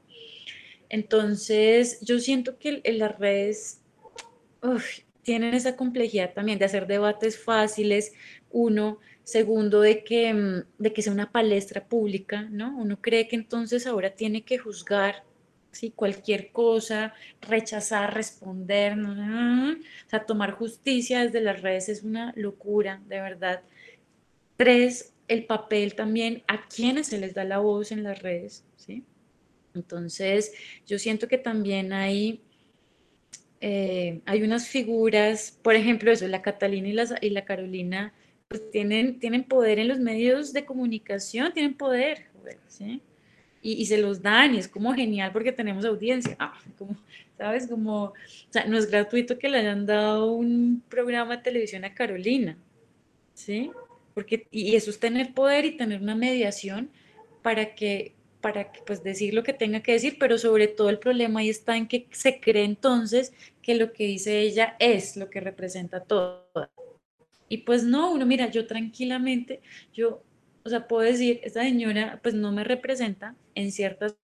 Entonces, 0.89 1.99
yo 2.01 2.19
siento 2.19 2.57
que 2.59 2.81
en 2.83 2.99
las 2.99 3.17
redes, 3.17 3.81
tienen 5.23 5.53
esa 5.53 5.77
complejidad 5.77 6.33
también 6.33 6.59
de 6.59 6.65
hacer 6.65 6.87
debates 6.87 7.41
fáciles, 7.41 8.13
uno, 8.51 8.99
segundo, 9.29 9.81
de 9.81 10.03
que, 10.03 10.33
mm, 10.33 10.63
de 10.77 10.93
que 10.93 11.01
sea 11.01 11.13
una 11.13 11.31
palestra 11.31 11.85
pública, 11.85 12.43
¿no? 12.51 12.75
Uno 12.77 13.01
cree 13.01 13.27
que 13.27 13.35
entonces 13.35 13.87
ahora 13.87 14.11
tiene 14.11 14.43
que 14.43 14.57
juzgar 14.57 15.23
¿sí? 15.71 15.91
cualquier 15.95 16.51
cosa, 16.51 17.13
rechazar, 17.41 18.13
responder, 18.13 18.97
¿no? 18.97 19.73
o 19.73 20.09
sea, 20.09 20.25
tomar 20.25 20.51
justicia 20.53 21.23
desde 21.23 21.41
las 21.41 21.61
redes 21.61 21.89
es 21.89 22.03
una 22.03 22.33
locura, 22.35 23.01
de 23.07 23.21
verdad. 23.21 23.61
Tres, 24.57 25.13
el 25.27 25.45
papel 25.45 25.95
también 25.95 26.43
a 26.47 26.67
quienes 26.67 27.07
se 27.07 27.19
les 27.19 27.33
da 27.33 27.43
la 27.43 27.59
voz 27.59 27.91
en 27.91 28.03
las 28.03 28.21
redes, 28.21 28.65
¿sí? 28.75 29.03
Entonces, 29.75 30.53
yo 30.87 30.97
siento 30.99 31.27
que 31.27 31.37
también 31.37 31.93
hay 31.93 32.41
eh, 33.61 34.21
hay 34.25 34.43
unas 34.43 34.67
figuras, 34.67 35.57
por 35.61 35.75
ejemplo, 35.75 36.11
eso, 36.11 36.27
la 36.27 36.41
Catalina 36.41 36.87
y 36.87 36.93
la, 36.93 37.17
y 37.21 37.29
la 37.31 37.45
Carolina, 37.45 38.13
pues 38.49 38.69
tienen, 38.71 39.19
tienen 39.19 39.43
poder 39.43 39.79
en 39.79 39.87
los 39.87 39.99
medios 39.99 40.51
de 40.51 40.65
comunicación, 40.65 41.53
tienen 41.53 41.75
poder, 41.75 42.25
¿sí? 42.67 43.01
Y, 43.61 43.85
se 43.85 43.97
los 43.97 44.21
dan 44.21 44.55
y 44.55 44.57
es 44.57 44.67
como 44.67 44.93
genial 44.93 45.31
porque 45.33 45.51
tenemos 45.51 45.85
audiencia. 45.85 46.35
Ah, 46.39 46.57
como, 46.77 46.97
¿Sabes? 47.37 47.67
Como, 47.67 48.13
no 48.67 48.77
es 48.77 48.89
gratuito 48.89 49.37
que 49.37 49.49
le 49.49 49.59
hayan 49.59 49.85
dado 49.85 50.31
un 50.31 50.81
programa 50.89 51.37
de 51.37 51.43
televisión 51.43 51.85
a 51.85 51.93
Carolina, 51.93 52.57
¿sí? 53.33 53.69
Porque, 54.13 54.47
y 54.49 54.75
eso 54.75 54.89
es 54.89 54.99
tener 54.99 55.33
poder 55.33 55.65
y 55.65 55.77
tener 55.77 56.01
una 56.01 56.15
mediación 56.15 56.89
para 57.43 57.75
que 57.75 58.15
para 58.41 58.71
pues 58.85 59.03
decir 59.03 59.33
lo 59.33 59.43
que 59.43 59.51
tenga 59.51 59.81
que 59.81 59.91
decir, 59.91 60.15
pero 60.17 60.37
sobre 60.37 60.67
todo 60.69 60.89
el 60.89 60.97
problema 60.97 61.41
ahí 61.41 61.49
está 61.49 61.75
en 61.75 61.89
que 61.89 62.07
se 62.11 62.39
cree 62.39 62.63
entonces 62.63 63.33
que 63.61 63.75
lo 63.75 63.91
que 63.91 64.05
dice 64.05 64.39
ella 64.39 64.77
es 64.79 65.17
lo 65.17 65.29
que 65.29 65.41
representa 65.41 66.01
todo. 66.01 66.47
Y 67.49 67.59
pues 67.59 67.83
no, 67.83 68.11
uno 68.11 68.25
mira, 68.25 68.49
yo 68.49 68.67
tranquilamente, 68.67 69.61
yo, 69.93 70.23
o 70.63 70.69
sea, 70.69 70.87
puedo 70.87 71.03
decir, 71.03 71.39
esta 71.43 71.63
señora 71.63 72.19
pues 72.23 72.35
no 72.35 72.51
me 72.51 72.63
representa 72.63 73.35
en 73.55 73.71
ciertas 73.71 74.15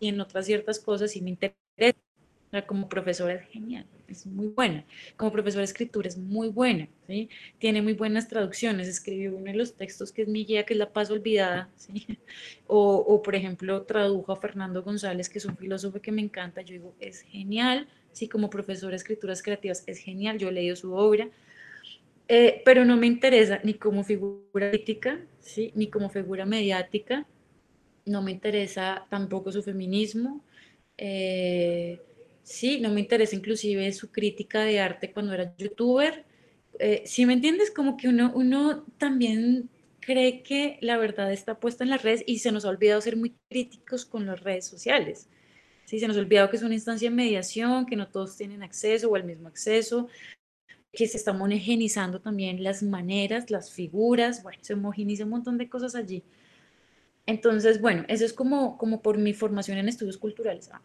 y 0.00 0.08
en 0.08 0.20
otras 0.20 0.46
ciertas 0.46 0.80
cosas 0.80 1.14
y 1.16 1.20
me 1.20 1.30
interesa 1.30 2.00
como 2.66 2.88
profesora 2.88 3.34
es 3.34 3.46
genial, 3.48 3.86
es 4.08 4.26
muy 4.26 4.48
buena. 4.48 4.84
Como 5.16 5.30
profesora 5.30 5.60
de 5.60 5.66
escritura 5.66 6.08
es 6.08 6.18
muy 6.18 6.48
buena, 6.48 6.88
¿sí? 7.06 7.28
Tiene 7.58 7.80
muy 7.80 7.92
buenas 7.92 8.26
traducciones. 8.28 8.88
Escribió 8.88 9.36
uno 9.36 9.52
de 9.52 9.54
los 9.54 9.74
textos 9.74 10.10
que 10.10 10.22
es 10.22 10.28
mi 10.28 10.44
guía, 10.44 10.66
que 10.66 10.74
es 10.74 10.78
La 10.78 10.92
Paz 10.92 11.10
Olvidada, 11.10 11.70
¿sí? 11.76 12.06
O, 12.66 12.96
o, 12.96 13.22
por 13.22 13.36
ejemplo, 13.36 13.82
tradujo 13.82 14.32
a 14.32 14.36
Fernando 14.36 14.82
González, 14.82 15.28
que 15.28 15.38
es 15.38 15.44
un 15.44 15.56
filósofo 15.56 16.00
que 16.00 16.10
me 16.10 16.22
encanta. 16.22 16.62
Yo 16.62 16.72
digo, 16.74 16.94
es 16.98 17.22
genial, 17.22 17.86
sí, 18.12 18.28
como 18.28 18.50
profesora 18.50 18.90
de 18.90 18.96
escrituras 18.96 19.42
creativas, 19.42 19.84
es 19.86 19.98
genial. 19.98 20.38
Yo 20.38 20.48
he 20.48 20.52
leído 20.52 20.74
su 20.74 20.92
obra. 20.94 21.28
Eh, 22.32 22.62
pero 22.64 22.84
no 22.84 22.96
me 22.96 23.08
interesa 23.08 23.58
ni 23.64 23.74
como 23.74 24.04
figura 24.04 24.38
política, 24.52 25.20
¿sí? 25.40 25.72
ni 25.74 25.88
como 25.88 26.10
figura 26.10 26.46
mediática, 26.46 27.26
no 28.06 28.22
me 28.22 28.30
interesa 28.30 29.04
tampoco 29.10 29.50
su 29.50 29.64
feminismo, 29.64 30.44
eh, 30.96 31.98
Sí, 32.42 32.80
no 32.80 32.90
me 32.90 33.00
interesa 33.00 33.36
inclusive 33.36 33.92
su 33.92 34.10
crítica 34.10 34.62
de 34.62 34.80
arte 34.80 35.12
cuando 35.12 35.32
era 35.32 35.54
youtuber. 35.56 36.24
Eh, 36.80 37.02
si 37.06 37.24
me 37.24 37.34
entiendes, 37.34 37.70
como 37.70 37.96
que 37.96 38.08
uno, 38.08 38.32
uno 38.34 38.84
también 38.98 39.68
cree 40.00 40.42
que 40.42 40.78
la 40.80 40.96
verdad 40.96 41.32
está 41.32 41.60
puesta 41.60 41.84
en 41.84 41.90
las 41.90 42.02
redes 42.02 42.24
y 42.26 42.40
se 42.40 42.50
nos 42.50 42.64
ha 42.64 42.70
olvidado 42.70 43.00
ser 43.02 43.16
muy 43.16 43.36
críticos 43.48 44.04
con 44.04 44.26
las 44.26 44.40
redes 44.40 44.66
sociales. 44.66 45.28
Sí, 45.84 46.00
se 46.00 46.08
nos 46.08 46.16
ha 46.16 46.20
olvidado 46.20 46.50
que 46.50 46.56
es 46.56 46.62
una 46.64 46.74
instancia 46.74 47.10
de 47.10 47.14
mediación, 47.14 47.86
que 47.86 47.96
no 47.96 48.08
todos 48.08 48.36
tienen 48.36 48.62
acceso 48.62 49.10
o 49.10 49.16
el 49.16 49.24
mismo 49.24 49.48
acceso, 49.48 50.08
que 50.92 51.06
se 51.08 51.16
está 51.18 51.32
homogenizando 51.32 52.20
también 52.20 52.62
las 52.64 52.82
maneras, 52.82 53.50
las 53.50 53.70
figuras, 53.72 54.42
bueno, 54.42 54.58
se 54.62 54.74
homogeniza 54.74 55.24
un 55.24 55.30
montón 55.30 55.58
de 55.58 55.68
cosas 55.68 55.94
allí. 55.94 56.24
Entonces, 57.26 57.80
bueno, 57.80 58.04
eso 58.08 58.24
es 58.24 58.32
como, 58.32 58.76
como 58.78 59.02
por 59.02 59.18
mi 59.18 59.34
formación 59.34 59.78
en 59.78 59.88
estudios 59.88 60.18
culturales. 60.18 60.70
Ah, 60.72 60.82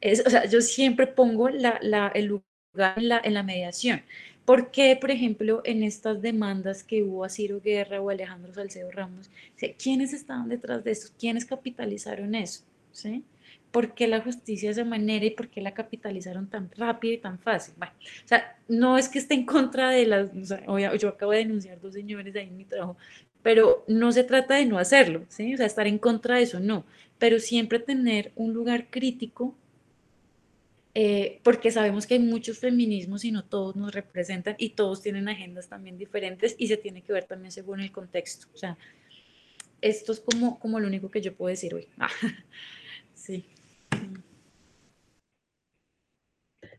es, 0.00 0.24
o 0.26 0.30
sea, 0.30 0.44
yo 0.46 0.60
siempre 0.60 1.06
pongo 1.06 1.48
la, 1.48 1.78
la, 1.82 2.08
el 2.08 2.26
lugar 2.26 2.94
en 2.98 3.08
la, 3.08 3.20
en 3.24 3.34
la 3.34 3.42
mediación. 3.42 4.02
¿Por 4.44 4.70
qué, 4.70 4.96
por 5.00 5.10
ejemplo, 5.10 5.62
en 5.64 5.82
estas 5.82 6.20
demandas 6.22 6.84
que 6.84 7.02
hubo 7.02 7.24
a 7.24 7.28
Ciro 7.30 7.60
Guerra 7.60 8.00
o 8.00 8.10
Alejandro 8.10 8.52
Salcedo 8.54 8.90
Ramos, 8.90 9.30
¿quiénes 9.82 10.12
estaban 10.12 10.48
detrás 10.48 10.84
de 10.84 10.92
esto? 10.92 11.12
¿Quiénes 11.18 11.46
capitalizaron 11.46 12.34
eso? 12.34 12.62
¿Sí? 12.92 13.24
¿Por 13.70 13.94
qué 13.94 14.08
la 14.08 14.20
justicia 14.20 14.68
de 14.68 14.72
esa 14.72 14.84
manera 14.84 15.24
y 15.24 15.30
por 15.30 15.48
qué 15.48 15.60
la 15.60 15.74
capitalizaron 15.74 16.48
tan 16.48 16.70
rápido 16.76 17.14
y 17.14 17.18
tan 17.18 17.38
fácil? 17.38 17.74
Bueno, 17.76 17.92
o 18.24 18.28
sea, 18.28 18.56
no 18.68 18.96
es 18.96 19.08
que 19.08 19.18
esté 19.18 19.34
en 19.34 19.44
contra 19.44 19.90
de 19.90 20.06
las, 20.06 20.30
o 20.34 20.44
sea, 20.44 20.96
yo 20.96 21.08
acabo 21.08 21.32
de 21.32 21.38
denunciar 21.38 21.80
dos 21.80 21.94
señores 21.94 22.34
ahí 22.36 22.48
en 22.48 22.56
mi 22.56 22.64
trabajo, 22.64 22.96
pero 23.42 23.84
no 23.86 24.12
se 24.12 24.24
trata 24.24 24.56
de 24.56 24.66
no 24.66 24.78
hacerlo, 24.78 25.24
¿sí? 25.28 25.54
O 25.54 25.56
sea, 25.56 25.66
estar 25.66 25.86
en 25.86 25.98
contra 25.98 26.36
de 26.36 26.42
eso, 26.42 26.58
no, 26.58 26.84
pero 27.18 27.38
siempre 27.38 27.78
tener 27.78 28.32
un 28.34 28.52
lugar 28.52 28.88
crítico, 28.90 29.54
eh, 30.94 31.40
porque 31.42 31.70
sabemos 31.70 32.06
que 32.06 32.14
hay 32.14 32.20
muchos 32.20 32.58
feminismos 32.58 33.24
y 33.24 33.30
no 33.30 33.44
todos 33.44 33.76
nos 33.76 33.94
representan 33.94 34.56
y 34.58 34.70
todos 34.70 35.02
tienen 35.02 35.28
agendas 35.28 35.68
también 35.68 35.98
diferentes 35.98 36.54
y 36.58 36.68
se 36.68 36.78
tiene 36.78 37.02
que 37.02 37.12
ver 37.12 37.24
también 37.24 37.52
según 37.52 37.80
el 37.80 37.92
contexto. 37.92 38.46
O 38.54 38.56
sea, 38.56 38.78
esto 39.82 40.12
es 40.12 40.20
como, 40.20 40.58
como 40.58 40.80
lo 40.80 40.88
único 40.88 41.10
que 41.10 41.20
yo 41.20 41.34
puedo 41.34 41.50
decir 41.50 41.74
hoy. 41.74 41.86
sí. 43.14 43.44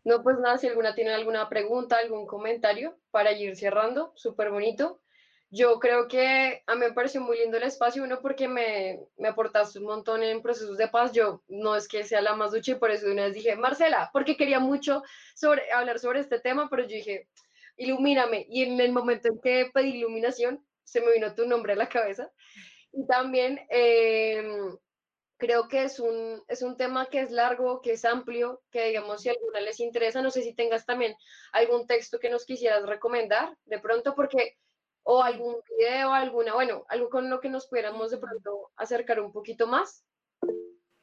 No, 0.08 0.24
pues 0.24 0.40
nada, 0.40 0.58
si 0.58 0.68
alguna 0.68 0.96
tiene 0.96 1.14
alguna 1.14 1.50
pregunta, 1.50 1.98
algún 1.98 2.28
comentario 2.28 2.98
para 3.12 3.34
ir 3.34 3.58
cerrando, 3.58 4.14
súper 4.16 4.52
bonito. 4.52 5.02
Yo 5.50 5.80
creo 5.80 6.08
que 6.08 6.64
a 6.66 6.76
mí 6.76 6.80
me 6.80 6.94
pareció 6.94 7.20
muy 7.20 7.38
lindo 7.38 7.58
el 7.58 7.64
espacio, 7.64 8.04
uno 8.06 8.22
porque 8.22 8.48
me, 8.48 9.02
me 9.18 9.28
aportaste 9.28 9.80
un 9.80 9.86
montón 9.86 10.24
en 10.24 10.42
procesos 10.42 10.78
de 10.78 10.88
paz. 10.88 11.12
Yo 11.12 11.44
no 11.50 11.76
es 11.76 11.90
que 11.90 12.06
sea 12.06 12.22
la 12.22 12.38
más 12.38 12.54
ducha 12.54 12.72
y 12.72 12.76
por 12.76 12.90
eso 12.90 13.12
una 13.12 13.26
vez 13.26 13.34
dije, 13.34 13.58
Marcela, 13.58 14.10
porque 14.14 14.38
quería 14.38 14.62
mucho 14.62 15.04
sobre, 15.36 15.70
hablar 15.74 16.00
sobre 16.00 16.22
este 16.22 16.40
tema, 16.40 16.70
pero 16.70 16.84
yo 16.84 16.96
dije, 16.96 17.28
ilumíname. 17.76 18.46
Y 18.50 18.64
en 18.64 18.80
el 18.80 18.94
momento 18.94 19.28
en 19.28 19.42
que 19.42 19.70
pedí 19.74 19.98
iluminación, 19.98 20.66
se 20.86 21.02
me 21.02 21.12
vino 21.12 21.36
tu 21.36 21.46
nombre 21.46 21.74
a 21.74 21.76
la 21.76 21.90
cabeza. 21.90 22.32
Y 22.94 23.06
también 23.08 23.60
em, 23.70 24.74
creo 25.38 25.68
que 25.68 25.84
es 25.84 26.00
un, 26.00 26.44
es 26.48 26.62
un 26.62 26.78
tema 26.78 27.08
que 27.08 27.22
es 27.22 27.32
largo, 27.32 27.82
que 27.82 27.94
es 27.94 28.06
amplio, 28.06 28.62
que 28.72 28.88
digamos 28.88 29.22
si 29.22 29.30
alguna 29.30 29.62
les 29.62 29.80
interesa, 29.80 30.22
no 30.22 30.32
sé 30.32 30.42
si 30.42 30.54
tengas 30.54 30.86
también 30.86 31.16
algún 31.54 31.88
texto 31.88 32.20
que 32.20 32.30
nos 32.30 32.46
quisieras 32.46 32.86
recomendar 32.86 33.56
de 33.66 33.80
pronto, 33.80 34.16
porque 34.16 34.58
o 35.04 35.24
algún 35.24 35.56
video, 35.78 36.12
alguna, 36.12 36.54
bueno, 36.54 36.86
algo 36.90 37.10
con 37.10 37.30
lo 37.30 37.40
que 37.40 37.50
nos 37.50 37.68
pudiéramos 37.68 38.12
de 38.12 38.18
pronto 38.18 38.72
acercar 38.76 39.22
un 39.22 39.32
poquito 39.32 39.66
más. 39.66 40.04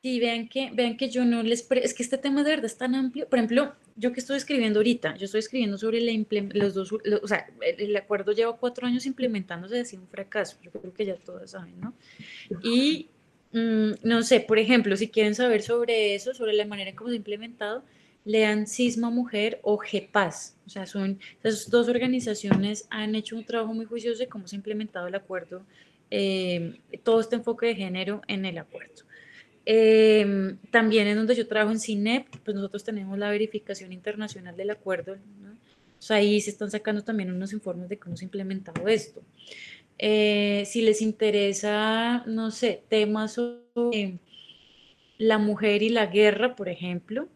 Sí, 0.02 0.20
vean 0.20 0.50
que, 0.50 0.70
vean 0.74 0.98
que 0.98 1.08
yo 1.08 1.24
no 1.24 1.42
les... 1.42 1.66
Es 1.70 1.94
que 1.94 2.02
este 2.02 2.18
tema 2.18 2.44
de 2.44 2.50
verdad 2.50 2.66
es 2.66 2.76
tan 2.76 2.94
amplio. 2.94 3.26
Por 3.26 3.38
ejemplo, 3.38 3.74
yo 3.96 4.12
que 4.12 4.20
estoy 4.20 4.36
escribiendo 4.36 4.80
ahorita, 4.80 5.16
yo 5.16 5.24
estoy 5.24 5.38
escribiendo 5.38 5.78
sobre 5.78 6.02
la 6.02 6.12
los 6.52 6.74
dos, 6.74 6.92
o 6.92 7.26
sea, 7.26 7.48
el, 7.62 7.96
acuerdo 7.96 8.32
lleva 8.32 8.58
cuatro 8.58 8.86
años 8.86 9.06
implementándose, 9.06 9.80
ha 9.80 9.84
sido 9.86 10.02
un 10.02 10.08
fracaso, 10.08 10.58
yo 10.60 10.70
creo 10.70 10.92
que 10.92 11.06
ya 11.06 11.16
todos 11.16 11.52
saben, 11.52 11.80
¿no? 11.80 11.94
Y, 12.62 13.08
mm, 13.54 13.92
no 14.02 14.22
sé, 14.22 14.40
por 14.40 14.58
ejemplo, 14.58 14.96
si 14.96 15.08
quieren 15.08 15.34
saber 15.34 15.62
sobre 15.62 16.14
eso, 16.14 16.34
sobre 16.34 16.52
la 16.52 16.66
manera 16.66 16.90
en 16.90 16.96
cómo 16.96 17.08
se 17.08 17.14
ha 17.14 17.16
implementado, 17.16 17.84
lean 18.24 18.66
Cisma 18.66 19.10
Mujer 19.10 19.60
o 19.62 19.78
GEPAS. 19.78 20.56
O 20.66 20.70
sea, 20.70 20.86
son 20.86 21.18
esas 21.42 21.70
dos 21.70 21.88
organizaciones 21.88 22.86
han 22.90 23.14
hecho 23.14 23.36
un 23.36 23.44
trabajo 23.44 23.72
muy 23.74 23.86
juicioso 23.86 24.18
de 24.18 24.28
cómo 24.28 24.46
se 24.48 24.56
ha 24.56 24.58
implementado 24.58 25.06
el 25.06 25.14
acuerdo, 25.14 25.64
eh, 26.10 26.80
todo 27.02 27.20
este 27.20 27.36
enfoque 27.36 27.66
de 27.66 27.74
género 27.74 28.22
en 28.28 28.44
el 28.44 28.58
acuerdo. 28.58 29.04
Eh, 29.66 30.56
también 30.70 31.06
en 31.06 31.16
donde 31.16 31.34
yo 31.34 31.46
trabajo 31.46 31.72
en 31.72 31.80
CINEP, 31.80 32.26
pues 32.44 32.54
nosotros 32.54 32.84
tenemos 32.84 33.18
la 33.18 33.30
verificación 33.30 33.92
internacional 33.92 34.56
del 34.56 34.70
acuerdo. 34.70 35.16
¿no? 35.42 35.52
O 35.52 36.02
sea, 36.02 36.16
ahí 36.16 36.40
se 36.40 36.50
están 36.50 36.70
sacando 36.70 37.02
también 37.02 37.32
unos 37.32 37.52
informes 37.52 37.88
de 37.88 37.98
cómo 37.98 38.16
se 38.16 38.24
ha 38.24 38.26
implementado 38.26 38.86
esto. 38.88 39.22
Eh, 39.98 40.64
si 40.66 40.82
les 40.82 41.00
interesa, 41.02 42.24
no 42.26 42.50
sé, 42.50 42.82
temas 42.88 43.34
sobre 43.34 44.18
la 45.18 45.38
mujer 45.38 45.82
y 45.82 45.88
la 45.88 46.06
guerra, 46.06 46.56
por 46.56 46.68
ejemplo, 46.68 47.28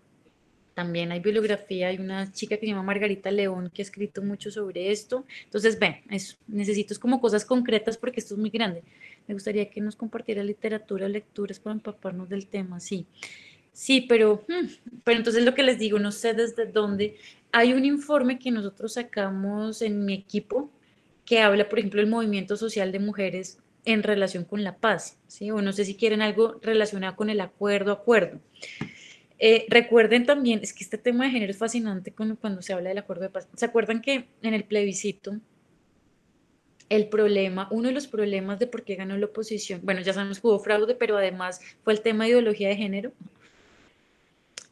también 0.75 1.11
hay 1.11 1.19
bibliografía, 1.19 1.89
hay 1.89 1.99
una 1.99 2.31
chica 2.31 2.57
que 2.57 2.61
se 2.61 2.67
llama 2.69 2.85
Margarita 2.85 3.33
León 3.33 3.71
que 3.75 3.83
ha 3.83 3.85
escrito 3.85 4.23
mucho 4.23 4.51
sobre 4.51 4.93
esto. 4.93 5.25
Entonces, 5.43 5.77
ven, 5.77 5.97
necesito 6.47 6.95
es 6.95 7.01
como 7.01 7.21
cosas 7.21 7.45
concretas 7.45 7.97
porque 7.97 8.21
esto 8.21 8.35
es 8.35 8.41
muy 8.41 8.51
grande. 8.51 8.85
Me 9.27 9.35
gustaría 9.35 9.69
que 9.71 9.81
nos 9.81 9.97
compartiera 9.97 10.45
literatura, 10.45 11.09
lecturas 11.09 11.59
para 11.59 11.75
empaparnos 11.75 12.29
del 12.29 12.47
tema, 12.47 12.79
sí. 12.79 13.07
Sí, 13.73 14.03
pero, 14.09 14.45
hmm, 14.49 15.01
pero 15.05 15.19
entonces 15.19 15.45
lo 15.45 15.55
que 15.55 15.63
les 15.63 15.79
digo, 15.79 15.99
no 15.99 16.13
sé 16.13 16.35
desde 16.35 16.67
dónde. 16.67 17.17
Hay 17.51 17.73
un 17.73 17.85
informe 17.85 18.39
que 18.39 18.51
nosotros 18.51 18.95
sacamos 18.95 19.83
en 19.83 20.05
mi 20.05 20.15
equipo 20.15 20.71
que 21.29 21.41
habla, 21.41 21.69
por 21.69 21.79
ejemplo, 21.79 22.01
del 22.01 22.09
movimiento 22.09 22.57
social 22.57 22.91
de 22.91 23.01
mujeres 23.01 23.59
en 23.85 24.03
relación 24.03 24.45
con 24.45 24.65
la 24.65 24.79
paz, 24.79 25.19
¿sí? 25.27 25.51
O 25.51 25.61
no 25.61 25.75
sé 25.75 25.85
si 25.85 25.95
quieren 25.95 26.23
algo 26.23 26.59
relacionado 26.63 27.17
con 27.17 27.29
el 27.29 27.43
acuerdo, 27.43 27.93
acuerdo. 27.93 28.41
Eh, 29.39 29.67
recuerden 29.69 30.25
también, 30.25 30.61
es 30.63 30.73
que 30.73 30.83
este 30.83 30.97
tema 30.97 31.25
de 31.25 31.31
género 31.31 31.51
es 31.51 31.59
fascinante 31.59 32.15
cuando, 32.15 32.63
se 32.63 32.73
habla 32.73 32.89
del 32.89 32.99
acuerdo 32.99 33.25
de 33.25 33.29
paz. 33.29 33.47
¿Se 33.55 33.67
acuerdan 33.67 34.01
que 34.01 34.27
en 34.41 34.55
el 34.55 34.65
plebiscito 34.65 35.39
el 36.89 37.11
problema, 37.11 37.69
uno 37.71 37.89
de 37.89 37.95
los 37.95 38.07
problemas 38.07 38.59
de 38.59 38.67
por 38.67 38.83
qué 38.83 38.95
ganó 38.95 39.19
la 39.19 39.27
oposición, 39.27 39.83
bueno, 39.85 40.01
ya 40.01 40.15
sabemos 40.15 40.41
que 40.41 40.47
hubo 40.47 40.59
fraude, 40.59 40.95
pero 40.95 41.19
además 41.19 41.61
fue 41.85 41.93
el 41.93 42.01
tema 42.01 42.25
de 42.25 42.31
ideología 42.31 42.71
de 42.71 42.77
género. 42.77 43.13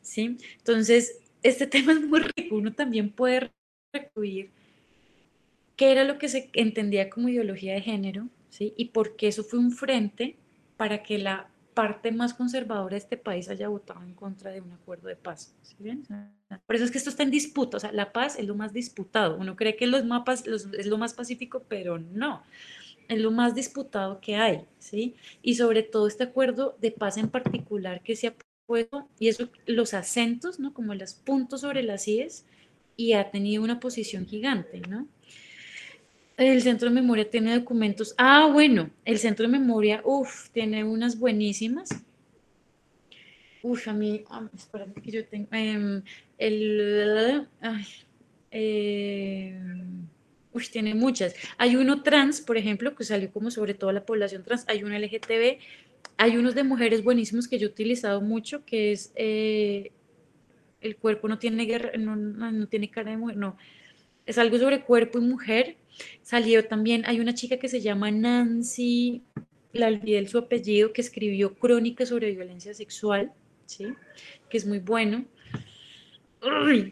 ¿Sí? 0.00 0.38
Entonces, 0.56 1.18
este 1.42 1.66
tema 1.66 1.92
es 1.92 2.00
muy 2.00 2.20
rico, 2.20 2.56
uno 2.56 2.72
también 2.72 3.10
puede 3.10 3.52
recluir 3.92 4.55
qué 5.76 5.92
era 5.92 6.04
lo 6.04 6.18
que 6.18 6.28
se 6.28 6.50
entendía 6.54 7.10
como 7.10 7.28
ideología 7.28 7.74
de 7.74 7.82
género, 7.82 8.28
¿sí? 8.50 8.74
Y 8.76 8.86
por 8.86 9.16
qué 9.16 9.28
eso 9.28 9.44
fue 9.44 9.58
un 9.58 9.72
frente 9.72 10.36
para 10.76 11.02
que 11.02 11.18
la 11.18 11.48
parte 11.74 12.10
más 12.10 12.32
conservadora 12.32 12.94
de 12.94 12.98
este 12.98 13.18
país 13.18 13.50
haya 13.50 13.68
votado 13.68 14.02
en 14.02 14.14
contra 14.14 14.50
de 14.50 14.62
un 14.62 14.72
acuerdo 14.72 15.08
de 15.08 15.16
paz. 15.16 15.54
¿sí 15.60 15.74
Por 16.66 16.74
eso 16.74 16.86
es 16.86 16.90
que 16.90 16.96
esto 16.96 17.10
está 17.10 17.22
en 17.22 17.30
disputa, 17.30 17.76
o 17.76 17.80
sea, 17.80 17.92
la 17.92 18.12
paz 18.12 18.38
es 18.38 18.46
lo 18.46 18.54
más 18.54 18.72
disputado. 18.72 19.36
Uno 19.36 19.56
cree 19.56 19.76
que 19.76 19.86
los 19.86 20.04
mapas 20.06 20.44
es 20.46 20.86
lo 20.86 20.96
más 20.96 21.12
pacífico, 21.12 21.64
pero 21.68 21.98
no, 21.98 22.42
es 23.08 23.20
lo 23.20 23.30
más 23.30 23.54
disputado 23.54 24.20
que 24.22 24.36
hay, 24.36 24.64
¿sí? 24.78 25.16
Y 25.42 25.56
sobre 25.56 25.82
todo 25.82 26.08
este 26.08 26.24
acuerdo 26.24 26.78
de 26.80 26.92
paz 26.92 27.18
en 27.18 27.28
particular 27.28 28.02
que 28.02 28.16
se 28.16 28.28
ha 28.28 28.34
puesto, 28.66 29.06
y 29.18 29.28
eso, 29.28 29.50
los 29.66 29.92
acentos, 29.92 30.58
¿no? 30.58 30.72
Como 30.72 30.94
los 30.94 31.12
puntos 31.12 31.60
sobre 31.60 31.82
las 31.82 32.08
IES, 32.08 32.46
y 32.96 33.12
ha 33.12 33.30
tenido 33.30 33.62
una 33.62 33.80
posición 33.80 34.26
gigante, 34.26 34.80
¿no? 34.88 35.06
El 36.36 36.60
centro 36.60 36.88
de 36.88 36.94
memoria 36.94 37.28
tiene 37.30 37.58
documentos. 37.58 38.14
Ah, 38.18 38.50
bueno, 38.52 38.90
el 39.06 39.18
centro 39.18 39.46
de 39.46 39.52
memoria, 39.52 40.02
uff, 40.04 40.50
tiene 40.50 40.84
unas 40.84 41.18
buenísimas. 41.18 41.88
Uf, 43.62 43.88
a 43.88 43.94
mí, 43.94 44.22
espérate 44.54 45.00
que 45.00 45.10
yo 45.10 45.24
tengo. 45.26 45.48
Em, 45.52 46.02
el. 46.36 47.48
Ay, 47.60 47.84
eh, 48.50 49.58
tiene 50.70 50.94
muchas. 50.94 51.34
Hay 51.58 51.76
uno 51.76 52.02
trans, 52.02 52.40
por 52.40 52.56
ejemplo, 52.56 52.94
que 52.94 53.04
salió 53.04 53.30
como 53.30 53.50
sobre 53.50 53.74
toda 53.74 53.92
la 53.92 54.04
población 54.04 54.42
trans. 54.42 54.64
Hay 54.68 54.82
uno 54.82 54.96
LGTB. 54.96 55.58
Hay 56.18 56.36
unos 56.36 56.54
de 56.54 56.64
mujeres 56.64 57.02
buenísimos 57.04 57.48
que 57.48 57.58
yo 57.58 57.66
he 57.66 57.70
utilizado 57.70 58.20
mucho, 58.20 58.64
que 58.64 58.92
es 58.92 59.12
eh, 59.16 59.92
el 60.80 60.96
cuerpo 60.96 61.28
no 61.28 61.38
tiene 61.38 61.64
guerra, 61.64 61.92
no, 61.98 62.16
no 62.16 62.68
tiene 62.68 62.90
cara 62.90 63.10
de 63.10 63.16
mujer, 63.18 63.36
no. 63.36 63.56
Es 64.24 64.38
algo 64.38 64.58
sobre 64.58 64.82
cuerpo 64.82 65.18
y 65.18 65.22
mujer 65.22 65.76
Salió 66.22 66.66
también, 66.66 67.04
hay 67.06 67.20
una 67.20 67.34
chica 67.34 67.58
que 67.58 67.68
se 67.68 67.80
llama 67.80 68.10
Nancy, 68.10 69.22
la 69.72 69.88
olvidé 69.88 70.26
su 70.26 70.38
apellido, 70.38 70.92
que 70.92 71.00
escribió 71.00 71.54
crónicas 71.54 72.08
sobre 72.08 72.32
violencia 72.32 72.74
sexual, 72.74 73.32
¿sí? 73.66 73.86
Que 74.48 74.58
es 74.58 74.66
muy 74.66 74.78
bueno. 74.78 75.24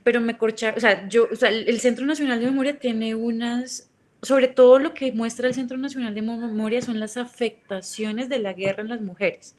pero 0.02 0.20
me 0.20 0.36
corcha, 0.36 0.74
o 0.76 0.80
sea, 0.80 1.08
yo, 1.08 1.28
o 1.30 1.36
sea, 1.36 1.50
el 1.50 1.80
Centro 1.80 2.06
Nacional 2.06 2.40
de 2.40 2.46
Memoria 2.46 2.78
tiene 2.78 3.14
unas, 3.14 3.90
sobre 4.22 4.48
todo 4.48 4.78
lo 4.78 4.94
que 4.94 5.12
muestra 5.12 5.48
el 5.48 5.54
Centro 5.54 5.76
Nacional 5.76 6.14
de 6.14 6.22
Memoria 6.22 6.82
son 6.82 6.98
las 6.98 7.16
afectaciones 7.16 8.28
de 8.28 8.38
la 8.38 8.52
guerra 8.52 8.82
en 8.82 8.88
las 8.88 9.00
mujeres. 9.00 9.56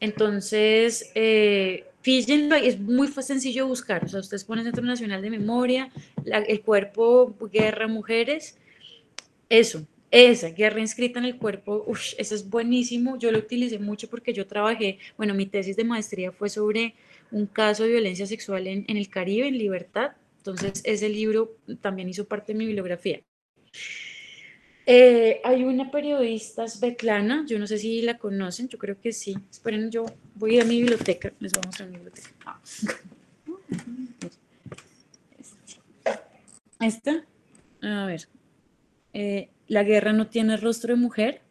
Entonces, 0.00 1.10
eh, 1.14 1.89
Fíjenlo, 2.02 2.56
es 2.56 2.80
muy 2.80 3.08
sencillo 3.08 3.66
buscar. 3.66 4.04
O 4.04 4.08
sea, 4.08 4.20
ustedes 4.20 4.44
ponen 4.44 4.64
Centro 4.64 4.84
Nacional 4.84 5.20
de 5.20 5.30
Memoria, 5.30 5.90
el 6.24 6.62
cuerpo 6.62 7.36
Guerra 7.52 7.88
Mujeres, 7.88 8.56
eso, 9.48 9.86
esa, 10.10 10.50
guerra 10.50 10.80
inscrita 10.80 11.18
en 11.18 11.24
el 11.24 11.36
cuerpo, 11.36 11.86
eso 12.18 12.34
es 12.34 12.48
buenísimo. 12.48 13.18
Yo 13.18 13.30
lo 13.30 13.38
utilicé 13.38 13.78
mucho 13.78 14.08
porque 14.08 14.32
yo 14.32 14.46
trabajé, 14.46 14.98
bueno, 15.16 15.34
mi 15.34 15.46
tesis 15.46 15.76
de 15.76 15.84
maestría 15.84 16.32
fue 16.32 16.48
sobre 16.48 16.94
un 17.30 17.46
caso 17.46 17.84
de 17.84 17.90
violencia 17.90 18.26
sexual 18.26 18.66
en, 18.66 18.84
en 18.88 18.96
el 18.96 19.08
Caribe, 19.08 19.48
en 19.48 19.58
Libertad. 19.58 20.12
Entonces, 20.38 20.80
ese 20.84 21.08
libro 21.08 21.56
también 21.80 22.08
hizo 22.08 22.24
parte 22.24 22.52
de 22.52 22.58
mi 22.58 22.66
bibliografía. 22.66 23.20
Eh, 24.86 25.40
hay 25.44 25.64
una 25.64 25.90
periodista 25.90 26.66
Svetlana, 26.66 27.44
yo 27.46 27.58
no 27.58 27.66
sé 27.66 27.78
si 27.78 28.02
la 28.02 28.18
conocen, 28.18 28.68
yo 28.68 28.78
creo 28.78 29.00
que 29.00 29.12
sí. 29.12 29.36
Esperen, 29.50 29.90
yo 29.90 30.06
voy 30.34 30.58
a 30.58 30.64
mi 30.64 30.80
biblioteca, 30.80 31.32
les 31.38 31.52
voy 31.52 31.62
a 31.62 31.66
mostrar 31.66 31.88
mi 31.88 31.96
biblioteca. 31.96 32.30
Ah. 32.44 32.60
Esta, 36.80 37.24
a 37.82 38.06
ver, 38.06 38.26
eh, 39.12 39.50
La 39.68 39.84
guerra 39.84 40.12
no 40.12 40.28
tiene 40.28 40.56
rostro 40.56 40.94
de 40.94 41.00
mujer. 41.00 41.42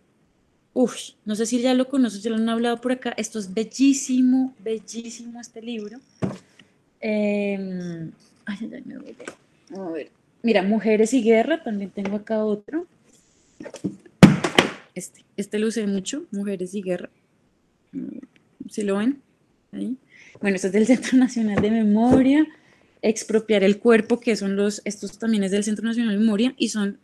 Uf, 0.73 0.95
no 1.25 1.35
sé 1.35 1.45
si 1.45 1.61
ya 1.61 1.73
lo 1.73 1.87
conocen, 1.87 2.21
si 2.21 2.29
lo 2.29 2.35
han 2.35 2.49
hablado 2.49 2.81
por 2.81 2.91
acá. 2.91 3.13
Esto 3.15 3.39
es 3.39 3.53
bellísimo, 3.53 4.53
bellísimo 4.59 5.39
este 5.39 5.61
libro. 5.61 5.99
Em, 6.99 8.11
ay, 8.45 8.57
me 8.85 8.97
voy 8.97 9.15
a 9.77 9.89
ver. 9.91 10.11
Mira, 10.41 10.63
Mujeres 10.63 11.13
y 11.13 11.21
Guerra, 11.23 11.63
también 11.63 11.91
tengo 11.91 12.17
acá 12.17 12.43
otro. 12.43 12.87
Este, 14.95 15.23
este 15.37 15.59
lo 15.59 15.69
mucho, 15.87 16.25
Mujeres 16.31 16.73
y 16.73 16.81
Guerra. 16.81 17.09
¿Sí 18.69 18.83
lo 18.83 18.97
ven? 18.97 19.21
Bueno, 20.41 20.55
este 20.55 20.67
es 20.67 20.73
del 20.73 20.85
Centro 20.85 21.17
Nacional 21.17 21.61
de 21.61 21.71
Memoria. 21.71 22.47
Expropiar 23.01 23.63
el 23.63 23.79
cuerpo, 23.79 24.19
que 24.19 24.35
son 24.35 24.55
los, 24.55 24.81
estos 24.83 25.17
también 25.17 25.43
es 25.43 25.51
del 25.51 25.63
Centro 25.63 25.85
Nacional 25.85 26.15
de 26.15 26.19
Memoria 26.19 26.53
y 26.57 26.69
son 26.69 26.97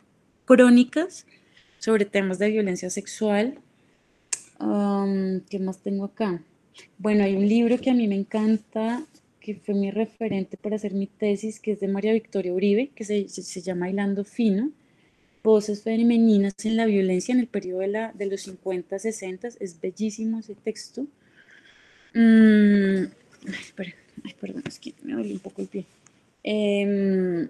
crónicas 0.43 1.25
sobre 1.79 2.05
temas 2.05 2.37
de 2.37 2.49
violencia 2.49 2.89
sexual. 2.89 3.59
Um, 4.59 5.39
¿Qué 5.49 5.59
más 5.59 5.79
tengo 5.79 6.05
acá? 6.05 6.41
Bueno, 6.97 7.23
hay 7.23 7.35
un 7.35 7.47
libro 7.47 7.79
que 7.79 7.91
a 7.91 7.93
mí 7.93 8.07
me 8.07 8.15
encanta, 8.15 9.05
que 9.39 9.55
fue 9.55 9.73
mi 9.73 9.89
referente 9.91 10.57
para 10.57 10.75
hacer 10.75 10.93
mi 10.93 11.07
tesis, 11.07 11.61
que 11.61 11.71
es 11.71 11.79
de 11.79 11.87
María 11.87 12.11
Victoria 12.11 12.53
Uribe, 12.53 12.89
que 12.93 13.05
se, 13.05 13.29
se 13.29 13.61
llama 13.61 13.89
Hilando 13.89 14.25
Fino 14.25 14.71
voces 15.45 15.83
femeninas 15.83 16.53
en 16.65 16.75
la 16.75 16.85
violencia 16.87 17.31
en 17.33 17.39
el 17.39 17.47
periodo 17.47 17.79
de, 17.81 17.87
la, 17.87 18.11
de 18.13 18.25
los 18.25 18.41
50, 18.41 18.99
60. 18.99 19.49
Es 19.59 19.79
bellísimo 19.79 20.39
ese 20.39 20.55
texto. 20.55 21.05
Mm, 22.13 23.05
ay, 24.23 24.33
perdón, 24.41 24.63
es 24.67 24.79
que 24.79 24.93
me 25.03 25.13
duele 25.13 25.33
un 25.33 25.39
poco 25.39 25.61
el 25.61 25.67
pie. 25.67 25.85
Em, 26.43 27.47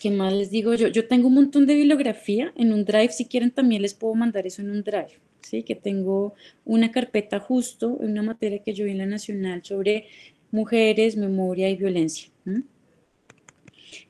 ¿Qué 0.00 0.10
más 0.10 0.32
les 0.32 0.50
digo 0.50 0.74
yo? 0.74 0.88
Yo 0.88 1.08
tengo 1.08 1.28
un 1.28 1.34
montón 1.34 1.66
de 1.66 1.74
bibliografía 1.74 2.52
en 2.56 2.72
un 2.72 2.84
drive. 2.84 3.10
Si 3.10 3.24
quieren, 3.24 3.50
también 3.50 3.82
les 3.82 3.94
puedo 3.94 4.14
mandar 4.14 4.46
eso 4.46 4.60
en 4.62 4.70
un 4.70 4.82
drive. 4.82 5.18
¿sí? 5.40 5.62
Que 5.62 5.74
tengo 5.74 6.34
una 6.64 6.92
carpeta 6.92 7.40
justo 7.40 7.98
en 8.02 8.10
una 8.10 8.22
materia 8.22 8.62
que 8.62 8.74
yo 8.74 8.84
vi 8.84 8.92
en 8.92 8.98
la 8.98 9.06
Nacional 9.06 9.64
sobre 9.64 10.06
mujeres, 10.50 11.16
memoria 11.16 11.70
y 11.70 11.76
violencia. 11.76 12.28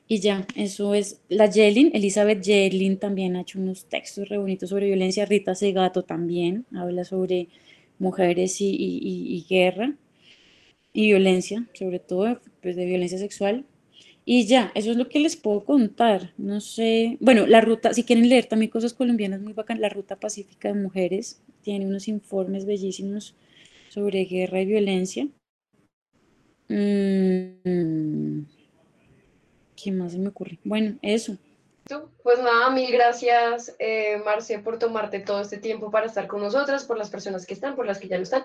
Y 0.07 0.19
ya, 0.19 0.47
eso 0.55 0.93
es 0.93 1.21
la 1.29 1.49
Yelin, 1.49 1.91
Elizabeth 1.93 2.41
Yelin 2.41 2.97
también 2.97 3.35
ha 3.35 3.41
hecho 3.41 3.59
unos 3.59 3.85
textos 3.85 4.27
re 4.27 4.37
bonitos 4.37 4.69
sobre 4.69 4.87
violencia, 4.87 5.25
Rita 5.25 5.55
Segato 5.55 6.03
también 6.03 6.65
habla 6.73 7.03
sobre 7.03 7.47
mujeres 7.99 8.57
y, 8.59 9.45
guerra 9.49 9.93
y 10.93 11.07
violencia, 11.07 11.67
sobre 11.73 11.99
todo 11.99 12.39
pues, 12.61 12.75
de 12.75 12.85
violencia 12.85 13.17
sexual. 13.17 13.65
Y 14.25 14.45
ya, 14.45 14.71
eso 14.75 14.91
es 14.91 14.97
lo 14.97 15.09
que 15.09 15.19
les 15.19 15.35
puedo 15.35 15.63
contar. 15.65 16.33
No 16.37 16.61
sé, 16.61 17.17
bueno, 17.19 17.47
la 17.47 17.61
ruta, 17.61 17.93
si 17.93 18.03
quieren 18.03 18.29
leer 18.29 18.45
también 18.45 18.71
cosas 18.71 18.93
colombianas 18.93 19.41
muy 19.41 19.53
bacán, 19.53 19.81
la 19.81 19.89
Ruta 19.89 20.19
Pacífica 20.19 20.67
de 20.67 20.79
Mujeres 20.79 21.41
tiene 21.63 21.87
unos 21.87 22.07
informes 22.07 22.65
bellísimos 22.65 23.35
sobre 23.89 24.25
guerra 24.25 24.61
y 24.61 24.65
violencia. 24.65 25.27
Mm. 26.67 28.58
¿Qué 29.81 29.91
más 29.91 30.11
se 30.13 30.19
me 30.19 30.29
ocurre? 30.29 30.59
Bueno, 30.63 30.97
eso. 31.01 31.37
Pues 32.21 32.37
nada, 32.37 32.69
mil 32.69 32.91
gracias, 32.91 33.75
eh, 33.79 34.21
Marce, 34.23 34.59
por 34.59 34.77
tomarte 34.77 35.21
todo 35.21 35.41
este 35.41 35.57
tiempo 35.57 35.89
para 35.89 36.05
estar 36.05 36.27
con 36.27 36.39
nosotras, 36.39 36.85
por 36.85 36.99
las 36.99 37.09
personas 37.09 37.47
que 37.47 37.55
están, 37.55 37.75
por 37.75 37.87
las 37.87 37.97
que 37.97 38.07
ya 38.07 38.17
no 38.17 38.23
están. 38.23 38.43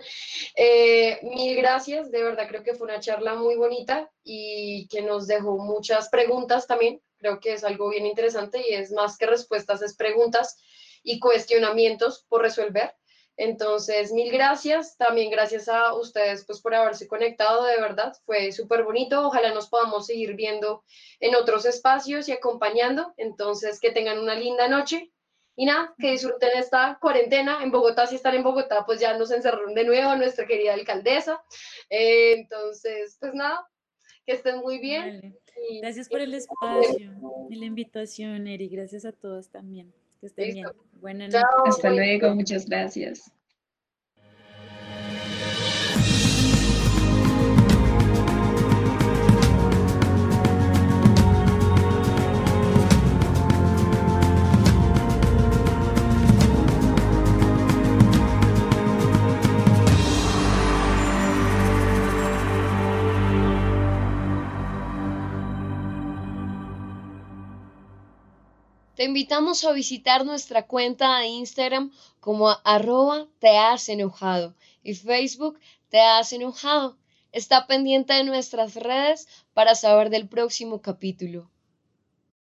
Eh, 0.56 1.18
mil 1.22 1.54
gracias, 1.56 2.10
de 2.10 2.22
verdad 2.22 2.48
creo 2.48 2.62
que 2.62 2.74
fue 2.74 2.86
una 2.86 3.00
charla 3.00 3.34
muy 3.34 3.56
bonita 3.56 4.10
y 4.22 4.88
que 4.88 5.02
nos 5.02 5.26
dejó 5.26 5.58
muchas 5.58 6.08
preguntas 6.08 6.66
también 6.66 7.02
Creo 7.24 7.40
que 7.40 7.54
es 7.54 7.64
algo 7.64 7.88
bien 7.88 8.04
interesante 8.04 8.62
y 8.68 8.74
es 8.74 8.92
más 8.92 9.16
que 9.16 9.24
respuestas, 9.24 9.80
es 9.80 9.96
preguntas 9.96 10.58
y 11.02 11.18
cuestionamientos 11.20 12.26
por 12.28 12.42
resolver. 12.42 12.94
Entonces, 13.36 14.12
mil 14.12 14.30
gracias. 14.30 14.96
También 14.96 15.30
gracias 15.30 15.68
a 15.68 15.94
ustedes 15.94 16.44
pues, 16.44 16.60
por 16.60 16.74
haberse 16.74 17.08
conectado, 17.08 17.64
de 17.64 17.80
verdad. 17.80 18.12
Fue 18.24 18.52
súper 18.52 18.84
bonito. 18.84 19.26
Ojalá 19.26 19.52
nos 19.52 19.68
podamos 19.68 20.06
seguir 20.06 20.34
viendo 20.34 20.84
en 21.20 21.34
otros 21.34 21.66
espacios 21.66 22.28
y 22.28 22.32
acompañando. 22.32 23.12
Entonces, 23.16 23.80
que 23.80 23.90
tengan 23.90 24.18
una 24.18 24.34
linda 24.34 24.68
noche. 24.68 25.10
Y 25.56 25.66
nada, 25.66 25.94
que 25.98 26.10
disfruten 26.10 26.50
esta 26.56 26.98
cuarentena. 27.00 27.62
En 27.62 27.70
Bogotá, 27.70 28.06
si 28.06 28.16
están 28.16 28.34
en 28.34 28.42
Bogotá, 28.42 28.84
pues 28.84 28.98
ya 28.98 29.16
nos 29.16 29.30
encerraron 29.30 29.74
de 29.74 29.84
nuevo 29.84 30.16
nuestra 30.16 30.46
querida 30.46 30.74
alcaldesa. 30.74 31.42
Eh, 31.90 32.32
entonces, 32.32 33.16
pues 33.20 33.34
nada, 33.34 33.68
que 34.26 34.32
estén 34.32 34.58
muy 34.58 34.78
bien. 34.78 35.38
Gracias 35.80 36.08
por 36.08 36.20
el 36.20 36.34
espacio 36.34 37.12
y 37.50 37.54
la 37.54 37.66
invitación, 37.66 38.48
Eri. 38.48 38.68
Gracias 38.68 39.04
a 39.04 39.12
todos 39.12 39.48
también. 39.48 39.92
Que 40.24 40.28
estén 40.28 40.54
bien. 40.54 40.66
Buenas 41.02 41.34
noches. 41.34 41.48
Hasta 41.66 41.90
luego, 41.90 42.34
muchas 42.34 42.64
gracias. 42.66 43.30
Te 68.94 69.02
invitamos 69.02 69.64
a 69.64 69.72
visitar 69.72 70.24
nuestra 70.24 70.68
cuenta 70.68 71.18
de 71.18 71.26
Instagram 71.26 71.90
como 72.20 72.50
arroba 72.62 73.26
te 73.40 73.58
has 73.58 73.88
enojado 73.88 74.54
y 74.84 74.94
Facebook 74.94 75.58
te 75.88 76.00
has 76.00 76.32
enojado. 76.32 76.96
Está 77.32 77.66
pendiente 77.66 78.12
de 78.14 78.22
nuestras 78.22 78.76
redes 78.76 79.26
para 79.52 79.74
saber 79.74 80.10
del 80.10 80.28
próximo 80.28 80.80
capítulo. 80.80 81.50